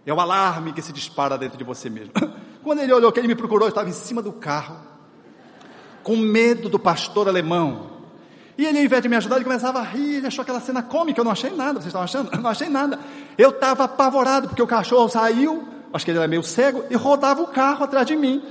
é 0.05 0.13
o 0.13 0.21
alarme 0.21 0.73
que 0.73 0.83
se 0.83 0.93
dispara 0.93 1.39
dentro 1.39 1.57
de 1.57 1.65
você 1.65 1.89
mesmo. 1.89 2.13
Quando 2.63 2.81
ele 2.81 2.93
olhou 2.93 3.11
que 3.13 3.19
ele 3.19 3.29
me 3.29 3.35
procurou, 3.35 3.67
eu 3.67 3.71
estava 3.71 3.89
em 3.89 3.93
cima 3.93 4.23
do 4.23 4.33
carro, 4.33 4.77
com 6.03 6.17
medo 6.17 6.69
do 6.69 6.79
pastor 6.79 7.29
alemão. 7.29 7.91
E 8.57 8.67
ele, 8.67 8.79
ao 8.79 8.85
invés 8.85 9.03
de 9.03 9.09
me 9.09 9.17
ajudar, 9.17 9.37
ele 9.37 9.45
começava 9.45 9.79
a 9.79 9.83
rir, 9.83 10.17
ele 10.17 10.27
achou 10.27 10.43
aquela 10.43 10.61
cena 10.61 10.83
cômica, 10.83 11.21
eu 11.21 11.25
não 11.25 11.33
achei 11.33 11.51
nada, 11.51 11.75
vocês 11.75 11.87
estão 11.87 12.03
achando? 12.03 12.31
Eu 12.35 12.41
não 12.41 12.51
achei 12.51 12.69
nada. 12.69 12.99
Eu 13.39 13.51
estava 13.51 13.85
apavorado, 13.85 14.49
porque 14.49 14.63
o 14.63 14.67
cachorro 14.67 15.09
saiu, 15.09 15.67
acho 15.93 16.05
que 16.05 16.11
ele 16.11 16.19
era 16.19 16.29
meio 16.29 16.43
cego, 16.43 16.85
e 16.91 16.95
rodava 16.95 17.43
o 17.43 17.47
carro 17.47 17.85
atrás 17.85 18.07
de 18.07 18.15
mim. 18.15 18.43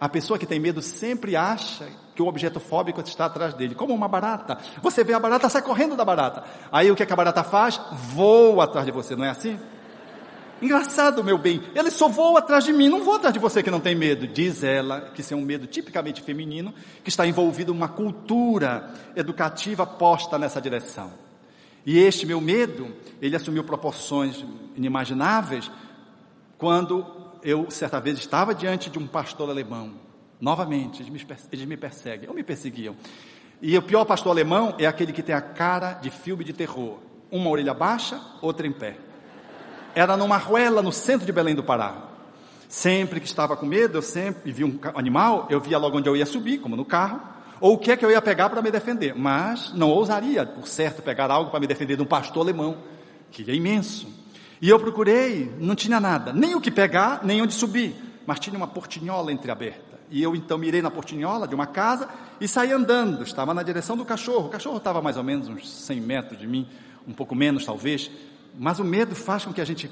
A 0.00 0.08
pessoa 0.08 0.38
que 0.38 0.46
tem 0.46 0.58
medo 0.58 0.82
sempre 0.82 1.36
acha 1.36 1.86
que 2.14 2.22
o 2.22 2.26
objeto 2.26 2.58
fóbico 2.58 3.00
está 3.00 3.26
atrás 3.26 3.54
dele, 3.54 3.74
como 3.74 3.94
uma 3.94 4.08
barata. 4.08 4.58
Você 4.82 5.04
vê 5.04 5.14
a 5.14 5.20
barata, 5.20 5.48
sai 5.48 5.62
correndo 5.62 5.94
da 5.94 6.04
barata. 6.04 6.42
Aí 6.70 6.90
o 6.90 6.96
que, 6.96 7.02
é 7.02 7.06
que 7.06 7.12
a 7.12 7.16
barata 7.16 7.44
faz? 7.44 7.80
Voa 7.92 8.64
atrás 8.64 8.84
de 8.84 8.92
você, 8.92 9.14
não 9.14 9.24
é 9.24 9.30
assim? 9.30 9.58
Engraçado, 10.62 11.24
meu 11.24 11.36
bem, 11.36 11.60
ele 11.74 11.90
só 11.90 12.08
voa 12.08 12.38
atrás 12.38 12.62
de 12.64 12.72
mim, 12.72 12.88
não 12.88 13.02
voa 13.02 13.16
atrás 13.16 13.34
de 13.34 13.40
você 13.40 13.64
que 13.64 13.70
não 13.70 13.80
tem 13.80 13.96
medo. 13.96 14.28
Diz 14.28 14.62
ela 14.62 15.00
que 15.00 15.20
isso 15.20 15.34
é 15.34 15.36
um 15.36 15.42
medo 15.42 15.66
tipicamente 15.66 16.22
feminino, 16.22 16.72
que 17.02 17.10
está 17.10 17.26
envolvido 17.26 17.72
uma 17.72 17.88
cultura 17.88 18.94
educativa 19.16 19.84
posta 19.84 20.38
nessa 20.38 20.60
direção. 20.60 21.12
E 21.84 21.98
este 21.98 22.24
meu 22.24 22.40
medo, 22.40 22.94
ele 23.20 23.34
assumiu 23.34 23.64
proporções 23.64 24.44
inimagináveis 24.76 25.68
quando 26.56 27.04
eu, 27.42 27.68
certa 27.68 28.00
vez, 28.00 28.18
estava 28.18 28.54
diante 28.54 28.88
de 28.88 29.00
um 29.00 29.06
pastor 29.08 29.50
alemão. 29.50 29.94
Novamente, 30.40 31.02
eles 31.02 31.12
me, 31.12 31.36
eles 31.50 31.66
me 31.66 31.76
perseguem, 31.76 32.28
ou 32.28 32.34
me 32.36 32.44
perseguiam. 32.44 32.94
E 33.60 33.76
o 33.76 33.82
pior 33.82 34.04
pastor 34.04 34.30
alemão 34.30 34.76
é 34.78 34.86
aquele 34.86 35.12
que 35.12 35.24
tem 35.24 35.34
a 35.34 35.40
cara 35.40 35.94
de 35.94 36.08
filme 36.08 36.44
de 36.44 36.52
terror. 36.52 37.00
Uma 37.32 37.50
orelha 37.50 37.74
baixa, 37.74 38.20
outra 38.40 38.64
em 38.64 38.72
pé. 38.72 38.96
Era 39.94 40.16
numa 40.16 40.38
ruela 40.38 40.82
no 40.82 40.92
centro 40.92 41.26
de 41.26 41.32
Belém 41.32 41.54
do 41.54 41.62
Pará. 41.62 41.94
Sempre 42.68 43.20
que 43.20 43.26
estava 43.26 43.56
com 43.56 43.66
medo, 43.66 43.98
eu 43.98 44.02
sempre 44.02 44.50
vi 44.50 44.64
um 44.64 44.78
animal, 44.94 45.46
eu 45.50 45.60
via 45.60 45.76
logo 45.76 45.98
onde 45.98 46.08
eu 46.08 46.16
ia 46.16 46.24
subir, 46.24 46.58
como 46.58 46.74
no 46.74 46.84
carro, 46.84 47.20
ou 47.60 47.74
o 47.74 47.78
que 47.78 47.92
é 47.92 47.96
que 47.96 48.04
eu 48.04 48.10
ia 48.10 48.22
pegar 48.22 48.48
para 48.48 48.62
me 48.62 48.70
defender. 48.70 49.14
Mas 49.14 49.72
não 49.74 49.90
ousaria, 49.90 50.46
por 50.46 50.66
certo, 50.66 51.02
pegar 51.02 51.30
algo 51.30 51.50
para 51.50 51.60
me 51.60 51.66
defender 51.66 51.96
de 51.96 52.02
um 52.02 52.06
pastor 52.06 52.42
alemão, 52.42 52.78
que 53.30 53.48
é 53.50 53.54
imenso. 53.54 54.08
E 54.60 54.70
eu 54.70 54.80
procurei, 54.80 55.52
não 55.58 55.74
tinha 55.74 56.00
nada, 56.00 56.32
nem 56.32 56.54
o 56.54 56.60
que 56.60 56.70
pegar, 56.70 57.20
nem 57.22 57.42
onde 57.42 57.52
subir, 57.52 57.94
mas 58.26 58.38
tinha 58.38 58.56
uma 58.56 58.66
portinhola 58.66 59.32
entreaberta. 59.32 59.92
E 60.10 60.22
eu 60.22 60.34
então 60.34 60.56
mirei 60.56 60.80
na 60.80 60.90
portinhola 60.90 61.48
de 61.48 61.54
uma 61.54 61.66
casa 61.66 62.08
e 62.40 62.48
saí 62.48 62.72
andando, 62.72 63.22
estava 63.22 63.52
na 63.52 63.62
direção 63.62 63.96
do 63.96 64.04
cachorro. 64.04 64.46
O 64.46 64.50
cachorro 64.50 64.76
estava 64.76 65.02
mais 65.02 65.16
ou 65.16 65.24
menos 65.24 65.48
uns 65.48 65.68
100 65.68 66.00
metros 66.00 66.38
de 66.38 66.46
mim, 66.46 66.66
um 67.06 67.12
pouco 67.12 67.34
menos 67.34 67.64
talvez, 67.64 68.10
mas 68.58 68.78
o 68.78 68.84
medo 68.84 69.14
faz 69.14 69.44
com 69.44 69.52
que 69.52 69.60
a 69.60 69.64
gente 69.64 69.90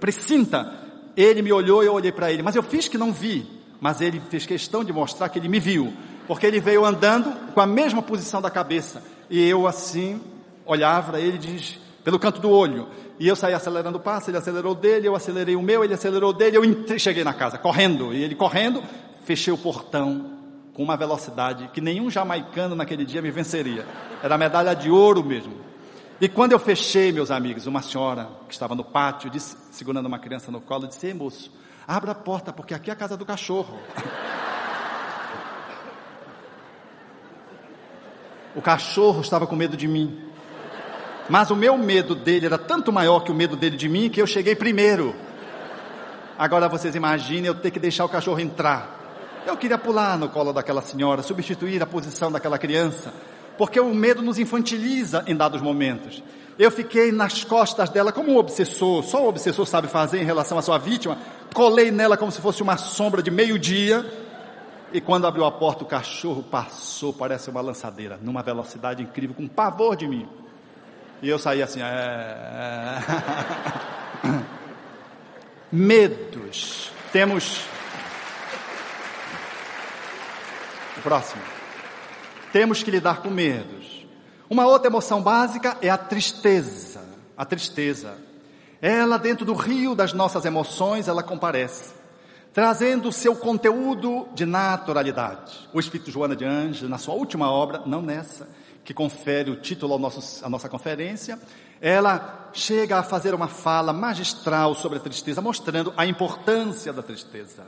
presinta. 0.00 0.80
Ele 1.16 1.42
me 1.42 1.52
olhou 1.52 1.82
e 1.82 1.86
eu 1.86 1.92
olhei 1.92 2.12
para 2.12 2.32
ele, 2.32 2.42
mas 2.42 2.56
eu 2.56 2.62
fiz 2.62 2.88
que 2.88 2.98
não 2.98 3.12
vi. 3.12 3.46
Mas 3.80 4.00
ele 4.00 4.20
fez 4.30 4.46
questão 4.46 4.84
de 4.84 4.92
mostrar 4.92 5.28
que 5.28 5.38
ele 5.38 5.48
me 5.48 5.58
viu, 5.58 5.92
porque 6.26 6.46
ele 6.46 6.60
veio 6.60 6.84
andando 6.84 7.52
com 7.52 7.60
a 7.60 7.66
mesma 7.66 8.00
posição 8.00 8.40
da 8.40 8.50
cabeça. 8.50 9.02
E 9.28 9.46
eu 9.48 9.66
assim 9.66 10.20
olhava 10.64 11.10
para 11.10 11.20
ele 11.20 11.36
diz, 11.36 11.78
pelo 12.04 12.18
canto 12.18 12.40
do 12.40 12.50
olho. 12.50 12.86
E 13.18 13.26
eu 13.26 13.36
saí 13.36 13.54
acelerando 13.54 13.98
o 13.98 14.00
passo, 14.00 14.30
ele 14.30 14.38
acelerou 14.38 14.74
dele, 14.74 15.08
eu 15.08 15.14
acelerei 15.14 15.56
o 15.56 15.62
meu, 15.62 15.84
ele 15.84 15.94
acelerou 15.94 16.32
dele, 16.32 16.56
eu 16.56 16.64
entrei, 16.64 16.98
cheguei 16.98 17.24
na 17.24 17.34
casa, 17.34 17.58
correndo. 17.58 18.12
E 18.12 18.22
ele 18.22 18.34
correndo, 18.34 18.82
fechei 19.24 19.52
o 19.52 19.58
portão 19.58 20.38
com 20.72 20.82
uma 20.82 20.96
velocidade 20.96 21.68
que 21.72 21.80
nenhum 21.80 22.10
jamaicano 22.10 22.74
naquele 22.74 23.04
dia 23.04 23.20
me 23.20 23.30
venceria. 23.30 23.86
Era 24.22 24.38
medalha 24.38 24.74
de 24.74 24.90
ouro 24.90 25.22
mesmo. 25.22 25.71
E 26.22 26.28
quando 26.28 26.52
eu 26.52 26.58
fechei, 26.60 27.10
meus 27.10 27.32
amigos, 27.32 27.66
uma 27.66 27.82
senhora 27.82 28.28
que 28.46 28.54
estava 28.54 28.76
no 28.76 28.84
pátio, 28.84 29.28
disse, 29.28 29.56
segurando 29.72 30.06
uma 30.06 30.20
criança 30.20 30.52
no 30.52 30.60
colo, 30.60 30.86
disse: 30.86 31.08
Ei, 31.08 31.14
moço, 31.14 31.52
abra 31.84 32.12
a 32.12 32.14
porta, 32.14 32.52
porque 32.52 32.72
aqui 32.72 32.90
é 32.90 32.92
a 32.92 32.96
casa 32.96 33.16
do 33.16 33.26
cachorro. 33.26 33.76
o 38.54 38.62
cachorro 38.62 39.20
estava 39.20 39.48
com 39.48 39.56
medo 39.56 39.76
de 39.76 39.88
mim. 39.88 40.30
Mas 41.28 41.50
o 41.50 41.56
meu 41.56 41.76
medo 41.76 42.14
dele 42.14 42.46
era 42.46 42.56
tanto 42.56 42.92
maior 42.92 43.24
que 43.24 43.32
o 43.32 43.34
medo 43.34 43.56
dele 43.56 43.76
de 43.76 43.88
mim 43.88 44.08
que 44.08 44.22
eu 44.22 44.26
cheguei 44.28 44.54
primeiro. 44.54 45.16
Agora 46.38 46.68
vocês 46.68 46.94
imaginem 46.94 47.46
eu 47.46 47.54
ter 47.56 47.72
que 47.72 47.80
deixar 47.80 48.04
o 48.04 48.08
cachorro 48.08 48.38
entrar. 48.38 49.42
Eu 49.44 49.56
queria 49.56 49.76
pular 49.76 50.16
no 50.16 50.28
colo 50.28 50.52
daquela 50.52 50.82
senhora, 50.82 51.20
substituir 51.20 51.82
a 51.82 51.86
posição 51.86 52.30
daquela 52.30 52.58
criança 52.58 53.12
porque 53.56 53.78
o 53.80 53.94
medo 53.94 54.22
nos 54.22 54.38
infantiliza 54.38 55.24
em 55.26 55.36
dados 55.36 55.60
momentos. 55.60 56.22
Eu 56.58 56.70
fiquei 56.70 57.10
nas 57.10 57.44
costas 57.44 57.88
dela 57.88 58.12
como 58.12 58.32
um 58.32 58.36
obsessor, 58.36 59.02
só 59.02 59.24
o 59.24 59.28
obsessor 59.28 59.66
sabe 59.66 59.88
fazer 59.88 60.20
em 60.20 60.24
relação 60.24 60.58
à 60.58 60.62
sua 60.62 60.78
vítima. 60.78 61.18
Colei 61.54 61.90
nela 61.90 62.16
como 62.16 62.30
se 62.30 62.40
fosse 62.40 62.62
uma 62.62 62.76
sombra 62.76 63.22
de 63.22 63.30
meio-dia. 63.30 64.04
E 64.92 65.00
quando 65.00 65.26
abriu 65.26 65.44
a 65.44 65.50
porta, 65.50 65.84
o 65.84 65.86
cachorro 65.86 66.42
passou, 66.42 67.12
parece 67.12 67.48
uma 67.48 67.62
lançadeira, 67.62 68.18
numa 68.20 68.42
velocidade 68.42 69.02
incrível, 69.02 69.34
com 69.34 69.48
pavor 69.48 69.96
de 69.96 70.06
mim. 70.06 70.28
E 71.22 71.28
eu 71.28 71.38
saí 71.38 71.62
assim, 71.62 71.80
é... 71.82 72.98
Medos. 75.72 76.90
Temos. 77.10 77.64
O 80.98 81.00
próximo 81.00 81.51
temos 82.52 82.82
que 82.82 82.90
lidar 82.90 83.22
com 83.22 83.30
medos. 83.30 84.06
Uma 84.48 84.66
outra 84.66 84.88
emoção 84.88 85.22
básica 85.22 85.78
é 85.80 85.88
a 85.88 85.96
tristeza. 85.96 87.00
A 87.36 87.44
tristeza. 87.44 88.14
Ela, 88.80 89.18
dentro 89.18 89.46
do 89.46 89.54
rio 89.54 89.94
das 89.94 90.12
nossas 90.12 90.44
emoções, 90.44 91.08
ela 91.08 91.22
comparece, 91.22 91.94
trazendo 92.52 93.10
seu 93.10 93.34
conteúdo 93.34 94.28
de 94.34 94.44
naturalidade. 94.44 95.68
O 95.72 95.80
Espírito 95.80 96.10
Joana 96.10 96.36
de 96.36 96.44
Anjos, 96.44 96.90
na 96.90 96.98
sua 96.98 97.14
última 97.14 97.50
obra, 97.50 97.82
não 97.86 98.02
nessa, 98.02 98.46
que 98.84 98.92
confere 98.92 99.50
o 99.50 99.56
título 99.56 99.94
ao 99.94 99.98
nosso, 99.98 100.44
à 100.44 100.48
nossa 100.50 100.68
conferência, 100.68 101.38
ela 101.80 102.50
chega 102.52 102.98
a 102.98 103.02
fazer 103.02 103.34
uma 103.34 103.48
fala 103.48 103.92
magistral 103.92 104.74
sobre 104.74 104.98
a 104.98 105.00
tristeza, 105.00 105.40
mostrando 105.40 105.94
a 105.96 106.04
importância 106.04 106.92
da 106.92 107.02
tristeza. 107.02 107.62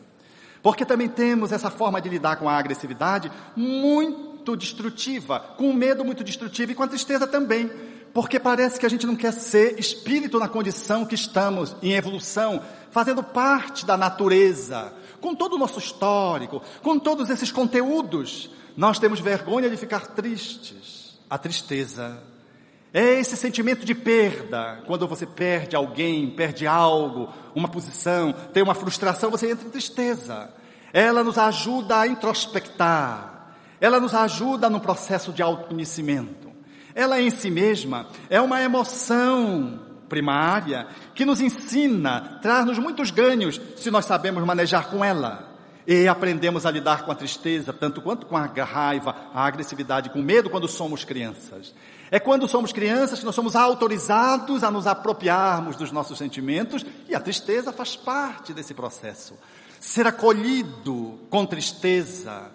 Porque 0.63 0.85
também 0.85 1.09
temos 1.09 1.53
essa 1.53 1.71
forma 1.71 2.01
de 2.01 2.09
lidar 2.09 2.37
com 2.37 2.49
a 2.49 2.57
agressividade 2.59 3.31
muito 3.57 4.34
muito 4.45 4.57
destrutiva, 4.57 5.41
com 5.57 5.71
o 5.71 5.75
medo 5.75 6.05
muito 6.05 6.23
destrutivo 6.23 6.73
e 6.73 6.75
com 6.75 6.83
a 6.83 6.89
tristeza 6.89 7.27
também. 7.27 7.71
Porque 8.13 8.39
parece 8.39 8.79
que 8.79 8.85
a 8.85 8.89
gente 8.89 9.07
não 9.07 9.17
quer 9.17 9.33
ser 9.33 9.79
espírito 9.81 10.39
na 10.39 10.49
condição 10.49 11.07
que 11.07 11.15
estamos, 11.15 11.75
em 11.83 11.95
evolução, 11.95 12.63
fazendo 12.91 13.23
parte 13.23 13.87
da 13.87 13.97
natureza, 13.97 14.93
com 15.21 15.35
todo 15.35 15.55
o 15.55 15.59
nosso 15.59 15.79
histórico, 15.79 16.63
com 16.83 16.99
todos 16.99 17.31
esses 17.31 17.51
conteúdos. 17.51 18.51
Nós 18.77 18.99
temos 18.99 19.19
vergonha 19.19 19.71
de 19.71 19.77
ficar 19.77 20.09
tristes. 20.09 21.19
A 21.29 21.39
tristeza 21.39 22.23
é 22.93 23.19
esse 23.19 23.37
sentimento 23.37 23.85
de 23.85 23.95
perda. 23.95 24.83
Quando 24.87 25.09
você 25.09 25.27
perde 25.27 25.75
alguém, 25.75 26.31
perde 26.31 26.67
algo, 26.67 27.33
uma 27.55 27.67
posição, 27.67 28.33
tem 28.53 28.63
uma 28.63 28.75
frustração, 28.75 29.31
você 29.31 29.51
entra 29.51 29.67
em 29.67 29.71
tristeza. 29.71 30.51
Ela 30.93 31.25
nos 31.25 31.39
ajuda 31.39 31.99
a 31.99 32.07
introspectar, 32.07 33.34
ela 33.85 34.01
nos 34.01 34.15
ajuda 34.15 34.71
no 34.71 34.81
processo 34.81 35.31
de 35.31 35.43
autoconhecimento. 35.43 36.51
Ela 36.95 37.21
em 37.21 37.29
si 37.29 37.51
mesma 37.51 38.07
é 38.31 38.41
uma 38.41 38.63
emoção 38.63 39.79
primária 40.09 40.87
que 41.15 41.27
nos 41.27 41.39
ensina, 41.39 42.39
traz-nos 42.41 42.79
muitos 42.79 43.11
ganhos 43.11 43.61
se 43.77 43.91
nós 43.91 44.07
sabemos 44.07 44.43
manejar 44.43 44.89
com 44.89 45.05
ela. 45.05 45.53
E 45.87 46.09
aprendemos 46.09 46.65
a 46.65 46.71
lidar 46.71 47.05
com 47.05 47.13
a 47.13 47.15
tristeza, 47.15 47.75
tanto 47.75 48.01
quanto 48.01 48.25
com 48.25 48.39
a 48.39 48.47
raiva, 48.47 49.15
a 49.35 49.45
agressividade, 49.45 50.09
com 50.09 50.23
medo 50.23 50.49
quando 50.49 50.67
somos 50.67 51.05
crianças. 51.05 51.75
É 52.11 52.19
quando 52.19 52.49
somos 52.49 52.73
crianças 52.73 53.19
que 53.19 53.27
nós 53.27 53.35
somos 53.35 53.55
autorizados 53.55 54.65
a 54.65 54.71
nos 54.71 54.87
apropriarmos 54.87 55.77
dos 55.77 55.93
nossos 55.93 56.17
sentimentos 56.17 56.87
e 57.07 57.15
a 57.15 57.21
tristeza 57.21 57.71
faz 57.71 57.97
parte 57.97 58.55
desse 58.55 58.73
processo. 58.73 59.35
Ser 59.79 60.07
acolhido 60.07 61.19
com 61.29 61.45
tristeza, 61.45 62.51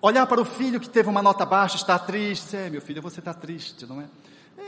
olhar 0.00 0.26
para 0.26 0.40
o 0.40 0.44
filho 0.44 0.80
que 0.80 0.88
teve 0.88 1.08
uma 1.08 1.22
nota 1.22 1.44
baixa, 1.44 1.76
está 1.76 1.98
triste, 1.98 2.56
é 2.56 2.70
meu 2.70 2.80
filho, 2.80 3.02
você 3.02 3.20
está 3.20 3.34
triste, 3.34 3.86
não 3.86 4.00
é? 4.00 4.06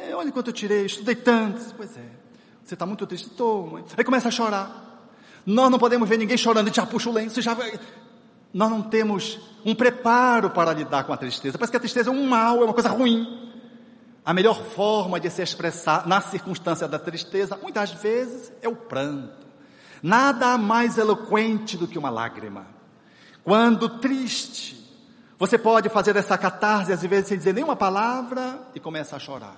é 0.09 0.15
olha 0.15 0.31
quanto 0.33 0.49
eu 0.49 0.53
tirei, 0.53 0.87
estudei 0.87 1.15
tanto, 1.15 1.75
pois 1.77 1.97
é, 1.97 2.05
você 2.65 2.75
está 2.75 2.85
muito 2.85 3.07
triste, 3.07 3.29
estou, 3.29 3.85
aí 3.97 4.05
começa 4.05 4.29
a 4.29 4.31
chorar. 4.31 4.89
Nós 5.47 5.71
não 5.71 5.79
podemos 5.79 6.09
ver 6.09 6.19
ninguém 6.19 6.37
chorando, 6.37 6.67
gente 6.67 6.77
já 6.77 6.87
puxa 6.87 7.09
o 7.09 7.13
lenço, 7.13 7.41
já 7.41 7.55
vai. 7.55 7.79
Nós 8.53 8.69
não 8.71 8.83
temos 8.83 9.39
um 9.65 9.75
preparo 9.75 10.51
para 10.51 10.73
lidar 10.73 11.05
com 11.05 11.13
a 11.13 11.17
tristeza. 11.17 11.57
Parece 11.57 11.71
que 11.71 11.77
a 11.77 11.81
tristeza 11.81 12.11
é 12.11 12.13
um 12.13 12.27
mal, 12.27 12.61
é 12.61 12.65
uma 12.65 12.75
coisa 12.75 12.89
ruim. 12.89 13.49
A 14.25 14.35
melhor 14.35 14.63
forma 14.63 15.19
de 15.19 15.31
se 15.31 15.43
expressar 15.43 16.07
na 16.07 16.21
circunstância 16.21 16.87
da 16.87 16.99
tristeza, 16.99 17.59
muitas 17.63 17.91
vezes, 17.93 18.53
é 18.61 18.69
o 18.69 18.77
pranto. 18.77 19.47
Nada 20.03 20.59
mais 20.59 20.99
eloquente 20.99 21.77
do 21.77 21.87
que 21.87 21.99
uma 21.99 22.11
lágrima. 22.11 22.67
Quando 23.43 23.89
triste, 23.99 24.90
você 25.41 25.57
pode 25.57 25.89
fazer 25.89 26.15
essa 26.17 26.37
catarse, 26.37 26.93
às 26.93 27.01
vezes, 27.01 27.29
sem 27.29 27.39
dizer 27.39 27.55
nenhuma 27.55 27.75
palavra 27.75 28.61
e 28.75 28.79
começa 28.79 29.17
a 29.17 29.19
chorar. 29.19 29.57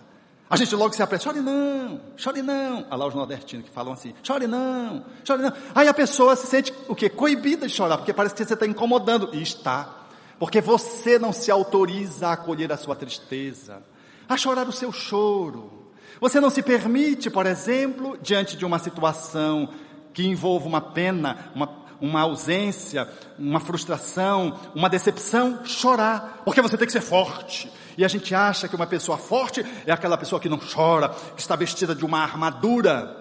A 0.48 0.54
gente 0.54 0.76
logo 0.76 0.94
se 0.94 1.02
apressa, 1.02 1.24
chore 1.24 1.40
não, 1.40 2.00
chore 2.16 2.40
não. 2.40 2.86
Olha 2.88 2.96
lá 2.96 3.06
os 3.08 3.14
nordestinos 3.16 3.66
que 3.66 3.72
falam 3.72 3.92
assim, 3.92 4.14
chore 4.22 4.46
não, 4.46 5.04
chore 5.24 5.42
não. 5.42 5.52
Aí 5.74 5.88
a 5.88 5.92
pessoa 5.94 6.36
se 6.36 6.46
sente 6.46 6.72
o 6.86 6.94
quê? 6.94 7.10
Coibida 7.10 7.66
de 7.66 7.72
chorar, 7.72 7.96
porque 7.98 8.12
parece 8.12 8.32
que 8.32 8.44
você 8.44 8.54
está 8.54 8.64
incomodando. 8.64 9.30
E 9.32 9.42
está. 9.42 9.92
Porque 10.38 10.60
você 10.60 11.18
não 11.18 11.32
se 11.32 11.50
autoriza 11.50 12.28
a 12.28 12.32
acolher 12.34 12.70
a 12.70 12.76
sua 12.76 12.94
tristeza, 12.94 13.82
a 14.28 14.36
chorar 14.36 14.68
o 14.68 14.72
seu 14.72 14.92
choro. 14.92 15.90
Você 16.20 16.38
não 16.38 16.50
se 16.50 16.62
permite, 16.62 17.28
por 17.28 17.44
exemplo, 17.44 18.16
diante 18.22 18.56
de 18.56 18.64
uma 18.64 18.78
situação 18.78 19.68
que 20.14 20.28
envolva 20.28 20.68
uma 20.68 20.80
pena, 20.80 21.50
uma, 21.56 21.68
uma 22.02 22.22
ausência, 22.22 23.08
uma 23.38 23.60
frustração, 23.60 24.58
uma 24.74 24.90
decepção, 24.90 25.64
chorar. 25.64 26.42
Porque 26.44 26.60
você 26.60 26.76
tem 26.76 26.86
que 26.86 26.92
ser 26.92 27.00
forte 27.00 27.70
e 27.96 28.04
a 28.04 28.08
gente 28.08 28.34
acha 28.34 28.68
que 28.68 28.74
uma 28.74 28.86
pessoa 28.86 29.16
forte 29.16 29.64
é 29.86 29.92
aquela 29.92 30.18
pessoa 30.18 30.40
que 30.40 30.48
não 30.48 30.58
chora, 30.58 31.10
que 31.36 31.40
está 31.40 31.54
vestida 31.54 31.94
de 31.94 32.04
uma 32.04 32.18
armadura. 32.18 33.16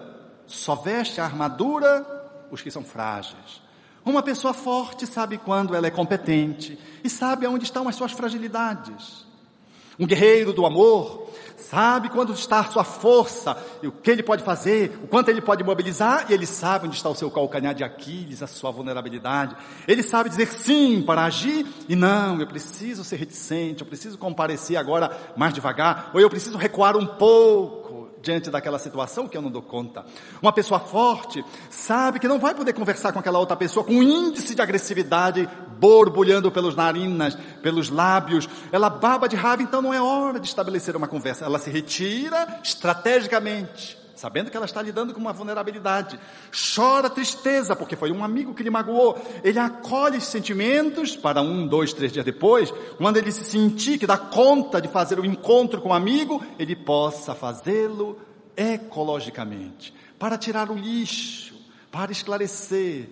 Só 0.46 0.74
veste 0.74 1.20
a 1.20 1.24
armadura 1.24 2.04
os 2.50 2.60
que 2.60 2.70
são 2.70 2.82
frágeis. 2.82 3.62
Uma 4.04 4.22
pessoa 4.22 4.52
forte 4.52 5.06
sabe 5.06 5.38
quando 5.38 5.74
ela 5.74 5.86
é 5.86 5.90
competente 5.90 6.78
e 7.04 7.08
sabe 7.08 7.46
aonde 7.46 7.64
estão 7.64 7.88
as 7.88 7.94
suas 7.94 8.12
fragilidades. 8.12 9.24
Um 9.98 10.06
guerreiro 10.06 10.52
do 10.52 10.66
amor 10.66 11.21
sabe 11.56 12.08
quando 12.08 12.32
está 12.32 12.64
sua 12.64 12.84
força, 12.84 13.56
e 13.82 13.86
o 13.86 13.92
que 13.92 14.10
ele 14.10 14.22
pode 14.22 14.42
fazer, 14.42 14.98
o 15.02 15.06
quanto 15.06 15.28
ele 15.28 15.40
pode 15.40 15.62
mobilizar, 15.64 16.26
e 16.28 16.34
ele 16.34 16.46
sabe 16.46 16.86
onde 16.86 16.96
está 16.96 17.08
o 17.08 17.14
seu 17.14 17.30
calcanhar 17.30 17.74
de 17.74 17.84
Aquiles, 17.84 18.42
a 18.42 18.46
sua 18.46 18.70
vulnerabilidade. 18.70 19.56
Ele 19.86 20.02
sabe 20.02 20.28
dizer 20.28 20.46
sim 20.48 21.02
para 21.02 21.24
agir 21.24 21.66
e 21.88 21.96
não, 21.96 22.40
eu 22.40 22.46
preciso 22.46 23.04
ser 23.04 23.16
reticente, 23.16 23.82
eu 23.82 23.86
preciso 23.86 24.18
comparecer 24.18 24.76
agora 24.76 25.16
mais 25.36 25.54
devagar, 25.54 26.10
ou 26.14 26.20
eu 26.20 26.30
preciso 26.30 26.58
recuar 26.58 26.96
um 26.96 27.06
pouco 27.06 28.01
diante 28.22 28.50
daquela 28.50 28.78
situação 28.78 29.26
que 29.26 29.36
eu 29.36 29.42
não 29.42 29.50
dou 29.50 29.62
conta. 29.62 30.04
Uma 30.40 30.52
pessoa 30.52 30.78
forte 30.78 31.44
sabe 31.68 32.18
que 32.18 32.28
não 32.28 32.38
vai 32.38 32.54
poder 32.54 32.72
conversar 32.72 33.12
com 33.12 33.18
aquela 33.18 33.38
outra 33.38 33.56
pessoa 33.56 33.84
com 33.84 33.94
um 33.94 34.02
índice 34.02 34.54
de 34.54 34.62
agressividade 34.62 35.48
borbulhando 35.78 36.50
pelos 36.50 36.76
narinas, 36.76 37.36
pelos 37.60 37.90
lábios. 37.90 38.48
Ela 38.70 38.88
baba 38.88 39.28
de 39.28 39.36
raiva, 39.36 39.62
então 39.62 39.82
não 39.82 39.92
é 39.92 40.00
hora 40.00 40.38
de 40.38 40.46
estabelecer 40.46 40.96
uma 40.96 41.08
conversa. 41.08 41.44
Ela 41.44 41.58
se 41.58 41.70
retira 41.70 42.60
estrategicamente 42.62 44.01
sabendo 44.22 44.52
que 44.52 44.56
ela 44.56 44.66
está 44.66 44.80
lidando 44.80 45.12
com 45.12 45.20
uma 45.20 45.32
vulnerabilidade. 45.32 46.16
Chora 46.76 47.10
tristeza, 47.10 47.74
porque 47.74 47.96
foi 47.96 48.12
um 48.12 48.22
amigo 48.22 48.54
que 48.54 48.62
lhe 48.62 48.70
magoou. 48.70 49.20
Ele 49.42 49.58
acolhe 49.58 50.18
esses 50.18 50.28
sentimentos 50.28 51.16
para 51.16 51.42
um, 51.42 51.66
dois, 51.66 51.92
três 51.92 52.12
dias 52.12 52.24
depois, 52.24 52.72
quando 52.98 53.16
ele 53.16 53.32
se 53.32 53.42
sentir 53.42 53.98
que 53.98 54.06
dá 54.06 54.16
conta 54.16 54.80
de 54.80 54.86
fazer 54.86 55.18
o 55.18 55.26
encontro 55.26 55.80
com 55.80 55.88
o 55.88 55.90
um 55.90 55.94
amigo, 55.94 56.40
ele 56.56 56.76
possa 56.76 57.34
fazê-lo 57.34 58.16
ecologicamente, 58.56 59.92
para 60.20 60.38
tirar 60.38 60.70
o 60.70 60.76
lixo, 60.76 61.56
para 61.90 62.12
esclarecer. 62.12 63.08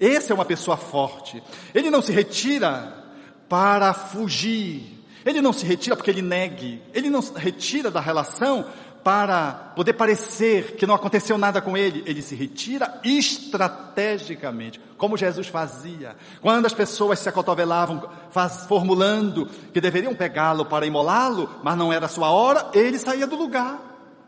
Essa 0.00 0.32
é 0.32 0.34
uma 0.34 0.44
pessoa 0.44 0.76
forte. 0.76 1.40
Ele 1.72 1.88
não 1.88 2.02
se 2.02 2.10
retira 2.10 3.04
para 3.48 3.94
fugir. 3.94 4.98
Ele 5.24 5.40
não 5.40 5.52
se 5.52 5.64
retira 5.64 5.94
porque 5.94 6.10
ele 6.10 6.22
negue. 6.22 6.82
Ele 6.92 7.10
não 7.10 7.22
se 7.22 7.32
retira 7.38 7.92
da 7.92 8.00
relação 8.00 8.66
para 9.08 9.72
poder 9.74 9.94
parecer 9.94 10.76
que 10.76 10.86
não 10.86 10.94
aconteceu 10.94 11.38
nada 11.38 11.62
com 11.62 11.74
ele, 11.74 12.02
ele 12.04 12.20
se 12.20 12.34
retira 12.34 13.00
estrategicamente, 13.02 14.78
como 14.98 15.16
Jesus 15.16 15.46
fazia. 15.46 16.14
Quando 16.42 16.66
as 16.66 16.74
pessoas 16.74 17.18
se 17.18 17.26
acotovelavam, 17.26 18.06
faz, 18.30 18.66
formulando 18.66 19.48
que 19.72 19.80
deveriam 19.80 20.14
pegá-lo 20.14 20.66
para 20.66 20.84
imolá-lo, 20.84 21.48
mas 21.62 21.74
não 21.78 21.90
era 21.90 22.06
sua 22.06 22.30
hora, 22.30 22.68
ele 22.74 22.98
saía 22.98 23.26
do 23.26 23.34
lugar. 23.34 23.80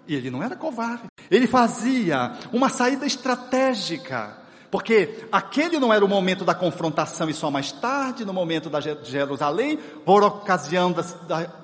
E 0.09 0.15
ele 0.15 0.31
não 0.31 0.43
era 0.43 0.57
covarde. 0.57 1.03
Ele 1.31 1.47
fazia 1.47 2.33
uma 2.51 2.71
saída 2.71 3.05
estratégica 3.05 4.41
porque 4.71 5.27
aquele 5.33 5.81
não 5.81 5.93
era 5.93 6.05
o 6.05 6.09
momento 6.09 6.45
da 6.45 6.55
confrontação 6.55 7.29
e 7.29 7.35
só 7.35 7.51
mais 7.51 7.73
tarde, 7.73 8.25
no 8.25 8.33
momento 8.33 8.71
da 8.71 8.81
Jerusalém, 8.81 9.77
por 10.07 10.23
ocasião 10.23 10.95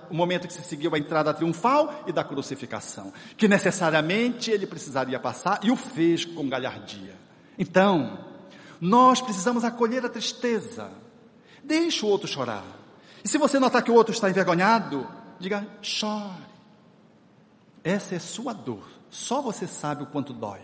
do 0.09 0.15
momento 0.15 0.47
que 0.47 0.53
se 0.53 0.63
seguiu 0.63 0.95
a 0.95 0.99
entrada 0.99 1.35
triunfal 1.35 2.05
e 2.07 2.13
da 2.13 2.25
crucificação, 2.25 3.13
que 3.37 3.49
necessariamente 3.49 4.51
ele 4.51 4.67
precisaria 4.67 5.19
passar 5.19 5.61
e 5.63 5.71
o 5.71 5.77
fez 5.77 6.25
com 6.25 6.49
galhardia. 6.49 7.15
Então, 7.59 8.19
nós 8.81 9.21
precisamos 9.21 9.65
acolher 9.65 10.05
a 10.05 10.09
tristeza. 10.09 10.91
Deixe 11.63 12.05
o 12.05 12.09
outro 12.09 12.29
chorar. 12.29 12.65
E 13.25 13.29
se 13.29 13.39
você 13.39 13.59
notar 13.59 13.83
que 13.83 13.91
o 13.91 13.95
outro 13.95 14.15
está 14.15 14.31
envergonhado, 14.31 15.07
diga, 15.39 15.67
chore. 15.83 16.47
Essa 17.83 18.15
é 18.15 18.19
sua 18.19 18.53
dor. 18.53 18.87
Só 19.11 19.41
você 19.41 19.67
sabe 19.67 20.03
o 20.03 20.07
quanto 20.07 20.33
dói. 20.33 20.61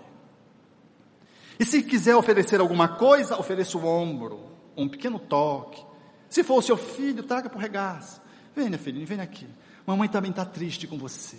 E 1.58 1.64
se 1.64 1.82
quiser 1.82 2.16
oferecer 2.16 2.60
alguma 2.60 2.88
coisa, 2.88 3.38
ofereça 3.38 3.76
o 3.78 3.86
ombro, 3.86 4.40
um 4.76 4.88
pequeno 4.88 5.18
toque. 5.18 5.84
Se 6.28 6.42
for 6.42 6.58
o 6.58 6.62
seu 6.62 6.76
filho, 6.76 7.22
traga 7.22 7.48
para 7.48 7.58
o 7.58 7.60
regaço. 7.60 8.21
Venha, 8.54 8.78
filhinho, 8.78 9.06
venha 9.06 9.22
aqui. 9.22 9.46
Mamãe 9.86 10.08
também 10.08 10.30
está 10.30 10.44
triste 10.44 10.86
com 10.86 10.98
você. 10.98 11.36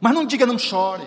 Mas 0.00 0.14
não 0.14 0.24
diga 0.24 0.46
não 0.46 0.58
chore. 0.58 1.06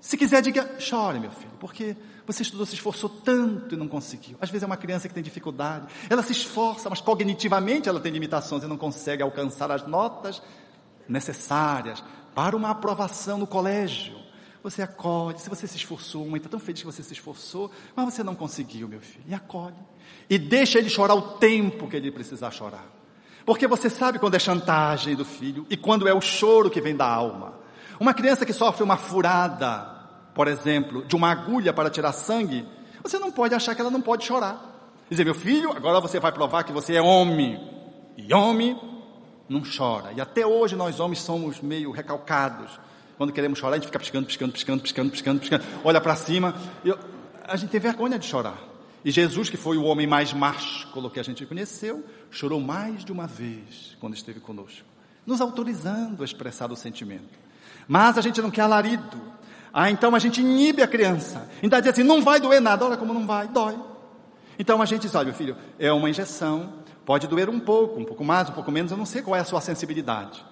Se 0.00 0.16
quiser, 0.16 0.40
diga 0.42 0.78
chore, 0.78 1.18
meu 1.18 1.30
filho, 1.30 1.52
porque 1.58 1.96
você 2.26 2.42
estudou, 2.42 2.66
se 2.66 2.74
esforçou 2.74 3.08
tanto 3.08 3.74
e 3.74 3.78
não 3.78 3.88
conseguiu. 3.88 4.36
Às 4.40 4.50
vezes 4.50 4.62
é 4.62 4.66
uma 4.66 4.76
criança 4.76 5.08
que 5.08 5.14
tem 5.14 5.22
dificuldade. 5.22 5.86
Ela 6.08 6.22
se 6.22 6.32
esforça, 6.32 6.90
mas 6.90 7.00
cognitivamente 7.00 7.88
ela 7.88 8.00
tem 8.00 8.12
limitações 8.12 8.62
e 8.62 8.66
não 8.66 8.76
consegue 8.76 9.22
alcançar 9.22 9.70
as 9.70 9.86
notas 9.86 10.42
necessárias 11.08 12.02
para 12.34 12.56
uma 12.56 12.70
aprovação 12.70 13.38
no 13.38 13.46
colégio. 13.46 14.16
Você 14.62 14.82
acolhe, 14.82 15.38
se 15.38 15.48
você 15.48 15.66
se 15.66 15.76
esforçou, 15.76 16.26
mãe 16.26 16.38
está 16.38 16.48
tão 16.48 16.58
feliz 16.58 16.80
que 16.80 16.86
você 16.86 17.02
se 17.02 17.12
esforçou, 17.12 17.70
mas 17.94 18.12
você 18.12 18.24
não 18.24 18.34
conseguiu, 18.34 18.88
meu 18.88 19.00
filho. 19.00 19.24
E 19.28 19.34
acolhe. 19.34 19.76
E 20.28 20.38
deixa 20.38 20.78
ele 20.78 20.90
chorar 20.90 21.14
o 21.14 21.38
tempo 21.38 21.88
que 21.88 21.96
ele 21.96 22.10
precisar 22.10 22.50
chorar. 22.50 22.95
Porque 23.46 23.68
você 23.68 23.88
sabe 23.88 24.18
quando 24.18 24.34
é 24.34 24.40
chantagem 24.40 25.14
do 25.14 25.24
filho 25.24 25.64
e 25.70 25.76
quando 25.76 26.08
é 26.08 26.12
o 26.12 26.20
choro 26.20 26.68
que 26.68 26.80
vem 26.80 26.96
da 26.96 27.06
alma. 27.06 27.54
Uma 28.00 28.12
criança 28.12 28.44
que 28.44 28.52
sofre 28.52 28.82
uma 28.82 28.96
furada, 28.96 29.88
por 30.34 30.48
exemplo, 30.48 31.04
de 31.04 31.14
uma 31.14 31.30
agulha 31.30 31.72
para 31.72 31.88
tirar 31.88 32.12
sangue, 32.12 32.66
você 33.02 33.20
não 33.20 33.30
pode 33.30 33.54
achar 33.54 33.74
que 33.76 33.80
ela 33.80 33.90
não 33.90 34.02
pode 34.02 34.24
chorar. 34.24 34.60
Dizer, 35.08 35.24
meu 35.24 35.34
filho, 35.34 35.70
agora 35.70 36.00
você 36.00 36.18
vai 36.18 36.32
provar 36.32 36.64
que 36.64 36.72
você 36.72 36.96
é 36.96 37.00
homem. 37.00 37.60
E 38.16 38.34
homem 38.34 38.76
não 39.48 39.62
chora. 39.62 40.12
E 40.12 40.20
até 40.20 40.44
hoje 40.44 40.74
nós 40.74 40.98
homens 40.98 41.20
somos 41.20 41.60
meio 41.60 41.92
recalcados. 41.92 42.80
Quando 43.16 43.32
queremos 43.32 43.60
chorar, 43.60 43.74
a 43.74 43.78
gente 43.78 43.86
fica 43.86 44.00
piscando, 44.00 44.26
piscando, 44.26 44.52
piscando, 44.52 44.82
piscando, 44.82 45.10
piscando, 45.10 45.40
piscando, 45.40 45.64
olha 45.84 46.00
para 46.00 46.16
cima. 46.16 46.52
Eu, 46.84 46.98
a 47.46 47.56
gente 47.56 47.70
tem 47.70 47.80
vergonha 47.80 48.18
de 48.18 48.26
chorar. 48.26 48.58
E 49.06 49.12
Jesus, 49.12 49.48
que 49.48 49.56
foi 49.56 49.76
o 49.76 49.84
homem 49.84 50.04
mais 50.04 50.32
másculo 50.32 51.08
que 51.08 51.20
a 51.20 51.22
gente 51.22 51.46
conheceu, 51.46 52.04
chorou 52.28 52.60
mais 52.60 53.04
de 53.04 53.12
uma 53.12 53.24
vez 53.24 53.96
quando 54.00 54.14
esteve 54.14 54.40
conosco, 54.40 54.84
nos 55.24 55.40
autorizando 55.40 56.22
a 56.22 56.24
expressar 56.24 56.72
o 56.72 56.76
sentimento. 56.76 57.38
Mas 57.86 58.18
a 58.18 58.20
gente 58.20 58.42
não 58.42 58.50
quer 58.50 58.62
alarido. 58.62 59.22
Ah, 59.72 59.88
então 59.92 60.12
a 60.12 60.18
gente 60.18 60.40
inibe 60.40 60.82
a 60.82 60.88
criança. 60.88 61.48
Então 61.62 61.80
diz 61.80 61.92
assim, 61.92 62.02
não 62.02 62.20
vai 62.20 62.40
doer 62.40 62.60
nada. 62.60 62.84
Olha 62.84 62.96
como 62.96 63.14
não 63.14 63.24
vai, 63.24 63.46
dói. 63.46 63.78
Então 64.58 64.82
a 64.82 64.84
gente 64.84 65.02
diz, 65.02 65.14
olha 65.14 65.26
meu 65.26 65.34
filho, 65.34 65.56
é 65.78 65.92
uma 65.92 66.10
injeção, 66.10 66.72
pode 67.04 67.28
doer 67.28 67.48
um 67.48 67.60
pouco, 67.60 68.00
um 68.00 68.04
pouco 68.04 68.24
mais, 68.24 68.50
um 68.50 68.54
pouco 68.54 68.72
menos, 68.72 68.90
eu 68.90 68.98
não 68.98 69.06
sei 69.06 69.22
qual 69.22 69.36
é 69.36 69.38
a 69.40 69.44
sua 69.44 69.60
sensibilidade. 69.60 70.44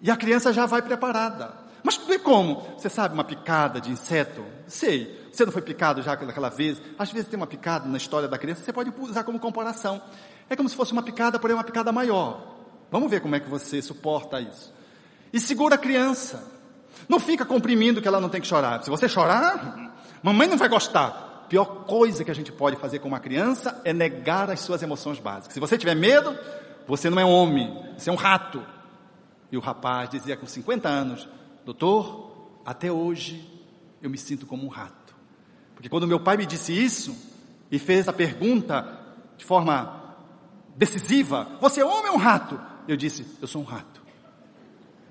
E 0.00 0.10
a 0.10 0.16
criança 0.16 0.50
já 0.50 0.64
vai 0.64 0.80
preparada. 0.80 1.65
Mas 1.82 1.96
como? 2.26 2.60
Você 2.76 2.88
sabe 2.88 3.14
uma 3.14 3.22
picada 3.22 3.80
de 3.80 3.92
inseto? 3.92 4.44
Sei. 4.66 5.28
Você 5.30 5.44
não 5.44 5.52
foi 5.52 5.62
picado 5.62 6.02
já 6.02 6.14
aquela 6.14 6.48
vez? 6.48 6.82
Às 6.98 7.12
vezes 7.12 7.28
tem 7.28 7.36
uma 7.36 7.46
picada 7.46 7.88
na 7.88 7.96
história 7.96 8.26
da 8.26 8.36
criança, 8.36 8.64
você 8.64 8.72
pode 8.72 8.92
usar 8.98 9.22
como 9.22 9.38
comparação. 9.38 10.02
É 10.50 10.56
como 10.56 10.68
se 10.68 10.74
fosse 10.74 10.92
uma 10.92 11.04
picada, 11.04 11.38
porém 11.38 11.54
uma 11.54 11.62
picada 11.62 11.92
maior. 11.92 12.56
Vamos 12.90 13.08
ver 13.08 13.20
como 13.20 13.36
é 13.36 13.40
que 13.40 13.48
você 13.48 13.80
suporta 13.80 14.40
isso. 14.40 14.74
E 15.32 15.38
segura 15.38 15.76
a 15.76 15.78
criança. 15.78 16.42
Não 17.08 17.20
fica 17.20 17.44
comprimindo 17.44 18.02
que 18.02 18.08
ela 18.08 18.20
não 18.20 18.28
tem 18.28 18.40
que 18.40 18.46
chorar. 18.48 18.82
Se 18.82 18.90
você 18.90 19.08
chorar, 19.08 19.94
mamãe 20.20 20.48
não 20.48 20.56
vai 20.56 20.68
gostar. 20.68 21.46
Pior 21.48 21.84
coisa 21.84 22.24
que 22.24 22.30
a 22.30 22.34
gente 22.34 22.50
pode 22.50 22.74
fazer 22.74 22.98
com 22.98 23.06
uma 23.06 23.20
criança 23.20 23.80
é 23.84 23.92
negar 23.92 24.50
as 24.50 24.60
suas 24.60 24.82
emoções 24.82 25.20
básicas. 25.20 25.54
Se 25.54 25.60
você 25.60 25.78
tiver 25.78 25.94
medo, 25.94 26.36
você 26.88 27.08
não 27.08 27.20
é 27.20 27.24
homem, 27.24 27.72
você 27.96 28.10
é 28.10 28.12
um 28.12 28.16
rato. 28.16 28.64
E 29.52 29.56
o 29.56 29.60
rapaz 29.60 30.10
dizia 30.10 30.36
com 30.36 30.46
50 30.46 30.88
anos: 30.88 31.28
Doutor, 31.66 32.60
até 32.64 32.92
hoje 32.92 33.44
eu 34.00 34.08
me 34.08 34.16
sinto 34.16 34.46
como 34.46 34.64
um 34.64 34.68
rato. 34.68 35.16
Porque 35.74 35.88
quando 35.88 36.06
meu 36.06 36.20
pai 36.20 36.36
me 36.36 36.46
disse 36.46 36.72
isso 36.72 37.14
e 37.68 37.76
fez 37.76 38.06
a 38.06 38.12
pergunta 38.12 39.04
de 39.36 39.44
forma 39.44 40.14
decisiva: 40.76 41.58
Você 41.60 41.80
é 41.80 41.84
homem 41.84 42.12
ou 42.12 42.18
um 42.18 42.20
rato? 42.20 42.56
Eu 42.86 42.96
disse: 42.96 43.26
Eu 43.42 43.48
sou 43.48 43.62
um 43.62 43.64
rato. 43.64 44.00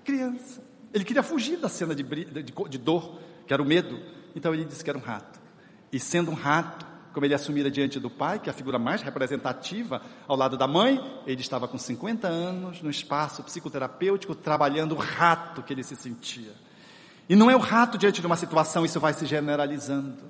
Criança. 0.05 0.63
Ele 0.93 1.03
queria 1.03 1.21
fugir 1.21 1.57
da 1.57 1.67
cena 1.67 1.93
de, 1.93 2.03
de, 2.03 2.43
de 2.43 2.77
dor, 2.77 3.19
que 3.45 3.53
era 3.53 3.61
o 3.61 3.65
medo. 3.65 3.99
Então 4.33 4.53
ele 4.53 4.63
disse 4.63 4.81
que 4.81 4.89
era 4.89 4.97
um 4.97 5.01
rato. 5.01 5.41
E 5.91 5.99
sendo 5.99 6.31
um 6.31 6.35
rato, 6.35 6.85
como 7.15 7.25
ele 7.25 7.33
assumira 7.33 7.71
diante 7.71 7.97
do 7.97 8.09
pai, 8.09 8.39
que 8.39 8.49
é 8.49 8.51
a 8.51 8.53
figura 8.53 8.77
mais 8.77 9.01
representativa 9.01 10.01
ao 10.27 10.35
lado 10.35 10.57
da 10.57 10.67
mãe, 10.67 11.01
ele 11.25 11.39
estava 11.39 11.65
com 11.65 11.77
50 11.77 12.27
anos 12.27 12.81
no 12.81 12.89
espaço 12.89 13.41
psicoterapêutico 13.41 14.35
trabalhando 14.35 14.91
o 14.91 14.97
rato 14.97 15.63
que 15.63 15.71
ele 15.71 15.81
se 15.81 15.95
sentia. 15.95 16.51
E 17.29 17.35
não 17.35 17.49
é 17.49 17.55
o 17.55 17.59
rato 17.59 17.97
diante 17.97 18.19
de 18.19 18.27
uma 18.27 18.35
situação, 18.35 18.83
isso 18.83 18.99
vai 18.99 19.13
se 19.13 19.25
generalizando. 19.25 20.25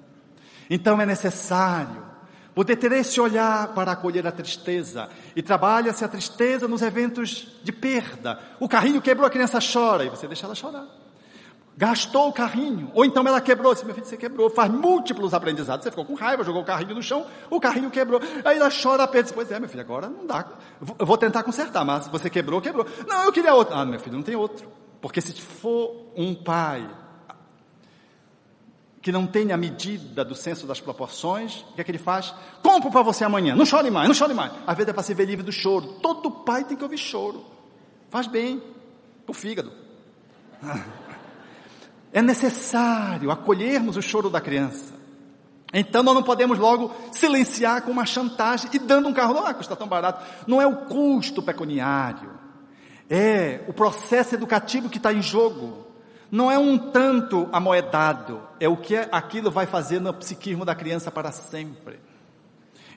Então 0.70 1.02
é 1.02 1.08
necessário 1.08 2.06
poder 2.54 2.76
ter 2.76 2.92
esse 2.92 3.20
olhar 3.20 3.70
para 3.70 3.94
acolher 3.94 4.28
a 4.28 4.32
tristeza. 4.32 5.10
E 5.36 5.42
trabalha-se 5.42 6.06
a 6.06 6.08
tristeza 6.08 6.68
nos 6.68 6.84
eventos 6.84 7.48
de 7.64 7.72
perda. 7.72 8.40
O 8.60 8.70
carrinho 8.70 9.02
quebrou, 9.02 9.26
a 9.26 9.32
criança 9.32 9.58
chora, 9.60 10.06
e 10.06 10.10
você 10.10 10.28
deixa 10.28 10.46
ela 10.46 10.54
chorar. 10.54 10.86
Gastou 11.78 12.30
o 12.30 12.34
carrinho, 12.34 12.90
ou 12.94 13.04
então 13.04 13.28
ela 13.28 13.42
quebrou, 13.42 13.74
disse, 13.74 13.86
meu 13.86 13.94
filho, 13.94 14.08
você 14.08 14.16
quebrou, 14.16 14.50
faz 14.50 14.72
múltiplos 14.72 15.34
aprendizados, 15.34 15.84
você 15.84 15.90
ficou 15.90 16.06
com 16.06 16.14
raiva, 16.14 16.42
jogou 16.42 16.62
o 16.62 16.66
carrinho 16.66 16.96
no 16.96 17.04
chão, 17.04 17.26
o 17.50 17.60
carrinho 17.60 17.92
quebrou, 17.92 18.22
aí 18.46 18.58
ela 18.58 18.70
chora, 18.70 19.06
diz, 19.22 19.34
pois 19.34 19.52
é, 19.52 19.60
meu 19.60 19.68
filho, 19.68 19.82
agora 19.82 20.08
não 20.08 20.26
dá, 20.26 20.46
vou 20.80 21.18
tentar 21.18 21.44
consertar, 21.44 21.84
mas 21.84 22.08
você 22.08 22.30
quebrou, 22.30 22.62
quebrou. 22.62 22.86
Não, 23.06 23.26
eu 23.26 23.32
queria 23.32 23.54
outro. 23.54 23.76
Ah, 23.76 23.86
meu 23.86 24.00
filho, 24.00 24.16
não 24.16 24.24
tem 24.24 24.38
outro. 24.38 24.72
Porque 25.02 25.20
se 25.20 25.34
for 25.34 26.14
um 26.16 26.34
pai 26.34 26.90
que 29.02 29.12
não 29.12 29.28
tem 29.28 29.52
a 29.52 29.58
medida 29.58 30.26
do 30.26 30.34
senso 30.34 30.66
das 30.66 30.80
proporções, 30.80 31.64
o 31.70 31.76
que 31.76 31.82
é 31.82 31.84
que 31.84 31.92
ele 31.92 32.00
faz? 32.00 32.34
Compro 32.64 32.90
para 32.90 33.04
você 33.04 33.24
amanhã, 33.24 33.56
não 33.56 33.66
chore 33.66 33.92
mais, 33.92 34.08
não 34.08 34.16
chore 34.16 34.34
mais. 34.34 34.52
Às 34.66 34.76
vezes 34.76 34.90
é 34.90 34.94
para 34.94 35.04
se 35.04 35.14
ver 35.14 35.26
livre 35.26 35.44
do 35.44 35.52
choro. 35.52 36.00
Todo 36.02 36.32
pai 36.32 36.64
tem 36.64 36.76
que 36.76 36.84
ouvir 36.84 36.98
choro. 36.98 37.46
Faz 38.10 38.26
bem, 38.26 38.64
o 39.28 39.34
fígado. 39.34 39.72
É 42.16 42.22
necessário 42.22 43.30
acolhermos 43.30 43.98
o 43.98 44.02
choro 44.02 44.30
da 44.30 44.40
criança. 44.40 44.94
Então 45.74 46.02
nós 46.02 46.16
não 46.16 46.24
podemos 46.24 46.58
logo 46.58 46.96
silenciar 47.12 47.82
com 47.82 47.92
uma 47.92 48.06
chantagem 48.06 48.70
e 48.72 48.80
dando 48.80 49.10
um 49.10 49.14
carro, 49.14 49.34
não, 49.34 49.46
ah, 49.46 49.54
custa 49.54 49.76
tão 49.76 49.86
barato. 49.86 50.24
Não 50.48 50.62
é 50.62 50.66
o 50.66 50.86
custo 50.86 51.44
pecuniário, 51.44 52.32
é 53.10 53.66
o 53.68 53.74
processo 53.74 54.34
educativo 54.34 54.90
que 54.90 54.96
está 54.96 55.12
em 55.12 55.22
jogo 55.22 55.86
não 56.32 56.50
é 56.50 56.58
um 56.58 56.78
tanto 56.78 57.50
amoedado, 57.52 58.42
é 58.60 58.68
o 58.68 58.78
que 58.78 58.96
aquilo 58.96 59.52
vai 59.52 59.66
fazer 59.66 60.00
no 60.00 60.14
psiquismo 60.14 60.64
da 60.66 60.74
criança 60.74 61.12
para 61.12 61.34
sempre. 61.34 62.00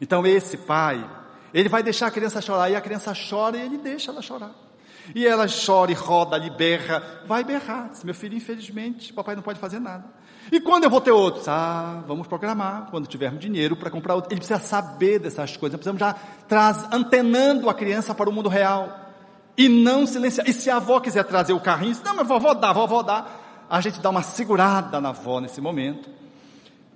Então 0.01 0.25
esse 0.25 0.57
pai, 0.57 1.05
ele 1.53 1.69
vai 1.69 1.83
deixar 1.83 2.07
a 2.07 2.11
criança 2.13 2.41
chorar, 2.41 2.71
e 2.71 2.77
a 2.77 2.81
criança 2.81 3.13
chora 3.29 3.57
e 3.57 3.63
ele 3.63 3.79
deixa 3.79 4.13
ela 4.13 4.23
chorar. 4.23 4.68
E 5.15 5.27
ela 5.27 5.47
chora 5.49 5.91
e 5.91 5.95
roda 5.95 6.37
ali, 6.37 6.51
berra, 6.51 7.03
vai 7.27 7.45
berrar. 7.45 7.91
Diz, 7.91 8.05
meu 8.05 8.15
filho, 8.15 8.37
infelizmente, 8.37 9.13
papai 9.13 9.35
não 9.35 9.43
pode 9.43 9.59
fazer 9.59 9.79
nada. 9.79 10.05
E 10.51 10.61
quando 10.61 10.85
eu 10.85 10.91
vou 10.91 11.01
ter 11.01 11.11
outros? 11.11 11.47
Ah, 11.49 12.03
vamos 12.07 12.27
programar, 12.27 12.89
quando 12.91 13.07
tivermos 13.07 13.41
dinheiro 13.41 13.77
para 13.77 13.91
comprar 13.91 14.15
outro. 14.15 14.33
Ele 14.33 14.41
precisa 14.41 14.59
saber 14.59 15.19
dessas 15.19 15.57
coisas, 15.57 15.77
precisamos 15.77 16.01
já 16.01 16.15
traz, 16.47 16.87
antenando 16.93 17.69
a 17.69 17.75
criança 17.75 18.15
para 18.15 18.31
o 18.31 18.33
mundo 18.33 18.49
real 18.49 19.09
e 19.57 19.69
não 19.69 20.07
silenciar. 20.07 20.49
E 20.49 20.53
se 20.53 20.71
a 20.71 20.77
avó 20.77 21.01
quiser 21.01 21.25
trazer 21.25 21.53
o 21.53 21.61
carrinho, 21.61 21.97
não, 22.05 22.17
mas 22.17 22.27
vovó 22.27 22.55
dá, 22.55 22.73
vovó 22.73 23.03
dá. 23.03 23.27
A 23.69 23.81
gente 23.81 24.01
dá 24.01 24.09
uma 24.09 24.23
segurada 24.23 25.01
na 25.01 25.11
avó 25.11 25.41
nesse 25.41 25.61
momento, 25.61 26.09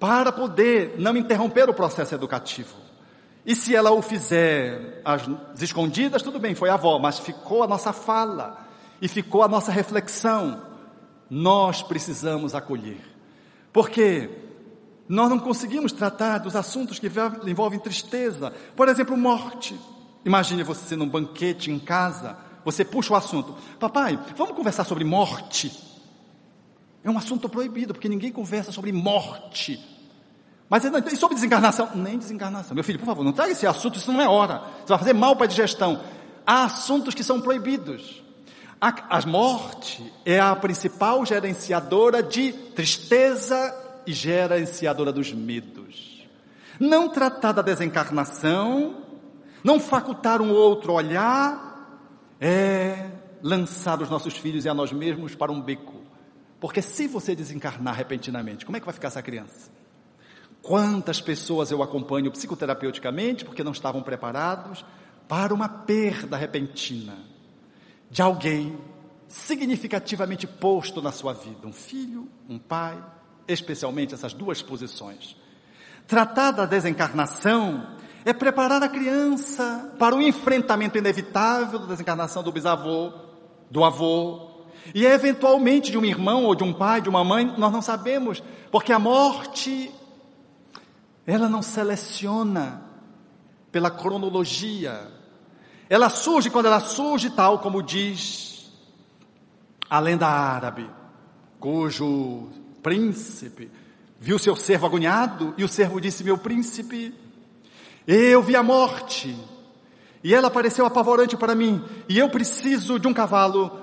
para 0.00 0.32
poder 0.32 0.94
não 0.98 1.16
interromper 1.16 1.68
o 1.68 1.74
processo 1.74 2.14
educativo. 2.14 2.81
E 3.44 3.56
se 3.56 3.74
ela 3.74 3.90
o 3.90 4.00
fizer 4.00 5.02
às 5.04 5.28
escondidas, 5.60 6.22
tudo 6.22 6.38
bem, 6.38 6.54
foi 6.54 6.68
a 6.68 6.74
avó, 6.74 6.98
mas 6.98 7.18
ficou 7.18 7.62
a 7.62 7.66
nossa 7.66 7.92
fala 7.92 8.66
e 9.00 9.08
ficou 9.08 9.42
a 9.42 9.48
nossa 9.48 9.72
reflexão. 9.72 10.62
Nós 11.28 11.82
precisamos 11.82 12.54
acolher. 12.54 13.00
Porque 13.72 14.30
nós 15.08 15.28
não 15.28 15.38
conseguimos 15.38 15.92
tratar 15.92 16.38
dos 16.38 16.54
assuntos 16.54 16.98
que 16.98 17.10
envolvem 17.46 17.80
tristeza. 17.80 18.52
Por 18.76 18.88
exemplo, 18.88 19.16
morte. 19.16 19.78
Imagine 20.24 20.62
você 20.62 20.94
num 20.94 21.08
banquete 21.08 21.70
em 21.70 21.80
casa, 21.80 22.36
você 22.64 22.84
puxa 22.84 23.12
o 23.12 23.16
assunto. 23.16 23.56
Papai, 23.80 24.18
vamos 24.36 24.54
conversar 24.54 24.84
sobre 24.84 25.04
morte. 25.04 25.72
É 27.02 27.10
um 27.10 27.18
assunto 27.18 27.48
proibido, 27.48 27.92
porque 27.92 28.08
ninguém 28.08 28.30
conversa 28.30 28.70
sobre 28.70 28.92
morte. 28.92 29.91
Mas 30.72 30.84
e 30.84 31.16
sobre 31.18 31.34
desencarnação? 31.34 31.90
Nem 31.94 32.16
desencarnação. 32.16 32.74
Meu 32.74 32.82
filho, 32.82 32.98
por 32.98 33.04
favor, 33.04 33.22
não 33.22 33.32
traga 33.34 33.52
esse 33.52 33.66
assunto, 33.66 33.98
isso 33.98 34.10
não 34.10 34.22
é 34.22 34.26
hora. 34.26 34.62
Você 34.80 34.88
vai 34.88 34.98
fazer 35.00 35.12
mal 35.12 35.36
para 35.36 35.44
a 35.44 35.48
digestão. 35.48 36.00
Há 36.46 36.64
assuntos 36.64 37.14
que 37.14 37.22
são 37.22 37.42
proibidos. 37.42 38.22
A, 38.80 39.18
a 39.18 39.26
morte 39.26 40.10
é 40.24 40.40
a 40.40 40.56
principal 40.56 41.26
gerenciadora 41.26 42.22
de 42.22 42.54
tristeza 42.74 44.00
e 44.06 44.14
gerenciadora 44.14 45.12
dos 45.12 45.30
medos. 45.30 46.26
Não 46.80 47.06
tratar 47.10 47.52
da 47.52 47.60
desencarnação, 47.60 49.02
não 49.62 49.78
facultar 49.78 50.40
um 50.40 50.52
outro 50.52 50.94
olhar, 50.94 52.00
é 52.40 53.10
lançar 53.42 54.00
os 54.00 54.08
nossos 54.08 54.38
filhos 54.38 54.64
e 54.64 54.70
a 54.70 54.74
nós 54.74 54.90
mesmos 54.90 55.34
para 55.34 55.52
um 55.52 55.60
beco. 55.60 56.00
Porque 56.58 56.80
se 56.80 57.06
você 57.06 57.34
desencarnar 57.34 57.94
repentinamente, 57.94 58.64
como 58.64 58.78
é 58.78 58.80
que 58.80 58.86
vai 58.86 58.94
ficar 58.94 59.08
essa 59.08 59.20
criança? 59.20 59.81
Quantas 60.62 61.20
pessoas 61.20 61.70
eu 61.70 61.82
acompanho 61.82 62.30
psicoterapeuticamente 62.30 63.44
porque 63.44 63.64
não 63.64 63.72
estavam 63.72 64.02
preparados 64.02 64.84
para 65.28 65.52
uma 65.52 65.68
perda 65.68 66.36
repentina 66.36 67.18
de 68.08 68.22
alguém 68.22 68.78
significativamente 69.26 70.46
posto 70.46 71.00
na 71.00 71.10
sua 71.10 71.32
vida, 71.32 71.66
um 71.66 71.72
filho, 71.72 72.28
um 72.48 72.58
pai, 72.58 73.02
especialmente 73.48 74.14
essas 74.14 74.32
duas 74.32 74.62
posições. 74.62 75.34
Tratar 76.06 76.50
da 76.50 76.66
desencarnação 76.66 77.96
é 78.24 78.32
preparar 78.32 78.82
a 78.82 78.88
criança 78.88 79.94
para 79.98 80.14
o 80.14 80.22
enfrentamento 80.22 80.98
inevitável 80.98 81.78
da 81.78 81.86
desencarnação 81.86 82.42
do 82.42 82.52
bisavô, 82.52 83.12
do 83.70 83.82
avô, 83.82 84.50
e 84.94 85.06
eventualmente 85.06 85.90
de 85.90 85.98
um 85.98 86.04
irmão 86.04 86.44
ou 86.44 86.54
de 86.54 86.62
um 86.62 86.72
pai, 86.72 87.00
de 87.00 87.08
uma 87.08 87.24
mãe, 87.24 87.54
nós 87.56 87.72
não 87.72 87.80
sabemos, 87.80 88.42
porque 88.70 88.92
a 88.92 88.98
morte, 88.98 89.90
ela 91.26 91.48
não 91.48 91.62
seleciona 91.62 92.82
pela 93.70 93.90
cronologia, 93.90 95.10
ela 95.88 96.08
surge 96.08 96.50
quando 96.50 96.66
ela 96.66 96.80
surge, 96.80 97.30
tal 97.30 97.58
como 97.58 97.82
diz 97.82 98.72
a 99.88 99.98
lenda 100.00 100.26
árabe, 100.26 100.88
cujo 101.60 102.48
príncipe 102.82 103.70
viu 104.22 104.38
seu 104.38 104.54
servo 104.54 104.86
agoniado 104.86 105.52
e 105.58 105.64
o 105.64 105.68
servo 105.68 106.00
disse: 106.00 106.22
Meu 106.22 106.38
príncipe, 106.38 107.12
eu 108.06 108.40
vi 108.40 108.54
a 108.54 108.62
morte. 108.62 109.36
E 110.24 110.32
ela 110.32 110.48
pareceu 110.48 110.86
apavorante 110.86 111.36
para 111.36 111.54
mim. 111.54 111.84
E 112.08 112.18
eu 112.18 112.30
preciso 112.30 112.98
de 113.00 113.08
um 113.08 113.12
cavalo. 113.12 113.80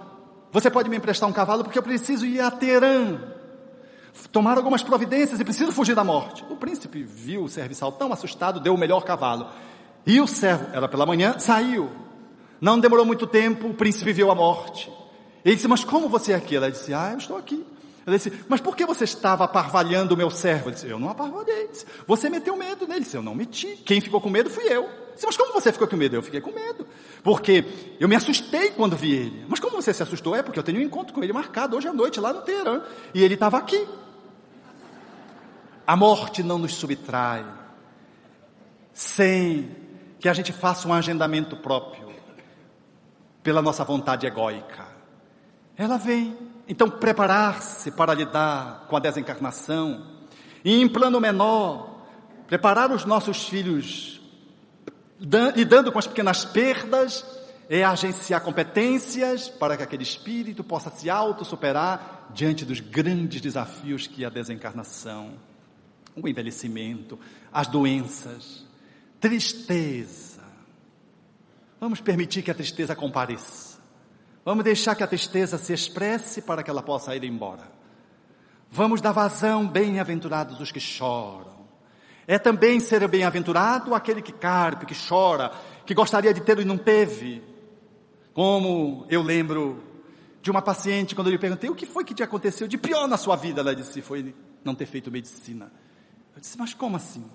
Você 0.54 0.72
pode 0.72 0.90
me 0.90 0.96
emprestar 0.96 1.28
um 1.28 1.34
cavalo 1.34 1.64
porque 1.66 1.78
eu 1.78 1.84
preciso 1.84 2.26
ir 2.26 2.40
a 2.40 2.50
Teherã. 2.50 3.20
Tomar 4.32 4.58
algumas 4.58 4.84
providências 4.84 5.40
e 5.40 5.44
preciso 5.44 5.72
fugir 5.72 5.96
da 5.96 6.04
morte. 6.04 6.44
O 6.50 6.56
príncipe 6.56 7.04
viu 7.04 7.44
o 7.44 7.50
serviçal 7.50 7.92
tão 7.92 8.12
assustado, 8.14 8.60
deu 8.60 8.74
o 8.74 8.78
melhor 8.78 9.04
cavalo. 9.04 9.48
E 10.06 10.20
o 10.20 10.28
servo, 10.28 10.68
era 10.74 10.88
pela 10.88 11.06
manhã, 11.06 11.38
saiu. 11.40 11.90
Não 12.62 12.80
demorou 12.80 13.06
muito 13.06 13.26
tempo, 13.26 13.68
o 13.68 13.74
príncipe 13.74 14.12
viu 14.12 14.30
a 14.32 14.36
morte. 14.36 14.92
Ele 15.44 15.56
disse, 15.56 15.68
mas 15.68 15.84
como 15.84 16.10
você 16.10 16.34
é 16.34 16.36
aqui? 16.36 16.56
Ela 16.56 16.70
disse, 16.70 16.94
ah, 16.94 17.12
eu 17.14 17.18
estou 17.18 17.38
aqui. 17.38 17.66
Ele 18.10 18.18
disse, 18.18 18.44
mas 18.48 18.60
por 18.62 18.76
que 18.76 18.86
você 18.86 19.04
estava 19.04 19.44
aparvalhando 19.44 20.14
o 20.14 20.18
meu 20.18 20.30
servo? 20.30 20.70
Ele 20.70 20.76
disse, 20.76 20.88
eu 20.88 21.00
não 21.00 21.10
aparvalhei. 21.10 21.68
Disse, 21.68 21.86
você 22.06 22.30
meteu 22.30 22.56
medo 22.56 22.88
nele. 22.88 23.02
Disse, 23.02 23.18
eu 23.18 23.22
não 23.22 23.36
meti. 23.36 23.78
Quem 23.86 24.02
ficou 24.02 24.20
com 24.20 24.30
medo 24.30 24.50
fui 24.50 24.66
eu. 24.66 24.90
Disse, 25.14 25.26
mas 25.26 25.36
como 25.36 25.54
você 25.54 25.72
ficou 25.72 25.88
com 25.88 25.98
medo? 25.98 26.16
Eu 26.16 26.22
fiquei 26.22 26.40
com 26.42 26.52
medo. 26.52 26.88
Porque 27.24 27.66
eu 28.00 28.08
me 28.08 28.16
assustei 28.16 28.72
quando 28.72 28.96
vi 28.96 29.14
ele. 29.14 29.46
Mas 29.48 29.60
como 29.60 29.76
você 29.82 29.94
se 29.94 30.02
assustou? 30.02 30.36
É 30.36 30.42
porque 30.42 30.58
eu 30.58 30.64
tenho 30.64 30.80
um 30.80 30.82
encontro 30.82 31.14
com 31.14 31.24
ele 31.24 31.34
marcado 31.34 31.76
hoje 31.76 31.88
à 31.88 31.94
noite 31.94 32.20
lá 32.20 32.34
no 32.34 32.42
Teherã. 32.42 32.82
E 33.14 33.24
ele 33.24 33.34
estava 33.34 33.58
aqui. 33.58 33.88
A 35.86 35.96
morte 35.96 36.42
não 36.44 36.58
nos 36.58 36.76
subtrai. 36.76 37.46
Sem 38.94 39.76
que 40.20 40.30
a 40.30 40.34
gente 40.34 40.52
faça 40.52 40.88
um 40.88 40.94
agendamento 40.94 41.56
próprio. 41.58 42.10
Pela 43.44 43.62
nossa 43.62 43.84
vontade 43.84 44.26
egóica. 44.26 44.88
Ela 45.76 45.98
vem. 45.98 46.38
Então, 46.70 46.90
preparar-se 46.90 47.90
para 47.90 48.14
lidar 48.14 48.86
com 48.88 48.96
a 48.96 49.00
desencarnação. 49.00 50.06
E 50.64 50.80
em 50.80 50.88
plano 50.88 51.20
menor, 51.20 52.06
preparar 52.48 52.92
os 52.92 53.06
nossos 53.06 53.50
filhos 53.50 54.20
lidando 55.20 55.92
com 55.92 56.00
as 56.00 56.08
pequenas 56.08 56.46
perdas, 56.46 57.26
é 57.70 57.84
agenciar 57.84 58.42
competências 58.42 59.50
para 59.50 59.76
que 59.76 59.84
aquele 59.84 60.04
espírito 60.04 60.64
possa 60.64 60.90
se 60.90 61.10
auto-superar 61.10 62.30
diante 62.34 62.64
dos 62.64 62.80
grandes 62.80 63.42
desafios 63.42 64.08
que 64.08 64.24
é 64.24 64.28
a 64.28 64.30
desencarnação, 64.30 65.34
o 66.16 66.28
envelhecimento, 66.28 67.20
as 67.52 67.68
doenças, 67.68 68.66
tristeza. 69.20 70.42
Vamos 71.80 72.00
permitir 72.00 72.42
que 72.42 72.52
a 72.52 72.56
tristeza 72.56 72.96
compareça. 72.96 73.69
Vamos 74.44 74.64
deixar 74.64 74.96
que 74.96 75.04
a 75.04 75.08
tristeza 75.08 75.58
se 75.58 75.74
expresse 75.74 76.42
para 76.42 76.64
que 76.64 76.70
ela 76.70 76.82
possa 76.82 77.16
ir 77.16 77.24
embora. 77.24 77.80
Vamos 78.72 79.02
dar 79.02 79.12
vazão, 79.12 79.68
bem-aventurados 79.68 80.60
os 80.60 80.72
que 80.72 80.80
choram. 80.80 81.60
É 82.28 82.38
também 82.38 82.80
ser 82.80 83.08
bem-aventurado 83.08 83.96
aquele 83.96 84.22
que 84.22 84.32
carpe, 84.32 84.86
que 84.86 84.96
chora, 85.08 85.52
que 85.86 85.94
gostaria 85.94 86.34
de 86.34 86.42
ter 86.42 86.60
e 86.60 86.66
não 86.66 86.78
teve. 86.78 87.44
Como 88.34 89.06
eu 89.10 89.24
lembro 89.24 89.84
de 90.42 90.52
uma 90.52 90.62
paciente, 90.62 91.16
quando 91.16 91.28
eu 91.28 91.32
lhe 91.32 91.40
perguntei 91.40 91.70
o 91.70 91.76
que 91.76 91.86
foi 91.86 92.04
que 92.06 92.14
te 92.14 92.24
aconteceu 92.24 92.68
de 92.68 92.78
pior 92.78 93.08
na 93.08 93.18
sua 93.18 93.36
vida, 93.36 93.62
ela 93.62 93.76
disse, 93.76 94.02
foi 94.02 94.34
não 94.64 94.76
ter 94.76 94.86
feito 94.86 95.12
medicina. 95.12 95.72
Eu 96.36 96.40
disse, 96.40 96.58
mas 96.58 96.74
como 96.74 96.96
assim? 96.96 97.26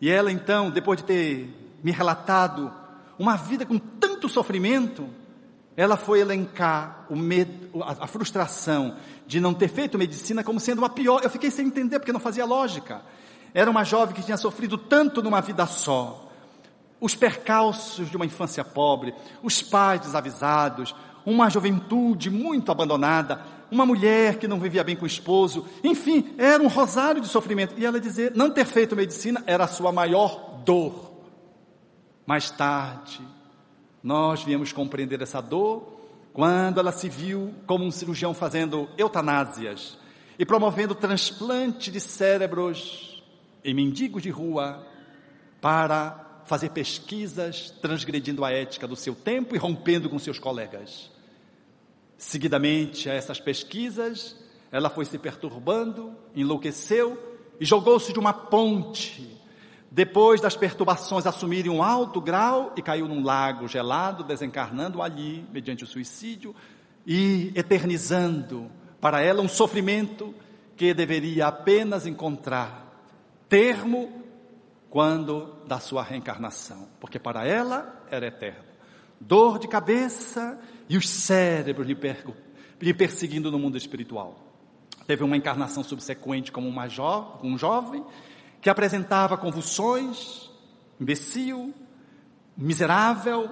E 0.00 0.10
ela 0.10 0.30
então, 0.30 0.70
depois 0.70 0.98
de 1.00 1.04
ter 1.04 1.78
me 1.82 1.92
relatado 1.92 2.72
uma 3.18 3.36
vida 3.36 3.64
com 3.64 3.78
tanto 3.78 4.28
sofrimento, 4.28 5.08
ela 5.76 5.96
foi 5.96 6.20
elencar 6.20 7.06
medo, 7.10 7.82
a, 7.82 8.04
a 8.04 8.06
frustração 8.06 8.96
de 9.26 9.40
não 9.40 9.52
ter 9.52 9.68
feito 9.68 9.98
medicina 9.98 10.44
como 10.44 10.60
sendo 10.60 10.78
uma 10.78 10.88
pior. 10.88 11.20
Eu 11.22 11.30
fiquei 11.30 11.50
sem 11.50 11.66
entender 11.66 11.98
porque 11.98 12.12
não 12.12 12.20
fazia 12.20 12.44
lógica. 12.44 13.02
Era 13.52 13.70
uma 13.70 13.84
jovem 13.84 14.14
que 14.14 14.22
tinha 14.22 14.36
sofrido 14.36 14.78
tanto 14.78 15.22
numa 15.22 15.40
vida 15.40 15.66
só. 15.66 16.30
Os 17.00 17.14
percalços 17.14 18.08
de 18.08 18.16
uma 18.16 18.26
infância 18.26 18.64
pobre, 18.64 19.14
os 19.42 19.62
pais 19.62 20.00
desavisados, 20.00 20.94
uma 21.26 21.50
juventude 21.50 22.30
muito 22.30 22.70
abandonada, 22.70 23.40
uma 23.70 23.84
mulher 23.84 24.38
que 24.38 24.46
não 24.46 24.60
vivia 24.60 24.84
bem 24.84 24.94
com 24.94 25.04
o 25.04 25.06
esposo, 25.06 25.66
enfim, 25.82 26.34
era 26.38 26.62
um 26.62 26.68
rosário 26.68 27.20
de 27.20 27.28
sofrimento. 27.28 27.74
E 27.76 27.84
ela 27.84 28.00
dizia, 28.00 28.32
não 28.34 28.50
ter 28.50 28.64
feito 28.64 28.94
medicina 28.94 29.42
era 29.46 29.64
a 29.64 29.68
sua 29.68 29.90
maior 29.90 30.60
dor. 30.64 31.12
Mais 32.26 32.50
tarde, 32.50 33.20
nós 34.04 34.44
viemos 34.44 34.70
compreender 34.70 35.22
essa 35.22 35.40
dor 35.40 35.98
quando 36.34 36.78
ela 36.78 36.92
se 36.92 37.08
viu 37.08 37.54
como 37.66 37.86
um 37.86 37.90
cirurgião 37.90 38.34
fazendo 38.34 38.86
eutanásias 38.98 39.96
e 40.38 40.44
promovendo 40.44 40.94
transplante 40.94 41.90
de 41.90 41.98
cérebros 41.98 43.24
em 43.64 43.72
mendigos 43.72 44.22
de 44.22 44.28
rua 44.28 44.86
para 45.58 46.42
fazer 46.44 46.68
pesquisas 46.68 47.70
transgredindo 47.80 48.44
a 48.44 48.52
ética 48.52 48.86
do 48.86 48.94
seu 48.94 49.14
tempo 49.14 49.54
e 49.54 49.58
rompendo 49.58 50.10
com 50.10 50.18
seus 50.18 50.38
colegas. 50.38 51.10
Seguidamente 52.18 53.08
a 53.08 53.14
essas 53.14 53.40
pesquisas, 53.40 54.36
ela 54.70 54.90
foi 54.90 55.06
se 55.06 55.16
perturbando, 55.16 56.14
enlouqueceu 56.36 57.38
e 57.58 57.64
jogou-se 57.64 58.12
de 58.12 58.18
uma 58.18 58.34
ponte. 58.34 59.40
Depois 59.94 60.40
das 60.40 60.56
perturbações 60.56 61.24
assumirem 61.24 61.70
um 61.70 61.80
alto 61.80 62.20
grau 62.20 62.72
e 62.76 62.82
caiu 62.82 63.06
num 63.06 63.22
lago 63.22 63.68
gelado, 63.68 64.24
desencarnando 64.24 65.00
ali 65.00 65.46
mediante 65.52 65.84
o 65.84 65.86
suicídio 65.86 66.52
e 67.06 67.52
eternizando 67.54 68.68
para 69.00 69.22
ela 69.22 69.40
um 69.40 69.46
sofrimento 69.46 70.34
que 70.76 70.92
deveria 70.92 71.46
apenas 71.46 72.06
encontrar 72.06 72.92
termo 73.48 74.20
quando 74.90 75.54
da 75.64 75.78
sua 75.78 76.02
reencarnação, 76.02 76.88
porque 76.98 77.20
para 77.20 77.46
ela 77.46 78.04
era 78.10 78.26
eterno. 78.26 78.64
Dor 79.20 79.60
de 79.60 79.68
cabeça 79.68 80.58
e 80.88 80.96
os 80.96 81.08
cérebros 81.08 81.86
lhe, 81.86 81.96
lhe 82.80 82.94
perseguindo 82.94 83.48
no 83.48 83.60
mundo 83.60 83.78
espiritual. 83.78 84.40
Teve 85.06 85.22
uma 85.22 85.36
encarnação 85.36 85.84
subsequente 85.84 86.50
como 86.50 86.68
uma 86.68 86.88
jo 86.88 87.38
um 87.44 87.56
jovem 87.56 88.04
que 88.64 88.70
apresentava 88.70 89.36
convulsões, 89.36 90.50
imbecil, 90.98 91.74
miserável, 92.56 93.50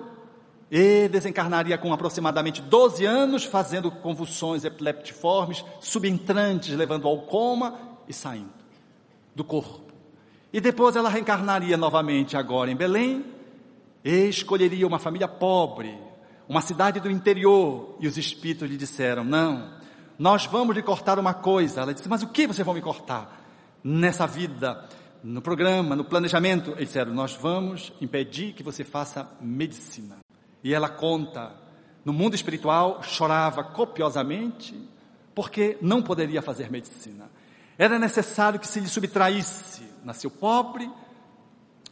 e 0.71 1.07
desencarnaria 1.07 1.77
com 1.77 1.93
aproximadamente 1.93 2.63
12 2.63 3.05
anos, 3.05 3.45
fazendo 3.45 3.91
convulsões 3.91 4.65
epileptiformes, 4.65 5.63
subentrantes, 5.83 6.75
levando 6.75 7.07
ao 7.07 7.27
coma 7.27 7.79
e 8.09 8.13
saindo 8.15 8.55
do 9.35 9.45
corpo. 9.45 9.93
E 10.51 10.63
depois 10.63 10.97
ela 10.97 11.11
reencarnaria 11.11 11.77
novamente 11.77 12.35
agora 12.35 12.71
em 12.71 12.77
Belém 12.77 13.23
e 14.03 14.29
escolheria 14.29 14.87
uma 14.87 14.99
família 14.99 15.29
pobre, 15.29 15.95
uma 16.49 16.63
cidade 16.63 17.01
do 17.01 17.11
interior. 17.11 17.97
E 18.01 18.07
os 18.07 18.17
espíritos 18.17 18.67
lhe 18.67 18.79
disseram: 18.79 19.25
Não, 19.25 19.75
nós 20.19 20.47
vamos 20.47 20.75
lhe 20.75 20.83
cortar 20.83 21.19
uma 21.19 21.35
coisa. 21.35 21.83
Ela 21.83 21.93
disse: 21.93 22.09
Mas 22.09 22.23
o 22.23 22.29
que 22.29 22.47
vocês 22.47 22.65
vão 22.65 22.75
me 22.75 22.81
cortar? 22.81 23.41
Nessa 23.85 24.27
vida, 24.27 24.89
no 25.23 25.41
programa, 25.41 25.95
no 25.95 26.05
planejamento. 26.05 26.73
Eles 26.73 26.89
disseram: 26.89 27.13
Nós 27.15 27.35
vamos 27.35 27.93
impedir 28.01 28.53
que 28.53 28.63
você 28.63 28.85
faça 28.85 29.29
medicina. 29.41 30.19
E 30.63 30.75
ela 30.75 30.89
conta: 30.89 31.55
no 32.05 32.13
mundo 32.13 32.35
espiritual, 32.35 33.03
chorava 33.03 33.63
copiosamente 33.63 34.75
porque 35.35 35.79
não 35.81 36.03
poderia 36.03 36.43
fazer 36.43 36.71
medicina. 36.71 37.31
Era 37.79 37.99
necessário 37.99 38.61
que 38.61 38.67
se 38.67 38.81
lhe 38.81 38.89
subtraísse. 38.89 39.83
Nasceu 40.05 40.31
pobre, 40.31 40.91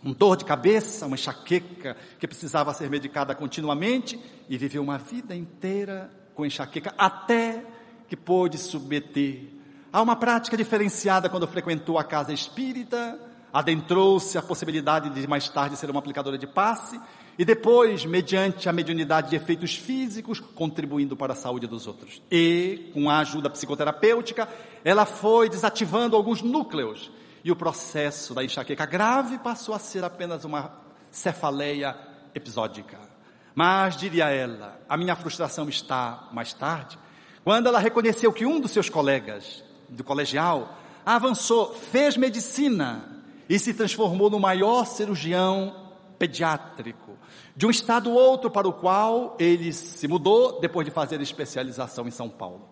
um 0.04 0.12
dor 0.12 0.36
de 0.36 0.44
cabeça, 0.44 1.06
uma 1.06 1.14
enxaqueca 1.14 1.96
que 2.18 2.26
precisava 2.26 2.74
ser 2.74 2.90
medicada 2.90 3.34
continuamente 3.34 4.20
e 4.48 4.58
viveu 4.58 4.82
uma 4.82 4.98
vida 4.98 5.34
inteira 5.34 6.10
com 6.34 6.44
enxaqueca 6.44 6.94
até 6.98 7.64
que 8.08 8.16
pôde 8.16 8.58
submeter 8.58 9.59
a 9.92 10.00
uma 10.00 10.14
prática 10.14 10.56
diferenciada 10.56 11.28
quando 11.28 11.46
frequentou 11.48 11.98
a 11.98 12.04
casa 12.04 12.32
espírita, 12.32 13.18
adentrou-se 13.52 14.38
a 14.38 14.42
possibilidade 14.42 15.10
de 15.10 15.26
mais 15.26 15.48
tarde 15.48 15.76
ser 15.76 15.90
uma 15.90 15.98
aplicadora 15.98 16.38
de 16.38 16.46
passe 16.46 17.00
e 17.36 17.44
depois, 17.44 18.04
mediante 18.04 18.68
a 18.68 18.72
mediunidade 18.72 19.30
de 19.30 19.36
efeitos 19.36 19.74
físicos, 19.74 20.40
contribuindo 20.40 21.16
para 21.16 21.32
a 21.32 21.36
saúde 21.36 21.66
dos 21.66 21.86
outros. 21.86 22.22
E, 22.30 22.90
com 22.92 23.08
a 23.08 23.18
ajuda 23.18 23.50
psicoterapêutica, 23.50 24.48
ela 24.84 25.06
foi 25.06 25.48
desativando 25.48 26.14
alguns 26.14 26.42
núcleos 26.42 27.10
e 27.42 27.50
o 27.50 27.56
processo 27.56 28.34
da 28.34 28.44
enxaqueca 28.44 28.84
grave 28.84 29.38
passou 29.38 29.74
a 29.74 29.78
ser 29.78 30.04
apenas 30.04 30.44
uma 30.44 30.72
cefaleia 31.10 31.96
episódica. 32.34 32.98
Mas, 33.54 33.96
diria 33.96 34.28
ela, 34.28 34.78
a 34.88 34.96
minha 34.96 35.16
frustração 35.16 35.68
está 35.68 36.28
mais 36.32 36.52
tarde, 36.52 36.98
quando 37.42 37.66
ela 37.66 37.78
reconheceu 37.78 38.32
que 38.32 38.44
um 38.46 38.60
dos 38.60 38.70
seus 38.70 38.88
colegas 38.88 39.64
do 39.90 40.04
colegial 40.04 40.76
avançou, 41.04 41.74
fez 41.74 42.16
medicina 42.16 43.22
e 43.48 43.58
se 43.58 43.74
transformou 43.74 44.30
no 44.30 44.38
maior 44.38 44.84
cirurgião 44.86 45.74
pediátrico, 46.18 47.16
de 47.56 47.66
um 47.66 47.70
estado 47.70 48.10
outro 48.10 48.50
para 48.50 48.68
o 48.68 48.72
qual 48.72 49.36
ele 49.38 49.72
se 49.72 50.06
mudou 50.06 50.60
depois 50.60 50.84
de 50.84 50.92
fazer 50.92 51.20
especialização 51.20 52.06
em 52.06 52.10
São 52.10 52.28
Paulo. 52.28 52.68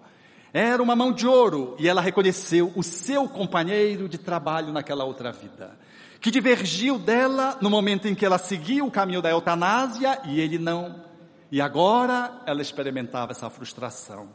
Era 0.52 0.82
uma 0.82 0.94
mão 0.94 1.12
de 1.12 1.26
ouro 1.26 1.74
e 1.78 1.88
ela 1.88 2.00
reconheceu 2.00 2.72
o 2.76 2.82
seu 2.82 3.28
companheiro 3.28 4.08
de 4.08 4.18
trabalho 4.18 4.72
naquela 4.72 5.04
outra 5.04 5.32
vida, 5.32 5.78
que 6.20 6.30
divergiu 6.30 6.98
dela 6.98 7.56
no 7.60 7.70
momento 7.70 8.06
em 8.06 8.14
que 8.14 8.24
ela 8.24 8.38
seguiu 8.38 8.86
o 8.86 8.90
caminho 8.90 9.22
da 9.22 9.30
eutanásia 9.30 10.20
e 10.26 10.40
ele 10.40 10.58
não. 10.58 11.02
E 11.50 11.60
agora 11.60 12.42
ela 12.46 12.60
experimentava 12.60 13.32
essa 13.32 13.48
frustração 13.48 14.28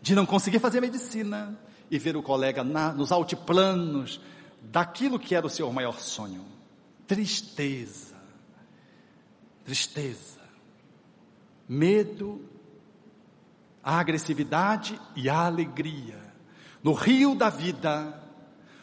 de 0.00 0.14
não 0.14 0.24
conseguir 0.24 0.58
fazer 0.58 0.80
medicina 0.80 1.58
e 1.90 1.98
ver 1.98 2.16
o 2.16 2.22
colega 2.22 2.64
na, 2.64 2.92
nos 2.92 3.12
altiplanos 3.12 4.20
daquilo 4.62 5.18
que 5.18 5.34
era 5.34 5.46
o 5.46 5.50
seu 5.50 5.70
maior 5.72 5.98
sonho 5.98 6.44
tristeza, 7.06 8.16
tristeza, 9.64 10.40
medo, 11.68 12.40
a 13.82 13.98
agressividade 13.98 14.98
e 15.14 15.28
a 15.28 15.44
alegria. 15.44 16.18
No 16.82 16.92
rio 16.92 17.34
da 17.34 17.50
vida, 17.50 18.20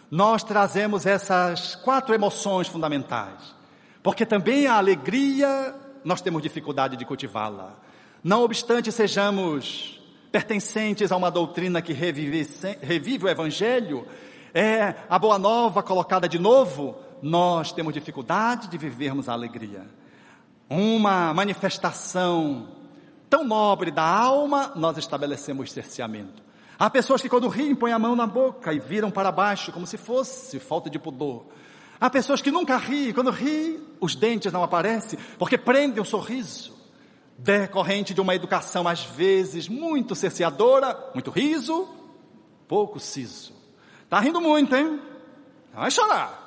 nós 0.09 0.43
trazemos 0.43 1.05
essas 1.05 1.75
quatro 1.75 2.13
emoções 2.13 2.67
fundamentais 2.67 3.55
Porque 4.03 4.25
também 4.25 4.67
a 4.67 4.75
alegria 4.75 5.75
nós 6.03 6.21
temos 6.21 6.41
dificuldade 6.41 6.97
de 6.97 7.05
cultivá-la. 7.05 7.75
Não 8.23 8.41
obstante 8.41 8.91
sejamos 8.91 10.00
pertencentes 10.31 11.11
a 11.11 11.17
uma 11.17 11.29
doutrina 11.29 11.81
que 11.81 11.93
revive, 11.93 12.47
revive 12.81 13.25
o 13.25 13.29
Evangelho, 13.29 14.07
é 14.53 14.95
a 15.09 15.19
boa 15.19 15.37
nova 15.37 15.83
colocada 15.83 16.27
de 16.27 16.39
novo, 16.39 16.95
nós 17.21 17.71
temos 17.71 17.93
dificuldade 17.93 18.67
de 18.67 18.77
vivermos 18.77 19.27
a 19.27 19.33
alegria. 19.33 19.85
Uma 20.69 21.33
manifestação 21.33 22.69
tão 23.29 23.43
nobre 23.43 23.91
da 23.91 24.03
alma, 24.03 24.71
nós 24.75 24.97
estabelecemos 24.97 25.71
cerceamento. 25.71 26.41
Há 26.79 26.89
pessoas 26.89 27.21
que 27.21 27.29
quando 27.29 27.47
riem 27.47 27.75
põem 27.75 27.91
a 27.91 27.99
mão 27.99 28.15
na 28.15 28.25
boca 28.25 28.73
e 28.73 28.79
viram 28.79 29.11
para 29.11 29.31
baixo 29.31 29.71
como 29.71 29.85
se 29.85 29.97
fosse 29.97 30.59
falta 30.59 30.89
de 30.89 30.97
pudor. 30.97 31.45
Há 31.99 32.09
pessoas 32.09 32.41
que 32.41 32.49
nunca 32.49 32.77
riem, 32.77 33.13
quando 33.13 33.29
riem, 33.29 33.79
os 33.99 34.15
dentes 34.15 34.51
não 34.51 34.63
aparecem, 34.63 35.19
porque 35.37 35.57
prendem 35.57 36.01
o 36.01 36.05
sorriso. 36.05 36.80
Decorrente 37.43 38.13
de 38.13 38.21
uma 38.21 38.35
educação, 38.35 38.87
às 38.87 39.03
vezes, 39.03 39.67
muito 39.67 40.13
cerceadora, 40.15 40.97
muito 41.13 41.31
riso, 41.31 41.89
pouco 42.67 42.99
siso. 42.99 43.53
Tá 44.07 44.19
rindo 44.19 44.39
muito, 44.39 44.75
hein? 44.75 44.99
Vai 45.73 45.89
chorar. 45.89 46.39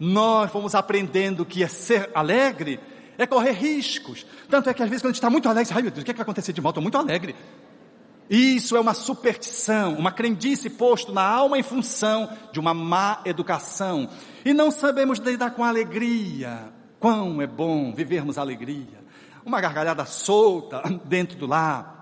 Nós 0.00 0.50
fomos 0.50 0.74
aprendendo 0.74 1.44
que 1.44 1.62
é 1.62 1.68
ser 1.68 2.10
alegre 2.14 2.80
é 3.18 3.26
correr 3.26 3.52
riscos. 3.52 4.26
Tanto 4.48 4.68
é 4.68 4.74
que 4.74 4.82
às 4.82 4.88
vezes 4.88 5.02
quando 5.02 5.10
a 5.10 5.12
gente 5.12 5.18
está 5.18 5.30
muito 5.30 5.48
alegre, 5.48 5.72
ai 5.74 5.82
meu 5.82 5.90
Deus, 5.90 6.02
o 6.02 6.04
que, 6.04 6.10
é 6.10 6.14
que 6.14 6.18
vai 6.18 6.24
acontecer 6.24 6.52
de 6.52 6.60
mal? 6.60 6.70
Estou 6.70 6.82
muito 6.82 6.98
alegre. 6.98 7.34
Isso 8.28 8.76
é 8.76 8.80
uma 8.80 8.94
superstição, 8.94 9.94
uma 9.94 10.10
crendice 10.10 10.70
posto 10.70 11.12
na 11.12 11.22
alma 11.22 11.58
em 11.58 11.62
função 11.62 12.28
de 12.52 12.58
uma 12.58 12.72
má 12.72 13.20
educação. 13.24 14.08
E 14.44 14.54
não 14.54 14.70
sabemos 14.70 15.18
lidar 15.18 15.50
com 15.50 15.62
alegria. 15.62 16.72
Quão 16.98 17.42
é 17.42 17.46
bom 17.46 17.92
vivermos 17.94 18.38
alegria. 18.38 19.03
Uma 19.44 19.60
gargalhada 19.60 20.04
solta 20.04 20.82
dentro 21.04 21.36
do 21.36 21.46
lar. 21.46 21.94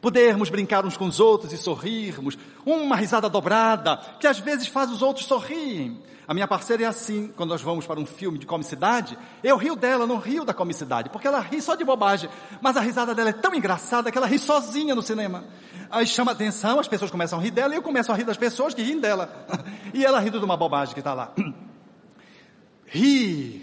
Podermos 0.00 0.50
brincar 0.50 0.84
uns 0.84 0.96
com 0.96 1.06
os 1.06 1.20
outros 1.20 1.52
e 1.52 1.56
sorrirmos. 1.56 2.36
Uma 2.66 2.96
risada 2.96 3.28
dobrada 3.28 3.96
que 4.18 4.26
às 4.26 4.38
vezes 4.38 4.66
faz 4.66 4.90
os 4.90 5.02
outros 5.02 5.26
sorrirem. 5.26 6.02
A 6.26 6.34
minha 6.34 6.46
parceira 6.46 6.84
é 6.84 6.86
assim, 6.86 7.32
quando 7.36 7.50
nós 7.50 7.62
vamos 7.62 7.86
para 7.86 7.98
um 7.98 8.06
filme 8.06 8.38
de 8.38 8.46
comicidade, 8.46 9.18
eu 9.42 9.56
rio 9.56 9.74
dela, 9.74 10.06
não 10.06 10.18
rio 10.18 10.44
da 10.44 10.54
comicidade, 10.54 11.10
porque 11.10 11.26
ela 11.26 11.40
ri 11.40 11.60
só 11.60 11.74
de 11.74 11.84
bobagem, 11.84 12.30
mas 12.60 12.76
a 12.76 12.80
risada 12.80 13.14
dela 13.14 13.30
é 13.30 13.32
tão 13.32 13.54
engraçada 13.54 14.10
que 14.10 14.16
ela 14.16 14.26
ri 14.26 14.38
sozinha 14.38 14.94
no 14.94 15.02
cinema. 15.02 15.44
Aí 15.90 16.06
chama 16.06 16.32
atenção, 16.32 16.78
as 16.78 16.86
pessoas 16.86 17.10
começam 17.10 17.38
a 17.38 17.42
rir 17.42 17.50
dela 17.50 17.74
e 17.74 17.76
eu 17.76 17.82
começo 17.82 18.10
a 18.12 18.14
rir 18.14 18.24
das 18.24 18.36
pessoas 18.36 18.72
que 18.72 18.82
riem 18.82 19.00
dela. 19.00 19.46
E 19.94 20.06
ela 20.06 20.20
ri 20.20 20.30
de 20.30 20.38
uma 20.38 20.56
bobagem 20.56 20.94
que 20.94 21.00
está 21.00 21.12
lá. 21.12 21.32
Rir, 22.86 23.62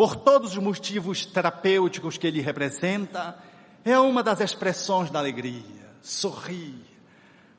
por 0.00 0.16
todos 0.16 0.52
os 0.52 0.56
motivos 0.56 1.26
terapêuticos 1.26 2.16
que 2.16 2.26
ele 2.26 2.40
representa, 2.40 3.36
é 3.84 3.98
uma 3.98 4.22
das 4.22 4.40
expressões 4.40 5.10
da 5.10 5.18
alegria. 5.18 5.90
Sorrir, 6.00 6.82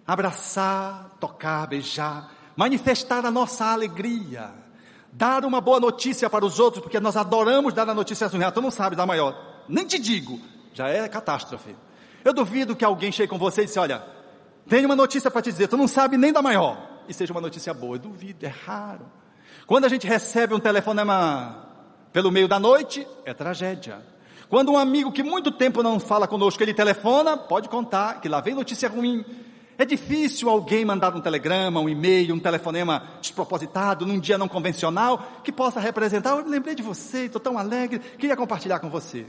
abraçar, 0.07 1.11
tocar, 1.19 1.67
beijar 1.67 2.31
manifestar 2.55 3.23
a 3.27 3.29
nossa 3.29 3.65
alegria, 3.65 4.49
dar 5.11 5.45
uma 5.45 5.61
boa 5.61 5.79
notícia 5.79 6.27
para 6.31 6.43
os 6.43 6.59
outros, 6.59 6.81
porque 6.81 6.99
nós 6.99 7.15
adoramos 7.15 7.75
dar 7.75 7.87
a 7.87 7.93
notícia 7.93 8.25
ruins. 8.25 8.51
Tu 8.51 8.59
não 8.59 8.71
sabe 8.71 8.95
dar 8.95 9.05
maior. 9.05 9.63
Nem 9.69 9.85
te 9.85 9.99
digo, 9.99 10.39
já 10.73 10.89
é 10.89 11.07
catástrofe. 11.07 11.75
Eu 12.25 12.33
duvido 12.33 12.75
que 12.75 12.83
alguém 12.83 13.11
chegue 13.11 13.29
com 13.29 13.37
você 13.37 13.61
e 13.61 13.65
disse, 13.65 13.77
olha, 13.77 14.03
tenho 14.67 14.87
uma 14.87 14.95
notícia 14.95 15.29
para 15.29 15.43
te 15.43 15.51
dizer, 15.51 15.67
tu 15.67 15.77
não 15.77 15.87
sabe 15.87 16.17
nem 16.17 16.33
da 16.33 16.41
maior. 16.41 17.03
E 17.07 17.13
seja 17.13 17.33
uma 17.33 17.41
notícia 17.41 17.71
boa. 17.71 17.97
Eu 17.97 17.99
duvido, 17.99 18.43
é 18.47 18.49
raro. 18.49 19.05
Quando 19.67 19.85
a 19.85 19.89
gente 19.89 20.07
recebe 20.07 20.55
um 20.55 20.59
telefonema 20.59 21.70
pelo 22.11 22.31
meio 22.31 22.47
da 22.47 22.59
noite, 22.59 23.07
é 23.25 23.33
tragédia. 23.33 23.99
Quando 24.49 24.71
um 24.71 24.77
amigo 24.77 25.11
que 25.11 25.23
muito 25.23 25.51
tempo 25.51 25.81
não 25.81 25.99
fala 25.99 26.27
conosco, 26.27 26.61
ele 26.61 26.73
telefona, 26.73 27.37
pode 27.37 27.69
contar 27.69 28.19
que 28.19 28.27
lá 28.27 28.41
vem 28.41 28.53
notícia 28.53 28.89
ruim. 28.89 29.23
É 29.77 29.85
difícil 29.85 30.49
alguém 30.49 30.83
mandar 30.83 31.15
um 31.15 31.21
telegrama, 31.21 31.79
um 31.79 31.87
e-mail, 31.87 32.35
um 32.35 32.39
telefonema 32.39 33.03
despropositado, 33.21 34.05
num 34.05 34.19
dia 34.19 34.37
não 34.37 34.47
convencional, 34.47 35.41
que 35.43 35.51
possa 35.51 35.79
representar, 35.79 36.37
eu 36.37 36.45
lembrei 36.45 36.75
de 36.75 36.83
você, 36.83 37.25
estou 37.25 37.41
tão 37.41 37.57
alegre, 37.57 37.99
queria 37.99 38.35
compartilhar 38.35 38.79
com 38.79 38.89
você. 38.89 39.25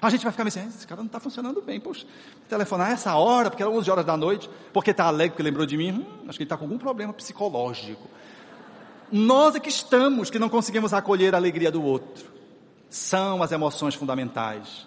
A 0.00 0.10
gente 0.10 0.22
vai 0.22 0.30
ficar 0.30 0.46
assim, 0.46 0.68
esse 0.68 0.86
cara 0.86 1.00
não 1.00 1.06
está 1.06 1.18
funcionando 1.18 1.62
bem, 1.62 1.80
poxa, 1.80 2.06
telefonar 2.48 2.92
essa 2.92 3.14
hora, 3.16 3.50
porque 3.50 3.62
era 3.62 3.72
11 3.72 3.90
horas 3.90 4.04
da 4.04 4.16
noite, 4.16 4.48
porque 4.72 4.90
está 4.90 5.06
alegre, 5.06 5.30
porque 5.30 5.42
lembrou 5.42 5.64
de 5.64 5.76
mim, 5.76 5.90
hum, 5.90 6.04
acho 6.28 6.36
que 6.36 6.42
ele 6.42 6.46
está 6.46 6.56
com 6.56 6.64
algum 6.64 6.78
problema 6.78 7.12
psicológico. 7.14 8.06
Nós 9.10 9.54
é 9.54 9.60
que 9.60 9.68
estamos, 9.68 10.30
que 10.30 10.38
não 10.38 10.48
conseguimos 10.48 10.92
acolher 10.92 11.34
a 11.34 11.38
alegria 11.38 11.70
do 11.70 11.82
outro. 11.82 12.30
São 12.88 13.42
as 13.42 13.52
emoções 13.52 13.94
fundamentais, 13.94 14.86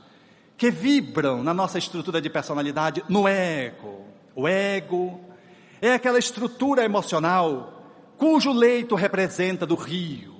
que 0.58 0.72
vibram 0.72 1.44
na 1.44 1.54
nossa 1.54 1.78
estrutura 1.78 2.22
de 2.22 2.30
personalidade, 2.30 3.04
no 3.08 3.28
ego, 3.28 4.06
o 4.36 4.48
ego, 4.48 5.20
é 5.82 5.94
aquela 5.94 6.20
estrutura 6.20 6.84
emocional 6.84 7.74
cujo 8.18 8.52
leito 8.52 8.96
representa 8.96 9.66
do 9.66 9.76
rio, 9.76 10.36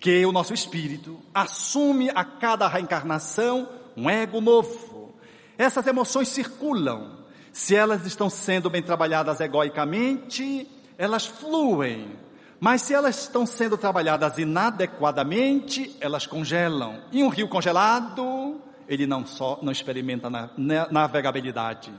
que 0.00 0.24
o 0.24 0.32
nosso 0.32 0.54
espírito 0.54 1.18
assume 1.34 2.10
a 2.14 2.24
cada 2.24 2.66
reencarnação 2.66 3.68
um 3.96 4.08
ego 4.08 4.40
novo. 4.40 5.14
Essas 5.58 5.86
emoções 5.86 6.28
circulam. 6.28 7.22
Se 7.52 7.76
elas 7.76 8.06
estão 8.06 8.30
sendo 8.30 8.70
bem 8.70 8.82
trabalhadas 8.82 9.40
egoicamente, 9.40 10.66
elas 10.96 11.26
fluem. 11.26 12.16
Mas 12.64 12.82
se 12.82 12.94
elas 12.94 13.22
estão 13.22 13.44
sendo 13.44 13.76
trabalhadas 13.76 14.38
inadequadamente, 14.38 15.96
elas 16.00 16.28
congelam. 16.28 17.02
E 17.10 17.20
um 17.20 17.28
rio 17.28 17.48
congelado, 17.48 18.60
ele 18.88 19.04
não 19.04 19.26
só 19.26 19.58
não 19.60 19.72
experimenta 19.72 20.30
na, 20.30 20.48
na 20.56 20.88
navegabilidade, 20.88 21.92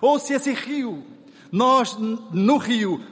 ou 0.00 0.18
se 0.18 0.32
esse 0.32 0.54
rio, 0.54 1.04
nós 1.52 1.98
no 1.98 2.56
rio, 2.56 3.04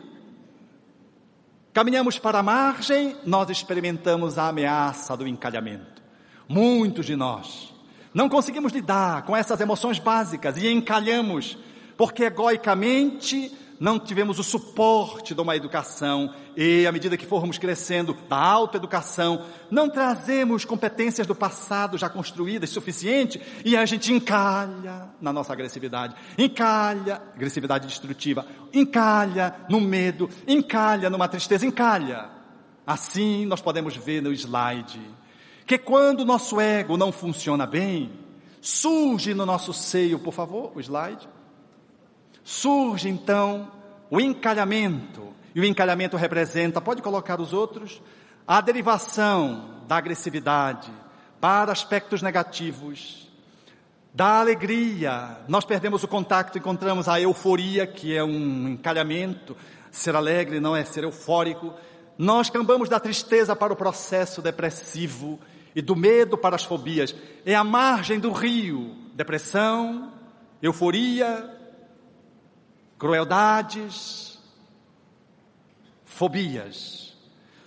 caminhamos 1.74 2.18
para 2.18 2.38
a 2.38 2.42
margem, 2.42 3.14
nós 3.26 3.50
experimentamos 3.50 4.38
a 4.38 4.48
ameaça 4.48 5.14
do 5.14 5.28
encalhamento. 5.28 6.02
Muitos 6.48 7.04
de 7.04 7.14
nós 7.14 7.74
não 8.14 8.30
conseguimos 8.30 8.72
lidar 8.72 9.24
com 9.24 9.36
essas 9.36 9.60
emoções 9.60 9.98
básicas 9.98 10.56
e 10.56 10.68
encalhamos, 10.68 11.58
porque 11.98 12.24
egoicamente 12.24 13.52
não 13.84 13.98
tivemos 13.98 14.38
o 14.38 14.42
suporte 14.42 15.34
de 15.34 15.40
uma 15.42 15.54
educação. 15.54 16.34
E 16.56 16.86
à 16.86 16.90
medida 16.90 17.18
que 17.18 17.26
formos 17.26 17.58
crescendo 17.58 18.16
da 18.30 18.38
autoeducação, 18.38 19.44
não 19.70 19.90
trazemos 19.90 20.64
competências 20.64 21.26
do 21.26 21.34
passado 21.34 21.98
já 21.98 22.08
construídas 22.08 22.70
suficiente 22.70 23.42
e 23.62 23.76
a 23.76 23.84
gente 23.84 24.10
encalha 24.10 25.10
na 25.20 25.34
nossa 25.34 25.52
agressividade, 25.52 26.16
encalha, 26.38 27.20
agressividade 27.34 27.86
destrutiva, 27.86 28.46
encalha 28.72 29.54
no 29.68 29.82
medo, 29.82 30.30
encalha 30.48 31.10
numa 31.10 31.28
tristeza, 31.28 31.66
encalha. 31.66 32.30
Assim 32.86 33.44
nós 33.44 33.60
podemos 33.60 33.94
ver 33.94 34.22
no 34.22 34.32
slide 34.32 34.98
que 35.66 35.76
quando 35.76 36.20
o 36.20 36.24
nosso 36.24 36.58
ego 36.58 36.96
não 36.96 37.12
funciona 37.12 37.66
bem, 37.66 38.12
surge 38.62 39.34
no 39.34 39.44
nosso 39.44 39.74
seio, 39.74 40.18
por 40.18 40.32
favor, 40.32 40.72
o 40.74 40.80
slide 40.80 41.33
Surge 42.44 43.08
então 43.08 43.72
o 44.10 44.20
encalhamento, 44.20 45.34
e 45.54 45.60
o 45.60 45.64
encalhamento 45.64 46.16
representa, 46.16 46.80
pode 46.80 47.00
colocar 47.00 47.40
os 47.40 47.54
outros, 47.54 48.02
a 48.46 48.60
derivação 48.60 49.80
da 49.88 49.96
agressividade 49.96 50.92
para 51.40 51.72
aspectos 51.72 52.20
negativos, 52.20 53.30
da 54.12 54.40
alegria, 54.40 55.38
nós 55.48 55.64
perdemos 55.64 56.04
o 56.04 56.08
contato, 56.08 56.56
encontramos 56.56 57.08
a 57.08 57.20
euforia, 57.20 57.86
que 57.86 58.16
é 58.16 58.22
um 58.22 58.68
encalhamento, 58.68 59.56
ser 59.90 60.14
alegre 60.14 60.60
não 60.60 60.76
é 60.76 60.84
ser 60.84 61.02
eufórico, 61.02 61.72
nós 62.16 62.48
cambamos 62.50 62.88
da 62.88 63.00
tristeza 63.00 63.56
para 63.56 63.72
o 63.72 63.76
processo 63.76 64.40
depressivo 64.40 65.40
e 65.74 65.82
do 65.82 65.96
medo 65.96 66.38
para 66.38 66.54
as 66.54 66.64
fobias, 66.64 67.14
é 67.44 67.54
a 67.54 67.64
margem 67.64 68.20
do 68.20 68.30
rio, 68.30 68.94
depressão, 69.14 70.12
euforia, 70.62 71.53
crueldades, 72.98 74.38
fobias. 76.04 77.14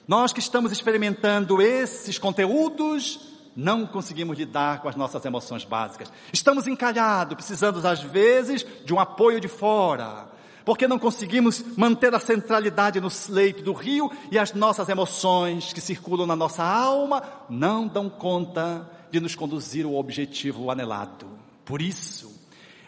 Nós 0.08 0.32
que 0.32 0.40
estamos 0.40 0.72
experimentando 0.72 1.62
esses 1.62 2.18
conteúdos, 2.18 3.20
não 3.56 3.86
conseguimos 3.86 4.38
lidar 4.38 4.82
com 4.82 4.88
as 4.88 4.96
nossas 4.96 5.26
emoções 5.26 5.66
básicas. 5.66 6.12
Estamos 6.32 6.68
encalhados, 6.68 7.36
precisando 7.36 7.86
às 7.86 8.02
vezes 8.02 8.66
de 8.86 8.94
um 8.94 9.00
apoio 9.00 9.42
de 9.42 9.48
fora, 9.48 10.30
porque 10.64 10.88
não 10.88 11.00
conseguimos 11.00 11.64
manter 11.76 12.14
a 12.14 12.20
centralidade 12.20 13.02
no 13.02 13.10
leito 13.30 13.64
do 13.64 13.74
rio 13.74 14.12
e 14.32 14.38
as 14.38 14.54
nossas 14.54 14.88
emoções 14.90 15.74
que 15.74 15.82
circulam 15.82 16.28
na 16.28 16.36
nossa 16.36 16.64
alma 16.64 17.24
não 17.50 17.88
dão 17.88 18.10
conta 18.10 18.88
de 19.10 19.20
nos 19.20 19.36
conduzir 19.36 19.86
ao 19.86 19.96
objetivo 19.96 20.70
anelado. 20.70 21.28
Por 21.66 21.82
isso, 21.82 22.37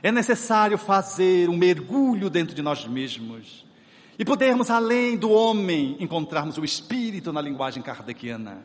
é 0.01 0.11
necessário 0.11 0.77
fazer 0.77 1.49
um 1.49 1.57
mergulho 1.57 2.29
dentro 2.29 2.55
de 2.55 2.61
nós 2.61 2.85
mesmos 2.85 3.65
e 4.17 4.25
podermos, 4.25 4.69
além 4.69 5.15
do 5.15 5.31
homem, 5.31 5.95
encontrarmos 5.99 6.57
o 6.57 6.65
espírito 6.65 7.31
na 7.31 7.41
linguagem 7.41 7.81
kardeciana. 7.81 8.63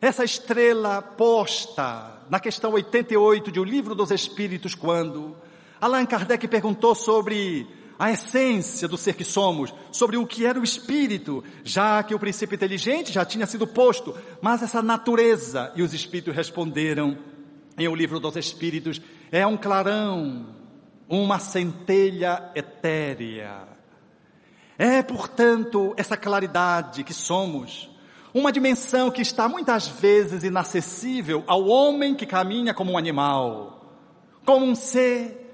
essa 0.00 0.24
estrela 0.24 1.00
posta 1.00 2.22
na 2.28 2.40
questão 2.40 2.72
88 2.72 3.52
de 3.52 3.60
O 3.60 3.64
Livro 3.64 3.94
dos 3.94 4.10
Espíritos, 4.10 4.74
quando 4.74 5.36
Allan 5.80 6.06
Kardec 6.06 6.48
perguntou 6.48 6.94
sobre 6.94 7.66
a 7.98 8.10
essência 8.10 8.86
do 8.86 8.96
ser 8.96 9.14
que 9.14 9.24
somos, 9.24 9.72
sobre 9.90 10.16
o 10.16 10.26
que 10.26 10.44
era 10.44 10.60
o 10.60 10.64
espírito, 10.64 11.42
já 11.64 12.02
que 12.02 12.14
o 12.14 12.18
princípio 12.18 12.54
inteligente 12.54 13.12
já 13.12 13.24
tinha 13.24 13.46
sido 13.46 13.66
posto, 13.66 14.14
mas 14.40 14.62
essa 14.62 14.82
natureza, 14.82 15.72
e 15.74 15.82
os 15.82 15.94
espíritos 15.94 16.34
responderam 16.34 17.16
em 17.78 17.88
O 17.88 17.94
Livro 17.94 18.18
dos 18.20 18.36
Espíritos, 18.36 19.00
é 19.30 19.46
um 19.46 19.56
clarão, 19.56 20.46
uma 21.08 21.38
centelha 21.38 22.50
etérea. 22.54 23.68
É, 24.78 25.02
portanto, 25.02 25.94
essa 25.96 26.16
claridade 26.16 27.02
que 27.02 27.14
somos, 27.14 27.88
uma 28.34 28.52
dimensão 28.52 29.10
que 29.10 29.22
está 29.22 29.48
muitas 29.48 29.88
vezes 29.88 30.44
inacessível 30.44 31.42
ao 31.46 31.66
homem 31.66 32.14
que 32.14 32.26
caminha 32.26 32.74
como 32.74 32.92
um 32.92 32.98
animal, 32.98 33.82
como 34.44 34.66
um 34.66 34.74
ser 34.74 35.44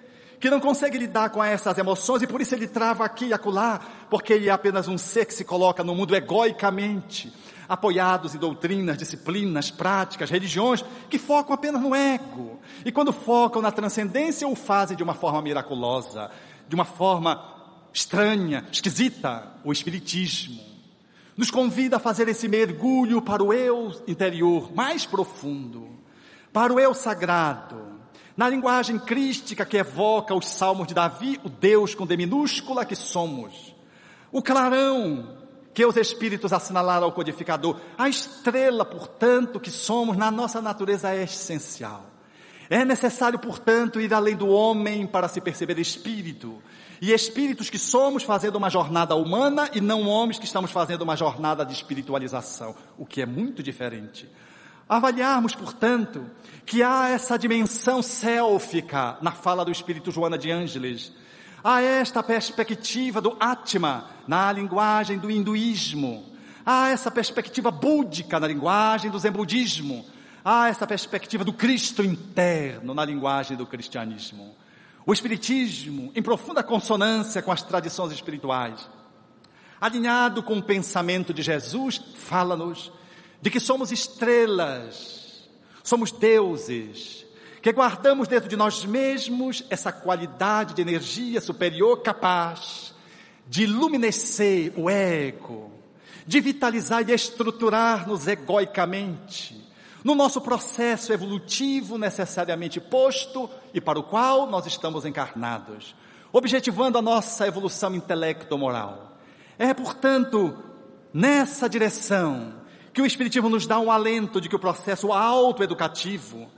que 0.41 0.51
não 0.51 0.59
consegue 0.59 0.99
lidar 0.99 1.31
com 1.31 1.43
essas 1.43 1.79
emoções 1.79 2.21
e 2.21 2.27
por 2.27 2.41
isso 2.41 2.53
ele 2.53 2.67
trava 2.67 3.05
aqui 3.05 3.27
e 3.27 3.33
acolá, 3.33 3.81
porque 4.11 4.33
ele 4.33 4.49
é 4.49 4.51
apenas 4.51 4.89
um 4.89 4.99
ser 4.99 5.25
que 5.25 5.33
se 5.33 5.45
coloca 5.45 5.85
no 5.85 5.95
mundo 5.95 6.17
egoicamente, 6.17 7.33
apoiados 7.73 8.35
em 8.35 8.39
doutrinas, 8.39 8.99
disciplinas, 8.99 9.71
práticas, 9.71 10.29
religiões 10.29 10.85
que 11.09 11.19
focam 11.19 11.55
apenas 11.55 11.81
no 11.81 11.95
ego. 11.95 12.61
E 12.85 12.93
quando 12.93 13.13
focam 13.13 13.63
na 13.63 13.73
transcendência, 13.73 14.47
o 14.47 14.55
fazem 14.55 14.97
de 14.97 15.03
uma 15.03 15.15
forma 15.15 15.41
miraculosa, 15.41 16.31
de 16.69 16.75
uma 16.75 16.85
forma 16.85 17.43
estranha, 17.93 18.67
esquisita, 18.71 19.55
o 19.65 19.73
Espiritismo. 19.73 20.61
Nos 21.35 21.51
convida 21.51 21.97
a 21.97 22.01
fazer 22.01 22.29
esse 22.29 22.47
mergulho 22.47 23.23
para 23.23 23.43
o 23.43 23.55
eu 23.55 23.91
interior 24.07 24.71
mais 24.75 25.07
profundo, 25.07 25.89
para 26.53 26.75
o 26.75 26.79
eu 26.79 26.93
sagrado, 26.93 27.93
na 28.37 28.51
linguagem 28.51 28.99
crística 28.99 29.65
que 29.65 29.79
evoca 29.79 30.35
os 30.35 30.47
salmos 30.47 30.87
de 30.87 30.95
Davi, 30.95 31.41
o 31.43 31.49
Deus 31.49 31.95
com 31.95 32.07
D 32.07 32.19
minúscula 32.19 32.85
que 32.85 32.95
somos. 32.95 33.75
O 34.31 34.43
clarão 34.43 35.42
que 35.75 35.85
os 35.85 35.97
Espíritos 35.97 36.53
assinalaram 36.53 37.05
ao 37.05 37.13
codificador. 37.13 37.77
A 37.97 38.09
estrela, 38.09 38.85
portanto, 38.85 39.59
que 39.59 39.71
somos 39.71 40.17
na 40.17 40.31
nossa 40.31 40.61
natureza 40.61 41.15
é 41.15 41.25
essencial. 41.25 42.07
É 42.69 42.85
necessário, 42.85 43.39
portanto, 43.39 44.01
ir 44.01 44.13
além 44.15 44.35
do 44.35 44.49
homem 44.49 45.07
para 45.07 45.29
se 45.29 45.41
perceber 45.41 45.79
espírito. 45.79 46.63
E 47.01 47.13
espíritos 47.13 47.69
que 47.69 47.79
somos 47.79 48.23
fazendo 48.23 48.57
uma 48.57 48.71
jornada 48.71 49.15
humana 49.15 49.69
e 49.75 49.81
não 49.81 50.07
homens 50.09 50.39
que 50.39 50.47
estamos 50.47 50.71
fazendo 50.71 51.03
uma 51.03 51.17
jornada 51.17 51.67
de 51.67 51.73
espiritualização, 51.73 52.75
o 52.97 53.05
que 53.05 53.21
é 53.21 53.27
muito 53.27 53.63
diferente. 53.63 54.31
Avaliarmos, 54.89 55.55
portanto, 55.55 56.25
que 56.65 56.83
há 56.83 57.09
essa 57.09 57.39
dimensão 57.39 58.03
sélfica 58.03 59.19
na 59.21 59.33
fala 59.33 59.65
do 59.65 59.73
Espírito 59.73 60.11
Joana 60.11 60.39
de 60.39 60.51
Ângeles. 60.51 61.13
Há 61.65 61.81
esta 61.81 62.23
perspectiva 62.23 63.21
do 63.21 63.37
Atma 63.39 64.11
na 64.27 64.51
linguagem 64.51 65.19
do 65.19 65.31
hinduísmo. 65.31 66.25
Há 66.67 66.91
essa 66.91 67.11
perspectiva 67.11 67.71
búdica 67.71 68.41
na 68.41 68.49
linguagem 68.49 69.11
do 69.11 69.19
zen 69.19 69.31
budismo. 69.31 70.05
Há 70.45 70.69
essa 70.69 70.87
perspectiva 70.87 71.45
do 71.45 71.53
Cristo 71.53 72.03
interno 72.03 72.95
na 72.95 73.05
linguagem 73.05 73.57
do 73.57 73.67
cristianismo. 73.67 74.57
O 75.07 75.13
Espiritismo, 75.13 76.11
em 76.15 76.23
profunda 76.23 76.63
consonância 76.63 77.43
com 77.43 77.53
as 77.53 77.63
tradições 77.63 78.13
espirituais, 78.13 78.89
alinhado 79.81 80.43
com 80.43 80.59
o 80.59 80.63
pensamento 80.63 81.33
de 81.33 81.43
Jesus, 81.43 82.01
fala-nos 82.17 82.93
de 83.41 83.51
que 83.51 83.59
somos 83.59 83.91
estrelas, 83.91 85.49
somos 85.83 86.13
deuses, 86.13 87.22
que 87.63 87.73
guardamos 87.73 88.27
dentro 88.27 88.49
de 88.49 88.57
nós 88.57 88.85
mesmos 88.85 89.65
essa 89.71 89.93
qualidade 89.93 90.75
de 90.75 90.83
energia 90.83 91.41
superior 91.41 92.03
capaz 92.03 92.93
de 93.47 93.63
iluminescer 93.63 94.73
o 94.77 94.91
ego, 94.91 95.71
de 96.27 96.41
vitalizar 96.41 97.09
e 97.09 97.13
estruturar-nos 97.13 98.27
egoicamente, 98.27 99.63
no 100.03 100.17
nosso 100.17 100.41
processo 100.41 101.13
evolutivo 101.13 101.97
necessariamente 101.97 102.81
posto 102.81 103.49
e 103.73 103.81
para 103.81 104.01
o 104.01 104.03
qual 104.03 104.51
nós 104.51 104.67
estamos 104.67 105.05
encarnados, 105.05 105.95
objetivando 106.33 106.99
a 106.99 107.03
nossa 107.03 107.47
evolução 107.47 107.95
intelecto-moral. 107.95 109.17
É, 109.57 109.73
portanto, 109.73 110.59
nessa 111.15 111.69
direção 111.69 112.55
que 112.93 113.01
o 113.01 113.07
Espiritismo 113.07 113.49
nos 113.49 113.69
dá 113.69 113.79
um 113.79 113.93
alento 113.93 114.41
de 114.41 114.49
que 114.49 114.57
o 114.57 114.59
processo 114.59 115.13
autoeducativo, 115.13 116.51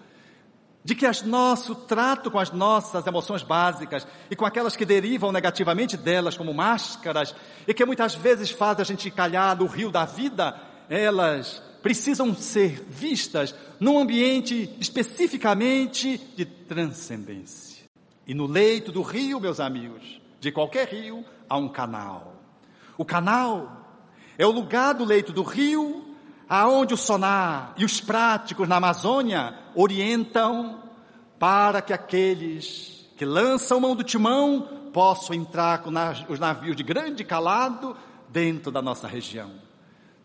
de 0.85 0.95
que 0.95 1.07
as 1.07 1.23
nosso 1.23 1.75
trato 1.75 2.31
com 2.31 2.39
as 2.39 2.53
nossas 2.53 3.07
emoções 3.07 3.43
básicas 3.43 4.07
e 4.31 4.37
com 4.37 4.45
aquelas 4.45 4.77
que 4.77 4.85
derivam 4.85 5.33
negativamente 5.33 5.97
delas 5.97 6.37
como 6.37 6.53
máscaras 6.53 7.35
e 7.67 7.73
que 7.73 7.85
muitas 7.87 8.15
vezes 8.15 8.51
fazem 8.51 8.83
a 8.83 8.85
gente 8.85 9.11
calhar 9.11 9.57
no 9.57 9.67
rio 9.67 9.91
da 9.91 10.05
vida, 10.05 10.61
elas 10.89 11.63
precisam 11.83 12.35
ser 12.35 12.85
vistas 12.89 13.55
num 13.81 13.99
ambiente 13.99 14.75
especificamente 14.79 16.19
de 16.37 16.45
transcendência. 16.45 17.85
E 18.27 18.35
no 18.35 18.47
leito 18.47 18.93
do 18.93 19.03
rio, 19.03 19.41
meus 19.41 19.61
amigos, 19.61 20.21
de 20.41 20.53
qualquer 20.53 20.89
rio, 20.89 21.25
há 21.49 21.57
um 21.57 21.69
canal. 21.69 22.43
O 22.97 23.05
canal 23.05 24.03
é 24.37 24.47
o 24.47 24.51
lugar 24.51 24.95
do 24.95 25.05
leito 25.05 25.33
do 25.33 25.43
rio 25.43 26.14
aonde 26.49 26.95
o 26.95 26.97
sonar 26.97 27.75
e 27.77 27.85
os 27.85 28.01
práticos 28.01 28.69
na 28.69 28.77
Amazônia 28.77 29.55
orientam 29.75 30.83
para 31.39 31.81
que 31.83 31.93
aqueles 31.93 33.09
que 33.17 33.25
lançam 33.25 33.81
mão 33.81 33.95
do 33.95 34.03
timão 34.03 34.69
possam 34.93 35.35
entrar 35.35 35.83
com 35.83 35.91
os 36.29 36.39
navios 36.39 36.77
de 36.77 36.83
grande 36.83 37.25
calado 37.25 37.97
dentro 38.29 38.71
da 38.71 38.81
nossa 38.81 39.07
região. 39.09 39.51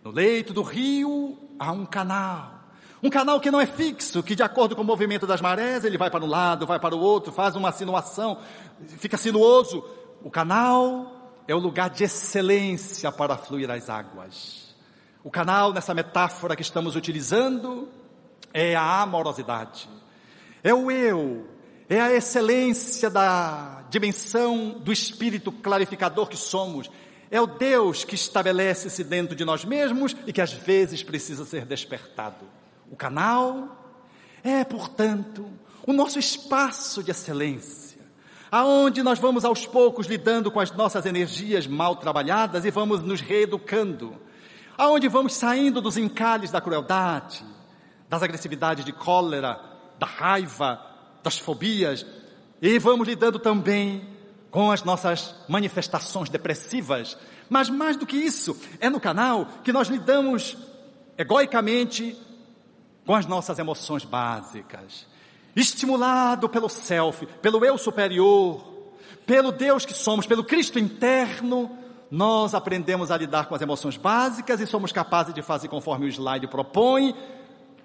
No 0.04 0.12
leito 0.12 0.54
do 0.54 0.62
rio 0.62 1.38
há 1.58 1.72
um 1.72 1.86
canal. 1.86 2.60
Um 3.02 3.10
canal 3.10 3.40
que 3.40 3.50
não 3.50 3.62
é 3.62 3.66
fixo, 3.66 4.22
que 4.22 4.36
de 4.36 4.44
acordo 4.44 4.76
com 4.76 4.82
o 4.82 4.86
movimento 4.86 5.26
das 5.26 5.40
marés, 5.40 5.86
ele 5.86 5.98
vai 5.98 6.10
para 6.10 6.24
um 6.24 6.28
lado, 6.28 6.68
vai 6.68 6.80
para 6.80 6.96
o 6.96 7.00
outro, 7.00 7.32
faz 7.32 7.56
uma 7.56 7.72
sinuação, 7.72 8.38
fica 8.98 9.18
sinuoso. 9.18 9.84
O 10.22 10.30
canal 10.30 11.34
é 11.48 11.56
o 11.56 11.60
lugar 11.60 11.90
de 11.90 12.04
excelência 12.04 13.12
para 13.12 13.38
fluir 13.38 13.72
as 13.72 13.90
águas. 13.90 14.69
O 15.24 15.30
canal, 15.30 15.74
nessa 15.74 15.94
metáfora 15.94 16.56
que 16.56 16.62
estamos 16.62 16.96
utilizando, 16.96 17.90
é 18.54 18.74
a 18.74 19.02
amorosidade, 19.02 19.90
é 20.64 20.74
o 20.74 20.90
eu, 20.90 21.46
é 21.90 22.00
a 22.00 22.14
excelência 22.14 23.10
da 23.10 23.84
dimensão 23.90 24.80
do 24.80 24.94
espírito 24.94 25.52
clarificador 25.52 26.28
que 26.28 26.38
somos, 26.38 26.90
é 27.30 27.40
o 27.40 27.46
Deus 27.46 28.06
que 28.06 28.16
estabelece-se 28.16 29.04
dentro 29.04 29.36
de 29.36 29.44
nós 29.44 29.66
mesmos 29.66 30.16
e 30.26 30.32
que 30.32 30.42
às 30.42 30.54
vezes 30.54 31.04
precisa 31.04 31.44
ser 31.44 31.66
despertado. 31.66 32.46
O 32.90 32.96
canal 32.96 33.78
é, 34.42 34.64
portanto, 34.64 35.46
o 35.86 35.92
nosso 35.92 36.18
espaço 36.18 37.04
de 37.04 37.12
excelência, 37.12 38.00
aonde 38.50 39.04
nós 39.04 39.20
vamos 39.20 39.44
aos 39.44 39.68
poucos 39.68 40.08
lidando 40.08 40.50
com 40.50 40.62
as 40.62 40.72
nossas 40.72 41.06
energias 41.06 41.68
mal 41.68 41.98
trabalhadas 41.98 42.64
e 42.64 42.72
vamos 42.72 43.02
nos 43.02 43.20
reeducando 43.20 44.16
aonde 44.80 45.10
vamos 45.10 45.36
saindo 45.36 45.82
dos 45.82 45.98
encalhes 45.98 46.52
da 46.52 46.62
crueldade, 46.62 47.44
das 48.08 48.24
agressividades 48.24 48.86
de 48.86 48.94
cólera, 48.94 49.60
da 50.00 50.08
raiva, 50.08 50.82
das 51.22 51.38
fobias, 51.38 52.06
e 52.62 52.80
vamos 52.80 53.06
lidando 53.06 53.38
também 53.40 54.08
com 54.50 54.72
as 54.72 54.82
nossas 54.82 55.36
manifestações 55.50 56.30
depressivas. 56.30 57.18
Mas 57.50 57.70
mais 57.70 57.98
do 57.98 58.06
que 58.06 58.16
isso, 58.16 58.58
é 58.80 58.90
no 58.90 59.02
canal 59.02 59.48
que 59.66 59.74
nós 59.74 59.90
lidamos 59.90 60.58
egoicamente 61.18 62.18
com 63.06 63.14
as 63.14 63.26
nossas 63.26 63.60
emoções 63.60 64.06
básicas. 64.06 65.06
Estimulado 65.54 66.48
pelo 66.48 66.70
self, 66.70 67.26
pelo 67.42 67.66
eu 67.66 67.78
superior, 67.78 68.66
pelo 69.26 69.52
Deus 69.52 69.86
que 69.86 69.94
somos, 69.94 70.26
pelo 70.26 70.44
Cristo 70.44 70.80
interno, 70.80 71.79
nós 72.12 72.54
aprendemos 72.54 73.12
a 73.12 73.18
lidar 73.18 73.46
com 73.46 73.56
as 73.56 73.62
emoções 73.62 73.98
básicas 73.98 74.60
e 74.60 74.68
somos 74.68 74.92
capazes 74.92 75.34
de 75.34 75.42
fazer 75.42 75.68
conforme 75.68 76.06
o 76.06 76.10
slide 76.10 76.48
propõe, 76.48 77.16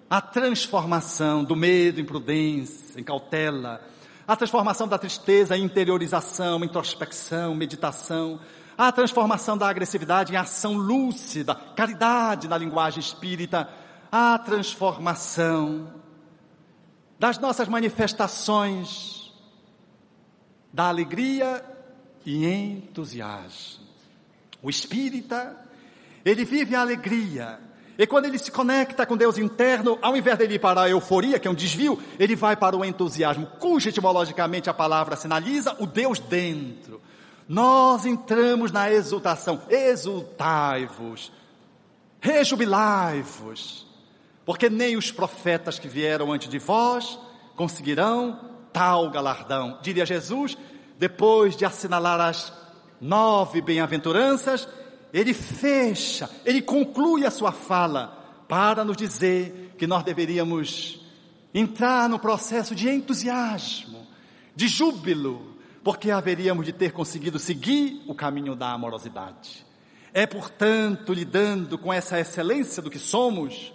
a 0.09 0.21
transformação 0.21 1.45
do 1.45 1.55
medo 1.55 2.01
em 2.01 2.05
prudência, 2.05 2.99
em 2.99 3.05
cautela, 3.05 3.81
a 4.27 4.35
transformação 4.35 4.89
da 4.89 4.97
tristeza 4.97 5.57
em 5.57 5.65
interiorização, 5.65 6.65
introspecção, 6.65 7.55
meditação, 7.55 8.41
a 8.77 8.91
transformação 8.91 9.57
da 9.59 9.69
agressividade 9.69 10.33
em 10.33 10.37
ação 10.37 10.75
lúcida, 10.75 11.55
caridade 11.55 12.49
na 12.49 12.57
linguagem 12.57 13.01
espírita, 13.01 13.69
a 14.11 14.39
transformação 14.39 15.93
das 17.19 17.39
nossas 17.39 17.69
manifestações 17.69 19.33
da 20.73 20.89
alegria 20.89 21.65
e 22.27 22.47
entusiasmo. 22.47 23.94
O 24.65 24.71
espírita, 24.71 25.55
ele 26.25 26.45
vive 26.45 26.75
a 26.75 26.81
alegria, 26.81 27.61
E 27.97 28.07
quando 28.07 28.25
ele 28.25 28.39
se 28.39 28.51
conecta 28.51 29.07
com 29.07 29.17
Deus 29.17 29.39
interno, 29.39 29.99
ao 30.03 30.17
invés 30.17 30.37
dele 30.37 30.55
ir 30.55 30.59
para 30.59 30.83
a 30.83 30.91
euforia, 30.91 31.39
que 31.39 31.47
é 31.47 31.51
um 31.51 31.55
desvio, 31.55 32.01
ele 32.19 32.35
vai 32.35 32.57
para 32.57 32.77
o 32.77 32.85
entusiasmo, 32.85 33.47
cuja 33.59 33.91
etimologicamente 33.91 34.69
a 34.69 34.75
palavra 34.75 35.15
sinaliza 35.15 35.77
o 35.79 35.87
Deus 35.87 36.19
dentro. 36.19 37.01
Nós 37.49 38.05
entramos 38.05 38.73
na 38.73 38.91
exultação. 38.91 39.63
Exultai-vos, 39.69 41.31
rejubilai-vos, 42.21 43.87
porque 44.45 44.69
nem 44.69 44.97
os 44.97 45.13
profetas 45.13 45.79
que 45.79 45.87
vieram 45.87 46.33
antes 46.33 46.49
de 46.49 46.59
vós 46.59 47.19
conseguirão 47.55 48.41
tal 48.73 49.09
galardão. 49.09 49.79
Diria 49.83 50.05
Jesus, 50.05 50.59
depois 50.99 51.57
de 51.57 51.65
assinalar 51.65 52.21
as 52.21 52.53
nove 53.05 53.61
bem-aventuranças, 53.61 54.67
ele 55.13 55.35
fecha, 55.35 56.31
ele 56.45 56.63
conclui 56.63 57.27
a 57.27 57.31
sua 57.31 57.53
fala 57.53 58.45
para 58.49 58.83
nos 58.83 58.97
dizer 58.97 59.75
que 59.77 59.87
nós 59.87 60.03
deveríamos 60.03 61.01
entrar 61.53 62.09
no 62.09 62.19
processo 62.19 62.75
de 62.75 62.89
entusiasmo, 62.89 64.07
de 64.57 64.67
júbilo, 64.67 65.55
porque 65.85 66.11
haveríamos 66.11 66.65
de 66.65 66.73
ter 66.73 66.93
conseguido 66.93 67.39
seguir 67.39 68.03
o 68.09 68.15
caminho 68.15 68.57
da 68.57 68.73
amorosidade. 68.73 69.67
É, 70.15 70.27
portanto, 70.27 71.13
lidando 71.13 71.77
com 71.77 71.93
essa 71.93 72.19
excelência 72.19 72.83
do 72.83 72.91
que 72.91 72.99
somos, 72.99 73.74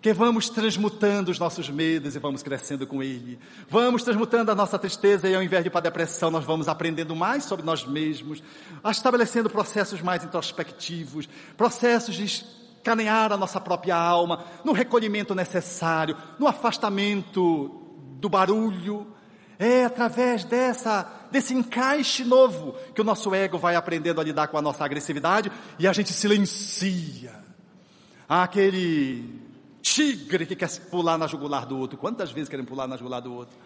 que 0.00 0.12
vamos 0.14 0.48
transmutando 0.48 1.30
os 1.30 1.38
nossos 1.38 1.68
medos 1.68 2.16
e 2.16 2.18
vamos 2.18 2.42
crescendo 2.42 2.86
com 2.86 3.02
Ele. 3.02 3.38
Vamos 3.68 4.02
transmutando 4.02 4.50
a 4.50 4.54
nossa 4.54 4.78
tristeza 4.78 5.28
e 5.28 5.34
ao 5.34 5.42
invés 5.42 5.62
de 5.62 5.68
ir 5.68 5.70
para 5.70 5.80
a 5.80 5.82
depressão, 5.82 6.30
nós 6.30 6.44
vamos 6.44 6.68
aprendendo 6.68 7.14
mais 7.14 7.44
sobre 7.44 7.64
nós 7.64 7.84
mesmos, 7.86 8.42
estabelecendo 8.84 9.50
processos 9.50 10.00
mais 10.00 10.24
introspectivos, 10.24 11.28
processos 11.54 12.14
de 12.14 12.24
escanear 12.24 13.30
a 13.30 13.36
nossa 13.36 13.60
própria 13.60 13.94
alma, 13.94 14.44
no 14.64 14.72
recolhimento 14.72 15.34
necessário, 15.34 16.16
no 16.38 16.48
afastamento 16.48 17.68
do 18.18 18.28
barulho. 18.28 19.06
É 19.58 19.84
através 19.84 20.44
dessa, 20.44 21.06
desse 21.30 21.52
encaixe 21.52 22.24
novo 22.24 22.74
que 22.94 23.02
o 23.02 23.04
nosso 23.04 23.34
ego 23.34 23.58
vai 23.58 23.76
aprendendo 23.76 24.18
a 24.18 24.24
lidar 24.24 24.48
com 24.48 24.56
a 24.56 24.62
nossa 24.62 24.82
agressividade 24.82 25.52
e 25.78 25.86
a 25.86 25.92
gente 25.92 26.14
silencia. 26.14 27.38
Aquele 28.26 29.49
tigre 29.82 30.46
que 30.46 30.56
quer 30.56 30.70
pular 30.90 31.18
na 31.18 31.26
jugular 31.26 31.66
do 31.66 31.78
outro. 31.78 31.98
Quantas 31.98 32.30
vezes 32.30 32.48
querem 32.48 32.64
pular 32.64 32.86
na 32.86 32.96
jugular 32.96 33.20
do 33.20 33.32
outro? 33.32 33.56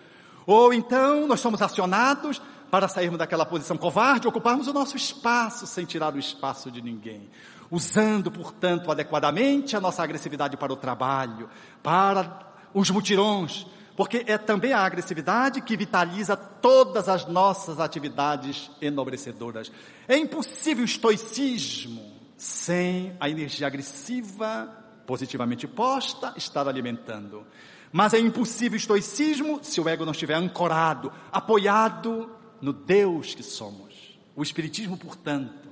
Ou 0.47 0.73
então 0.73 1.27
nós 1.27 1.41
somos 1.41 1.62
acionados 1.62 2.41
para 2.70 2.89
sairmos 2.89 3.19
daquela 3.19 3.47
posição 3.47 3.77
covarde, 3.77 4.27
ocuparmos 4.27 4.66
o 4.66 4.73
nosso 4.73 4.97
espaço 4.97 5.66
sem 5.66 5.85
tirar 5.85 6.15
o 6.15 6.19
espaço 6.19 6.70
de 6.70 6.82
ninguém. 6.82 7.28
Usando, 7.70 8.31
portanto, 8.31 8.91
adequadamente 8.91 9.77
a 9.77 9.81
nossa 9.81 10.03
agressividade 10.03 10.57
para 10.57 10.73
o 10.73 10.77
trabalho, 10.77 11.49
para 11.82 12.41
os 12.74 12.91
mutirões, 12.91 13.66
porque 13.97 14.24
é 14.27 14.36
também 14.36 14.73
a 14.73 14.81
agressividade 14.81 15.61
que 15.61 15.77
vitaliza 15.77 16.36
todas 16.36 17.09
as 17.09 17.27
nossas 17.27 17.78
atividades 17.78 18.70
enobrecedoras. 18.81 19.70
É 20.09 20.16
impossível 20.16 20.85
estoicismo 20.85 22.12
sem 22.36 23.16
a 23.20 23.31
energia 23.31 23.66
agressiva 23.66 24.84
positivamente 25.06 25.66
posta, 25.66 26.32
estar 26.36 26.66
alimentando. 26.68 27.47
Mas 27.93 28.14
é 28.14 28.18
impossível 28.18 28.76
estoicismo 28.76 29.60
se 29.62 29.81
o 29.81 29.89
ego 29.89 30.05
não 30.05 30.12
estiver 30.12 30.35
ancorado, 30.35 31.12
apoiado 31.31 32.31
no 32.60 32.72
Deus 32.72 33.35
que 33.35 33.43
somos. 33.43 34.18
O 34.35 34.43
Espiritismo, 34.43 34.97
portanto, 34.97 35.68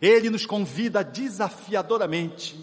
ele 0.00 0.30
nos 0.30 0.46
convida 0.46 1.04
desafiadoramente 1.04 2.58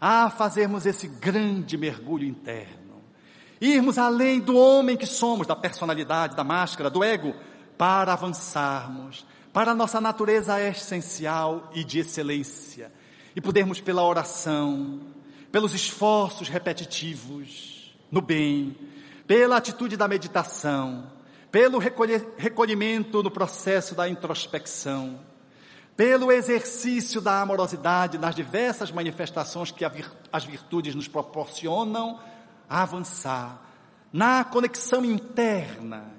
a 0.00 0.28
fazermos 0.28 0.84
esse 0.84 1.08
grande 1.08 1.78
mergulho 1.78 2.26
interno, 2.26 3.02
irmos 3.58 3.96
além 3.96 4.40
do 4.40 4.56
homem 4.56 4.96
que 4.96 5.06
somos, 5.06 5.46
da 5.46 5.56
personalidade, 5.56 6.36
da 6.36 6.44
máscara, 6.44 6.90
do 6.90 7.02
ego, 7.02 7.34
para 7.78 8.12
avançarmos 8.12 9.24
para 9.56 9.70
a 9.70 9.74
nossa 9.74 10.02
natureza 10.02 10.60
essencial 10.60 11.70
e 11.74 11.82
de 11.82 12.00
excelência, 12.00 12.92
e 13.36 13.40
podermos 13.40 13.82
pela 13.82 14.02
oração, 14.02 14.98
pelos 15.52 15.74
esforços 15.74 16.48
repetitivos 16.48 17.94
no 18.10 18.22
bem, 18.22 18.74
pela 19.26 19.58
atitude 19.58 19.94
da 19.94 20.08
meditação, 20.08 21.12
pelo 21.52 21.78
recolhimento 21.78 23.22
no 23.22 23.30
processo 23.30 23.94
da 23.94 24.08
introspecção, 24.08 25.20
pelo 25.94 26.32
exercício 26.32 27.20
da 27.20 27.42
amorosidade 27.42 28.18
nas 28.18 28.34
diversas 28.34 28.90
manifestações 28.90 29.70
que 29.70 29.84
as 30.32 30.44
virtudes 30.44 30.94
nos 30.94 31.06
proporcionam, 31.06 32.18
avançar 32.68 33.62
na 34.12 34.44
conexão 34.44 35.04
interna 35.04 36.10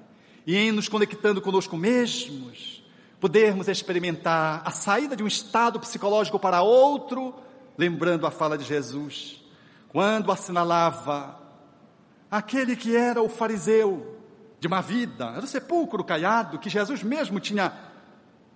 e 0.46 0.56
em 0.56 0.70
nos 0.70 0.88
conectando 0.88 1.40
conosco 1.40 1.76
mesmos, 1.76 2.77
podermos 3.20 3.68
experimentar 3.68 4.62
a 4.64 4.70
saída 4.70 5.16
de 5.16 5.22
um 5.22 5.26
estado 5.26 5.80
psicológico 5.80 6.38
para 6.38 6.62
outro, 6.62 7.34
lembrando 7.76 8.26
a 8.26 8.30
fala 8.30 8.56
de 8.56 8.64
Jesus, 8.64 9.42
quando 9.88 10.30
assinalava 10.30 11.40
aquele 12.30 12.76
que 12.76 12.96
era 12.96 13.22
o 13.22 13.28
fariseu 13.28 14.16
de 14.60 14.66
uma 14.66 14.80
vida, 14.80 15.32
era 15.36 15.44
o 15.44 15.48
sepulcro 15.48 16.04
caiado, 16.04 16.58
que 16.58 16.70
Jesus 16.70 17.02
mesmo 17.02 17.40
tinha 17.40 17.72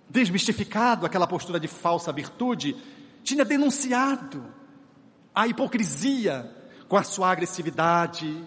desmistificado 0.09 1.05
aquela 1.05 1.27
postura 1.27 1.59
de 1.59 1.67
falsa 1.67 2.11
virtude, 2.11 2.75
tinha 3.23 3.43
denunciado 3.43 4.45
a 5.33 5.47
hipocrisia 5.47 6.49
com 6.87 6.97
a 6.97 7.03
sua 7.03 7.31
agressividade, 7.31 8.43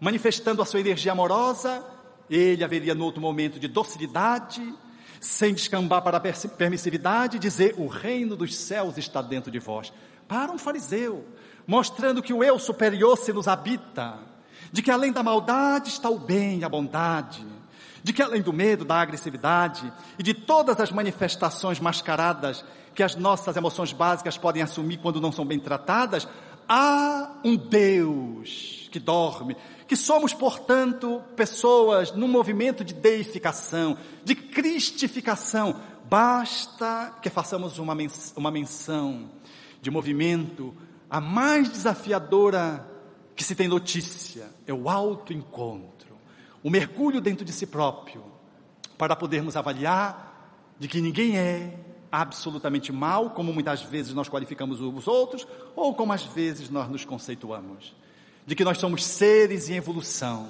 manifestando 0.00 0.62
a 0.62 0.64
sua 0.64 0.80
energia 0.80 1.12
amorosa, 1.12 1.84
ele 2.30 2.64
haveria 2.64 2.94
no 2.94 3.04
outro 3.04 3.20
momento 3.20 3.60
de 3.60 3.68
docilidade, 3.68 4.74
sem 5.20 5.54
descambar 5.54 6.02
para 6.02 6.18
a 6.18 6.20
permissividade, 6.20 7.38
dizer: 7.38 7.74
o 7.76 7.86
reino 7.86 8.36
dos 8.36 8.54
céus 8.54 8.96
está 8.98 9.22
dentro 9.22 9.50
de 9.50 9.58
vós. 9.58 9.92
Para 10.28 10.52
um 10.52 10.58
fariseu, 10.58 11.24
mostrando 11.66 12.22
que 12.22 12.32
o 12.32 12.42
eu 12.42 12.58
superior 12.58 13.16
se 13.16 13.32
nos 13.32 13.48
habita, 13.48 14.18
de 14.72 14.82
que 14.82 14.90
além 14.90 15.12
da 15.12 15.22
maldade 15.22 15.88
está 15.88 16.08
o 16.08 16.18
bem, 16.18 16.64
a 16.64 16.68
bondade, 16.68 17.44
de 18.02 18.12
que 18.12 18.22
além 18.22 18.42
do 18.42 18.52
medo, 18.52 18.84
da 18.84 19.00
agressividade 19.00 19.92
e 20.18 20.22
de 20.22 20.32
todas 20.32 20.80
as 20.80 20.92
manifestações 20.92 21.80
mascaradas 21.80 22.64
que 22.94 23.02
as 23.02 23.14
nossas 23.14 23.56
emoções 23.56 23.92
básicas 23.92 24.38
podem 24.38 24.62
assumir 24.62 24.96
quando 24.96 25.20
não 25.20 25.30
são 25.30 25.44
bem 25.44 25.60
tratadas, 25.60 26.26
há 26.68 27.30
um 27.44 27.54
Deus 27.54 28.88
que 28.90 28.98
dorme, 28.98 29.56
que 29.86 29.96
somos, 29.96 30.34
portanto, 30.34 31.22
pessoas 31.36 32.12
num 32.12 32.28
movimento 32.28 32.84
de 32.84 32.92
deificação, 32.92 33.96
de 34.24 34.34
cristificação. 34.34 35.80
Basta 36.08 37.16
que 37.22 37.30
façamos 37.30 37.78
uma, 37.78 37.94
mens 37.94 38.32
uma 38.36 38.50
menção 38.50 39.30
de 39.80 39.90
movimento, 39.90 40.74
a 41.08 41.20
mais 41.20 41.68
desafiadora 41.68 42.84
que 43.34 43.44
se 43.44 43.54
tem 43.54 43.68
notícia 43.68 44.48
é 44.66 44.72
o 44.72 44.88
autoencontro, 44.88 46.16
o 46.62 46.70
mergulho 46.70 47.20
dentro 47.20 47.44
de 47.44 47.52
si 47.52 47.66
próprio, 47.66 48.24
para 48.98 49.14
podermos 49.14 49.56
avaliar 49.56 50.74
de 50.78 50.88
que 50.88 51.00
ninguém 51.00 51.38
é 51.38 51.78
absolutamente 52.10 52.90
mal, 52.90 53.30
como 53.30 53.52
muitas 53.52 53.82
vezes 53.82 54.14
nós 54.14 54.28
qualificamos 54.28 54.80
os 54.80 55.06
outros, 55.06 55.46
ou 55.76 55.94
como 55.94 56.12
às 56.12 56.24
vezes 56.24 56.70
nós 56.70 56.88
nos 56.88 57.04
conceituamos 57.04 57.94
de 58.46 58.54
que 58.54 58.64
nós 58.64 58.78
somos 58.78 59.04
seres 59.04 59.68
em 59.68 59.74
evolução, 59.74 60.48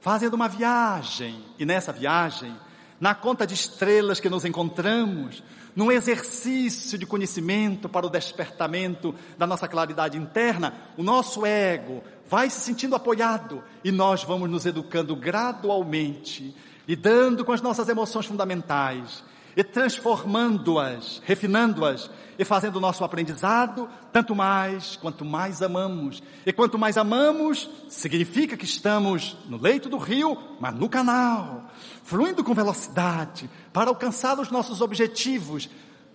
fazendo 0.00 0.34
uma 0.34 0.48
viagem, 0.48 1.44
e 1.58 1.64
nessa 1.64 1.92
viagem, 1.92 2.54
na 2.98 3.14
conta 3.14 3.46
de 3.46 3.54
estrelas 3.54 4.18
que 4.18 4.28
nos 4.28 4.44
encontramos, 4.44 5.42
num 5.74 5.92
exercício 5.92 6.98
de 6.98 7.06
conhecimento 7.06 7.88
para 7.88 8.04
o 8.04 8.10
despertamento 8.10 9.14
da 9.38 9.46
nossa 9.46 9.68
claridade 9.68 10.18
interna, 10.18 10.74
o 10.96 11.02
nosso 11.02 11.46
ego 11.46 12.02
vai 12.28 12.50
se 12.50 12.60
sentindo 12.60 12.96
apoiado 12.96 13.62
e 13.84 13.92
nós 13.92 14.24
vamos 14.24 14.50
nos 14.50 14.66
educando 14.66 15.14
gradualmente, 15.14 16.54
lidando 16.88 17.44
com 17.44 17.52
as 17.52 17.62
nossas 17.62 17.88
emoções 17.88 18.26
fundamentais 18.26 19.22
e 19.56 19.64
transformando-as, 19.64 21.20
refinando-as 21.24 22.10
e 22.38 22.44
fazendo 22.44 22.76
o 22.76 22.80
nosso 22.80 23.04
aprendizado, 23.04 23.88
tanto 24.12 24.34
mais 24.34 24.96
quanto 24.96 25.24
mais 25.24 25.60
amamos. 25.60 26.22
E 26.46 26.52
quanto 26.52 26.78
mais 26.78 26.96
amamos, 26.96 27.68
significa 27.88 28.56
que 28.56 28.64
estamos 28.64 29.36
no 29.46 29.60
leito 29.60 29.88
do 29.88 29.98
rio, 29.98 30.38
mas 30.58 30.74
no 30.74 30.88
canal, 30.88 31.66
fluindo 32.02 32.42
com 32.42 32.54
velocidade 32.54 33.50
para 33.72 33.90
alcançar 33.90 34.38
os 34.38 34.50
nossos 34.50 34.80
objetivos. 34.80 35.68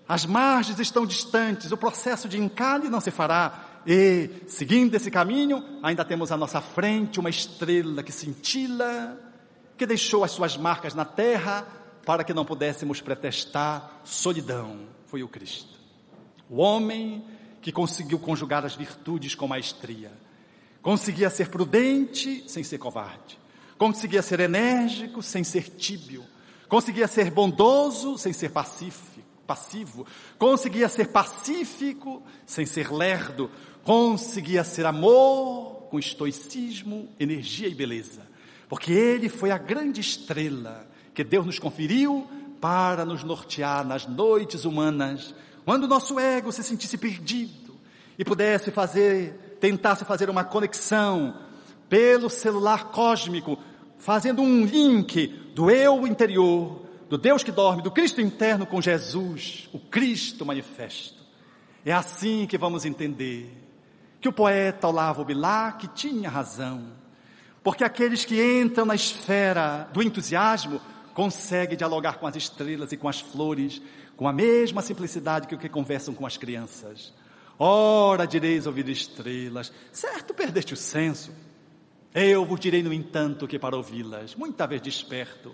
As 0.07 0.25
margens 0.25 0.79
estão 0.79 1.05
distantes, 1.05 1.71
o 1.71 1.77
processo 1.77 2.27
de 2.27 2.39
encalhe 2.41 2.89
não 2.89 2.99
se 2.99 3.11
fará. 3.11 3.65
E, 3.85 4.29
seguindo 4.47 4.95
esse 4.95 5.11
caminho, 5.11 5.63
ainda 5.83 6.03
temos 6.03 6.31
à 6.31 6.37
nossa 6.37 6.59
frente 6.59 7.19
uma 7.19 7.29
estrela 7.29 8.01
que 8.01 8.11
cintila, 8.11 9.15
que 9.77 9.85
deixou 9.85 10.23
as 10.23 10.31
suas 10.31 10.57
marcas 10.57 10.95
na 10.95 11.05
terra 11.05 11.67
para 12.05 12.23
que 12.23 12.33
não 12.33 12.45
pudéssemos 12.45 13.01
pretestar 13.01 14.01
solidão. 14.03 14.87
Foi 15.07 15.23
o 15.23 15.27
Cristo. 15.27 15.79
O 16.49 16.57
homem 16.57 17.25
que 17.61 17.71
conseguiu 17.71 18.19
conjugar 18.19 18.63
as 18.63 18.75
virtudes 18.75 19.33
com 19.33 19.47
maestria. 19.47 20.11
Conseguia 20.81 21.31
ser 21.31 21.49
prudente 21.49 22.43
sem 22.47 22.63
ser 22.63 22.77
covarde. 22.77 23.39
Conseguia 23.75 24.21
ser 24.21 24.39
enérgico 24.39 25.23
sem 25.23 25.43
ser 25.43 25.69
tíbio. 25.71 26.23
Conseguia 26.69 27.07
ser 27.07 27.31
bondoso 27.31 28.17
sem 28.19 28.31
ser 28.31 28.51
pacífico, 28.51 29.21
passivo. 29.47 30.05
Conseguia 30.37 30.87
ser 30.87 31.07
pacífico 31.07 32.21
sem 32.45 32.67
ser 32.67 32.91
lerdo. 32.91 33.49
Conseguia 33.83 34.63
ser 34.63 34.85
amor 34.85 35.87
com 35.89 35.97
estoicismo, 35.97 37.09
energia 37.19 37.67
e 37.67 37.73
beleza. 37.73 38.21
Porque 38.69 38.91
ele 38.91 39.27
foi 39.27 39.49
a 39.49 39.57
grande 39.57 40.01
estrela 40.01 40.87
que 41.15 41.23
Deus 41.23 41.45
nos 41.45 41.57
conferiu 41.57 42.27
para 42.59 43.05
nos 43.05 43.23
nortear 43.23 43.85
nas 43.85 44.05
noites 44.05 44.65
humanas, 44.65 45.33
quando 45.63 45.85
o 45.85 45.87
nosso 45.87 46.19
ego 46.19 46.51
se 46.51 46.63
sentisse 46.63 46.97
perdido 46.97 47.73
e 48.19 48.25
pudesse 48.25 48.69
fazer, 48.69 49.57
tentasse 49.59 50.03
fazer 50.05 50.29
uma 50.29 50.43
conexão 50.43 51.35
pelo 51.89 52.29
celular 52.29 52.91
cósmico, 52.91 53.57
fazendo 53.97 54.41
um 54.41 54.65
link 54.65 55.27
do 55.55 55.71
eu 55.71 56.05
interior, 56.05 56.81
do 57.09 57.17
Deus 57.17 57.43
que 57.43 57.51
dorme, 57.51 57.81
do 57.81 57.91
Cristo 57.91 58.19
interno 58.19 58.65
com 58.65 58.81
Jesus, 58.81 59.69
o 59.71 59.79
Cristo 59.79 60.45
manifesto. 60.45 61.23
É 61.85 61.93
assim 61.93 62.45
que 62.45 62.57
vamos 62.57 62.83
entender 62.83 63.51
que 64.19 64.27
o 64.27 64.33
poeta 64.33 64.87
Olavo 64.87 65.23
Bilac 65.23 65.87
tinha 65.89 66.29
razão, 66.29 66.83
porque 67.63 67.83
aqueles 67.83 68.25
que 68.25 68.41
entram 68.59 68.85
na 68.85 68.95
esfera 68.95 69.87
do 69.93 70.01
entusiasmo 70.01 70.81
consegue 71.15 71.77
dialogar 71.77 72.19
com 72.19 72.27
as 72.27 72.35
estrelas 72.35 72.91
e 72.91 72.97
com 72.97 73.07
as 73.07 73.21
flores 73.21 73.81
com 74.17 74.27
a 74.27 74.33
mesma 74.33 74.81
simplicidade 74.81 75.47
que 75.47 75.55
o 75.55 75.57
que 75.57 75.69
conversam 75.69 76.13
com 76.13 76.25
as 76.25 76.37
crianças. 76.37 77.13
Ora 77.57 78.27
direis 78.27 78.67
ouvir 78.67 78.87
estrelas, 78.89 79.71
certo 79.91 80.33
perdeste 80.33 80.73
o 80.73 80.77
senso. 80.77 81.31
Eu 82.13 82.45
vos 82.45 82.59
direi, 82.59 82.83
no 82.83 82.93
entanto, 82.93 83.47
que 83.47 83.57
para 83.57 83.75
ouvi-las, 83.75 84.35
muita 84.35 84.67
vez 84.67 84.81
desperto, 84.81 85.53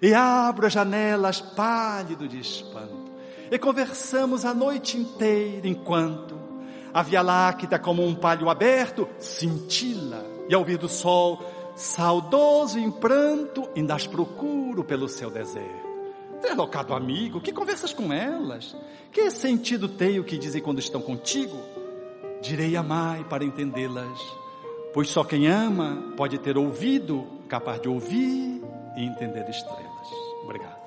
e 0.00 0.14
abro 0.14 0.66
as 0.66 0.72
janelas 0.72 1.40
pálido 1.40 2.28
de 2.28 2.38
espanto, 2.38 3.10
e 3.50 3.58
conversamos 3.58 4.44
a 4.44 4.54
noite 4.54 4.96
inteira, 4.96 5.66
enquanto 5.66 6.38
a 6.92 7.02
Via 7.02 7.22
Láctea, 7.22 7.78
como 7.78 8.06
um 8.06 8.14
palho 8.14 8.48
aberto, 8.48 9.08
cintila, 9.18 10.24
e 10.48 10.54
ao 10.54 10.60
ouvir 10.60 10.78
do 10.78 10.88
sol, 10.88 11.42
saudoso 11.78 12.78
em 12.78 12.90
pranto, 12.90 13.68
ainda 13.76 13.94
as 13.94 14.06
procuro 14.06 14.82
pelo 14.84 15.08
seu 15.08 15.30
deserto. 15.30 15.88
Deslocado 16.42 16.94
amigo, 16.94 17.40
que 17.40 17.52
conversas 17.52 17.92
com 17.92 18.12
elas? 18.12 18.76
Que 19.12 19.30
sentido 19.30 19.88
tem 19.88 20.18
o 20.18 20.24
que 20.24 20.38
dizem 20.38 20.62
quando 20.62 20.78
estão 20.78 21.00
contigo? 21.00 21.56
Direi 22.40 22.76
amai 22.76 23.24
para 23.24 23.44
entendê-las, 23.44 24.18
pois 24.92 25.08
só 25.08 25.24
quem 25.24 25.48
ama 25.48 26.12
pode 26.16 26.38
ter 26.38 26.56
ouvido 26.56 27.26
capaz 27.48 27.80
de 27.80 27.88
ouvir 27.88 28.62
e 28.96 29.04
entender 29.04 29.48
estrelas. 29.48 30.08
Obrigado. 30.44 30.77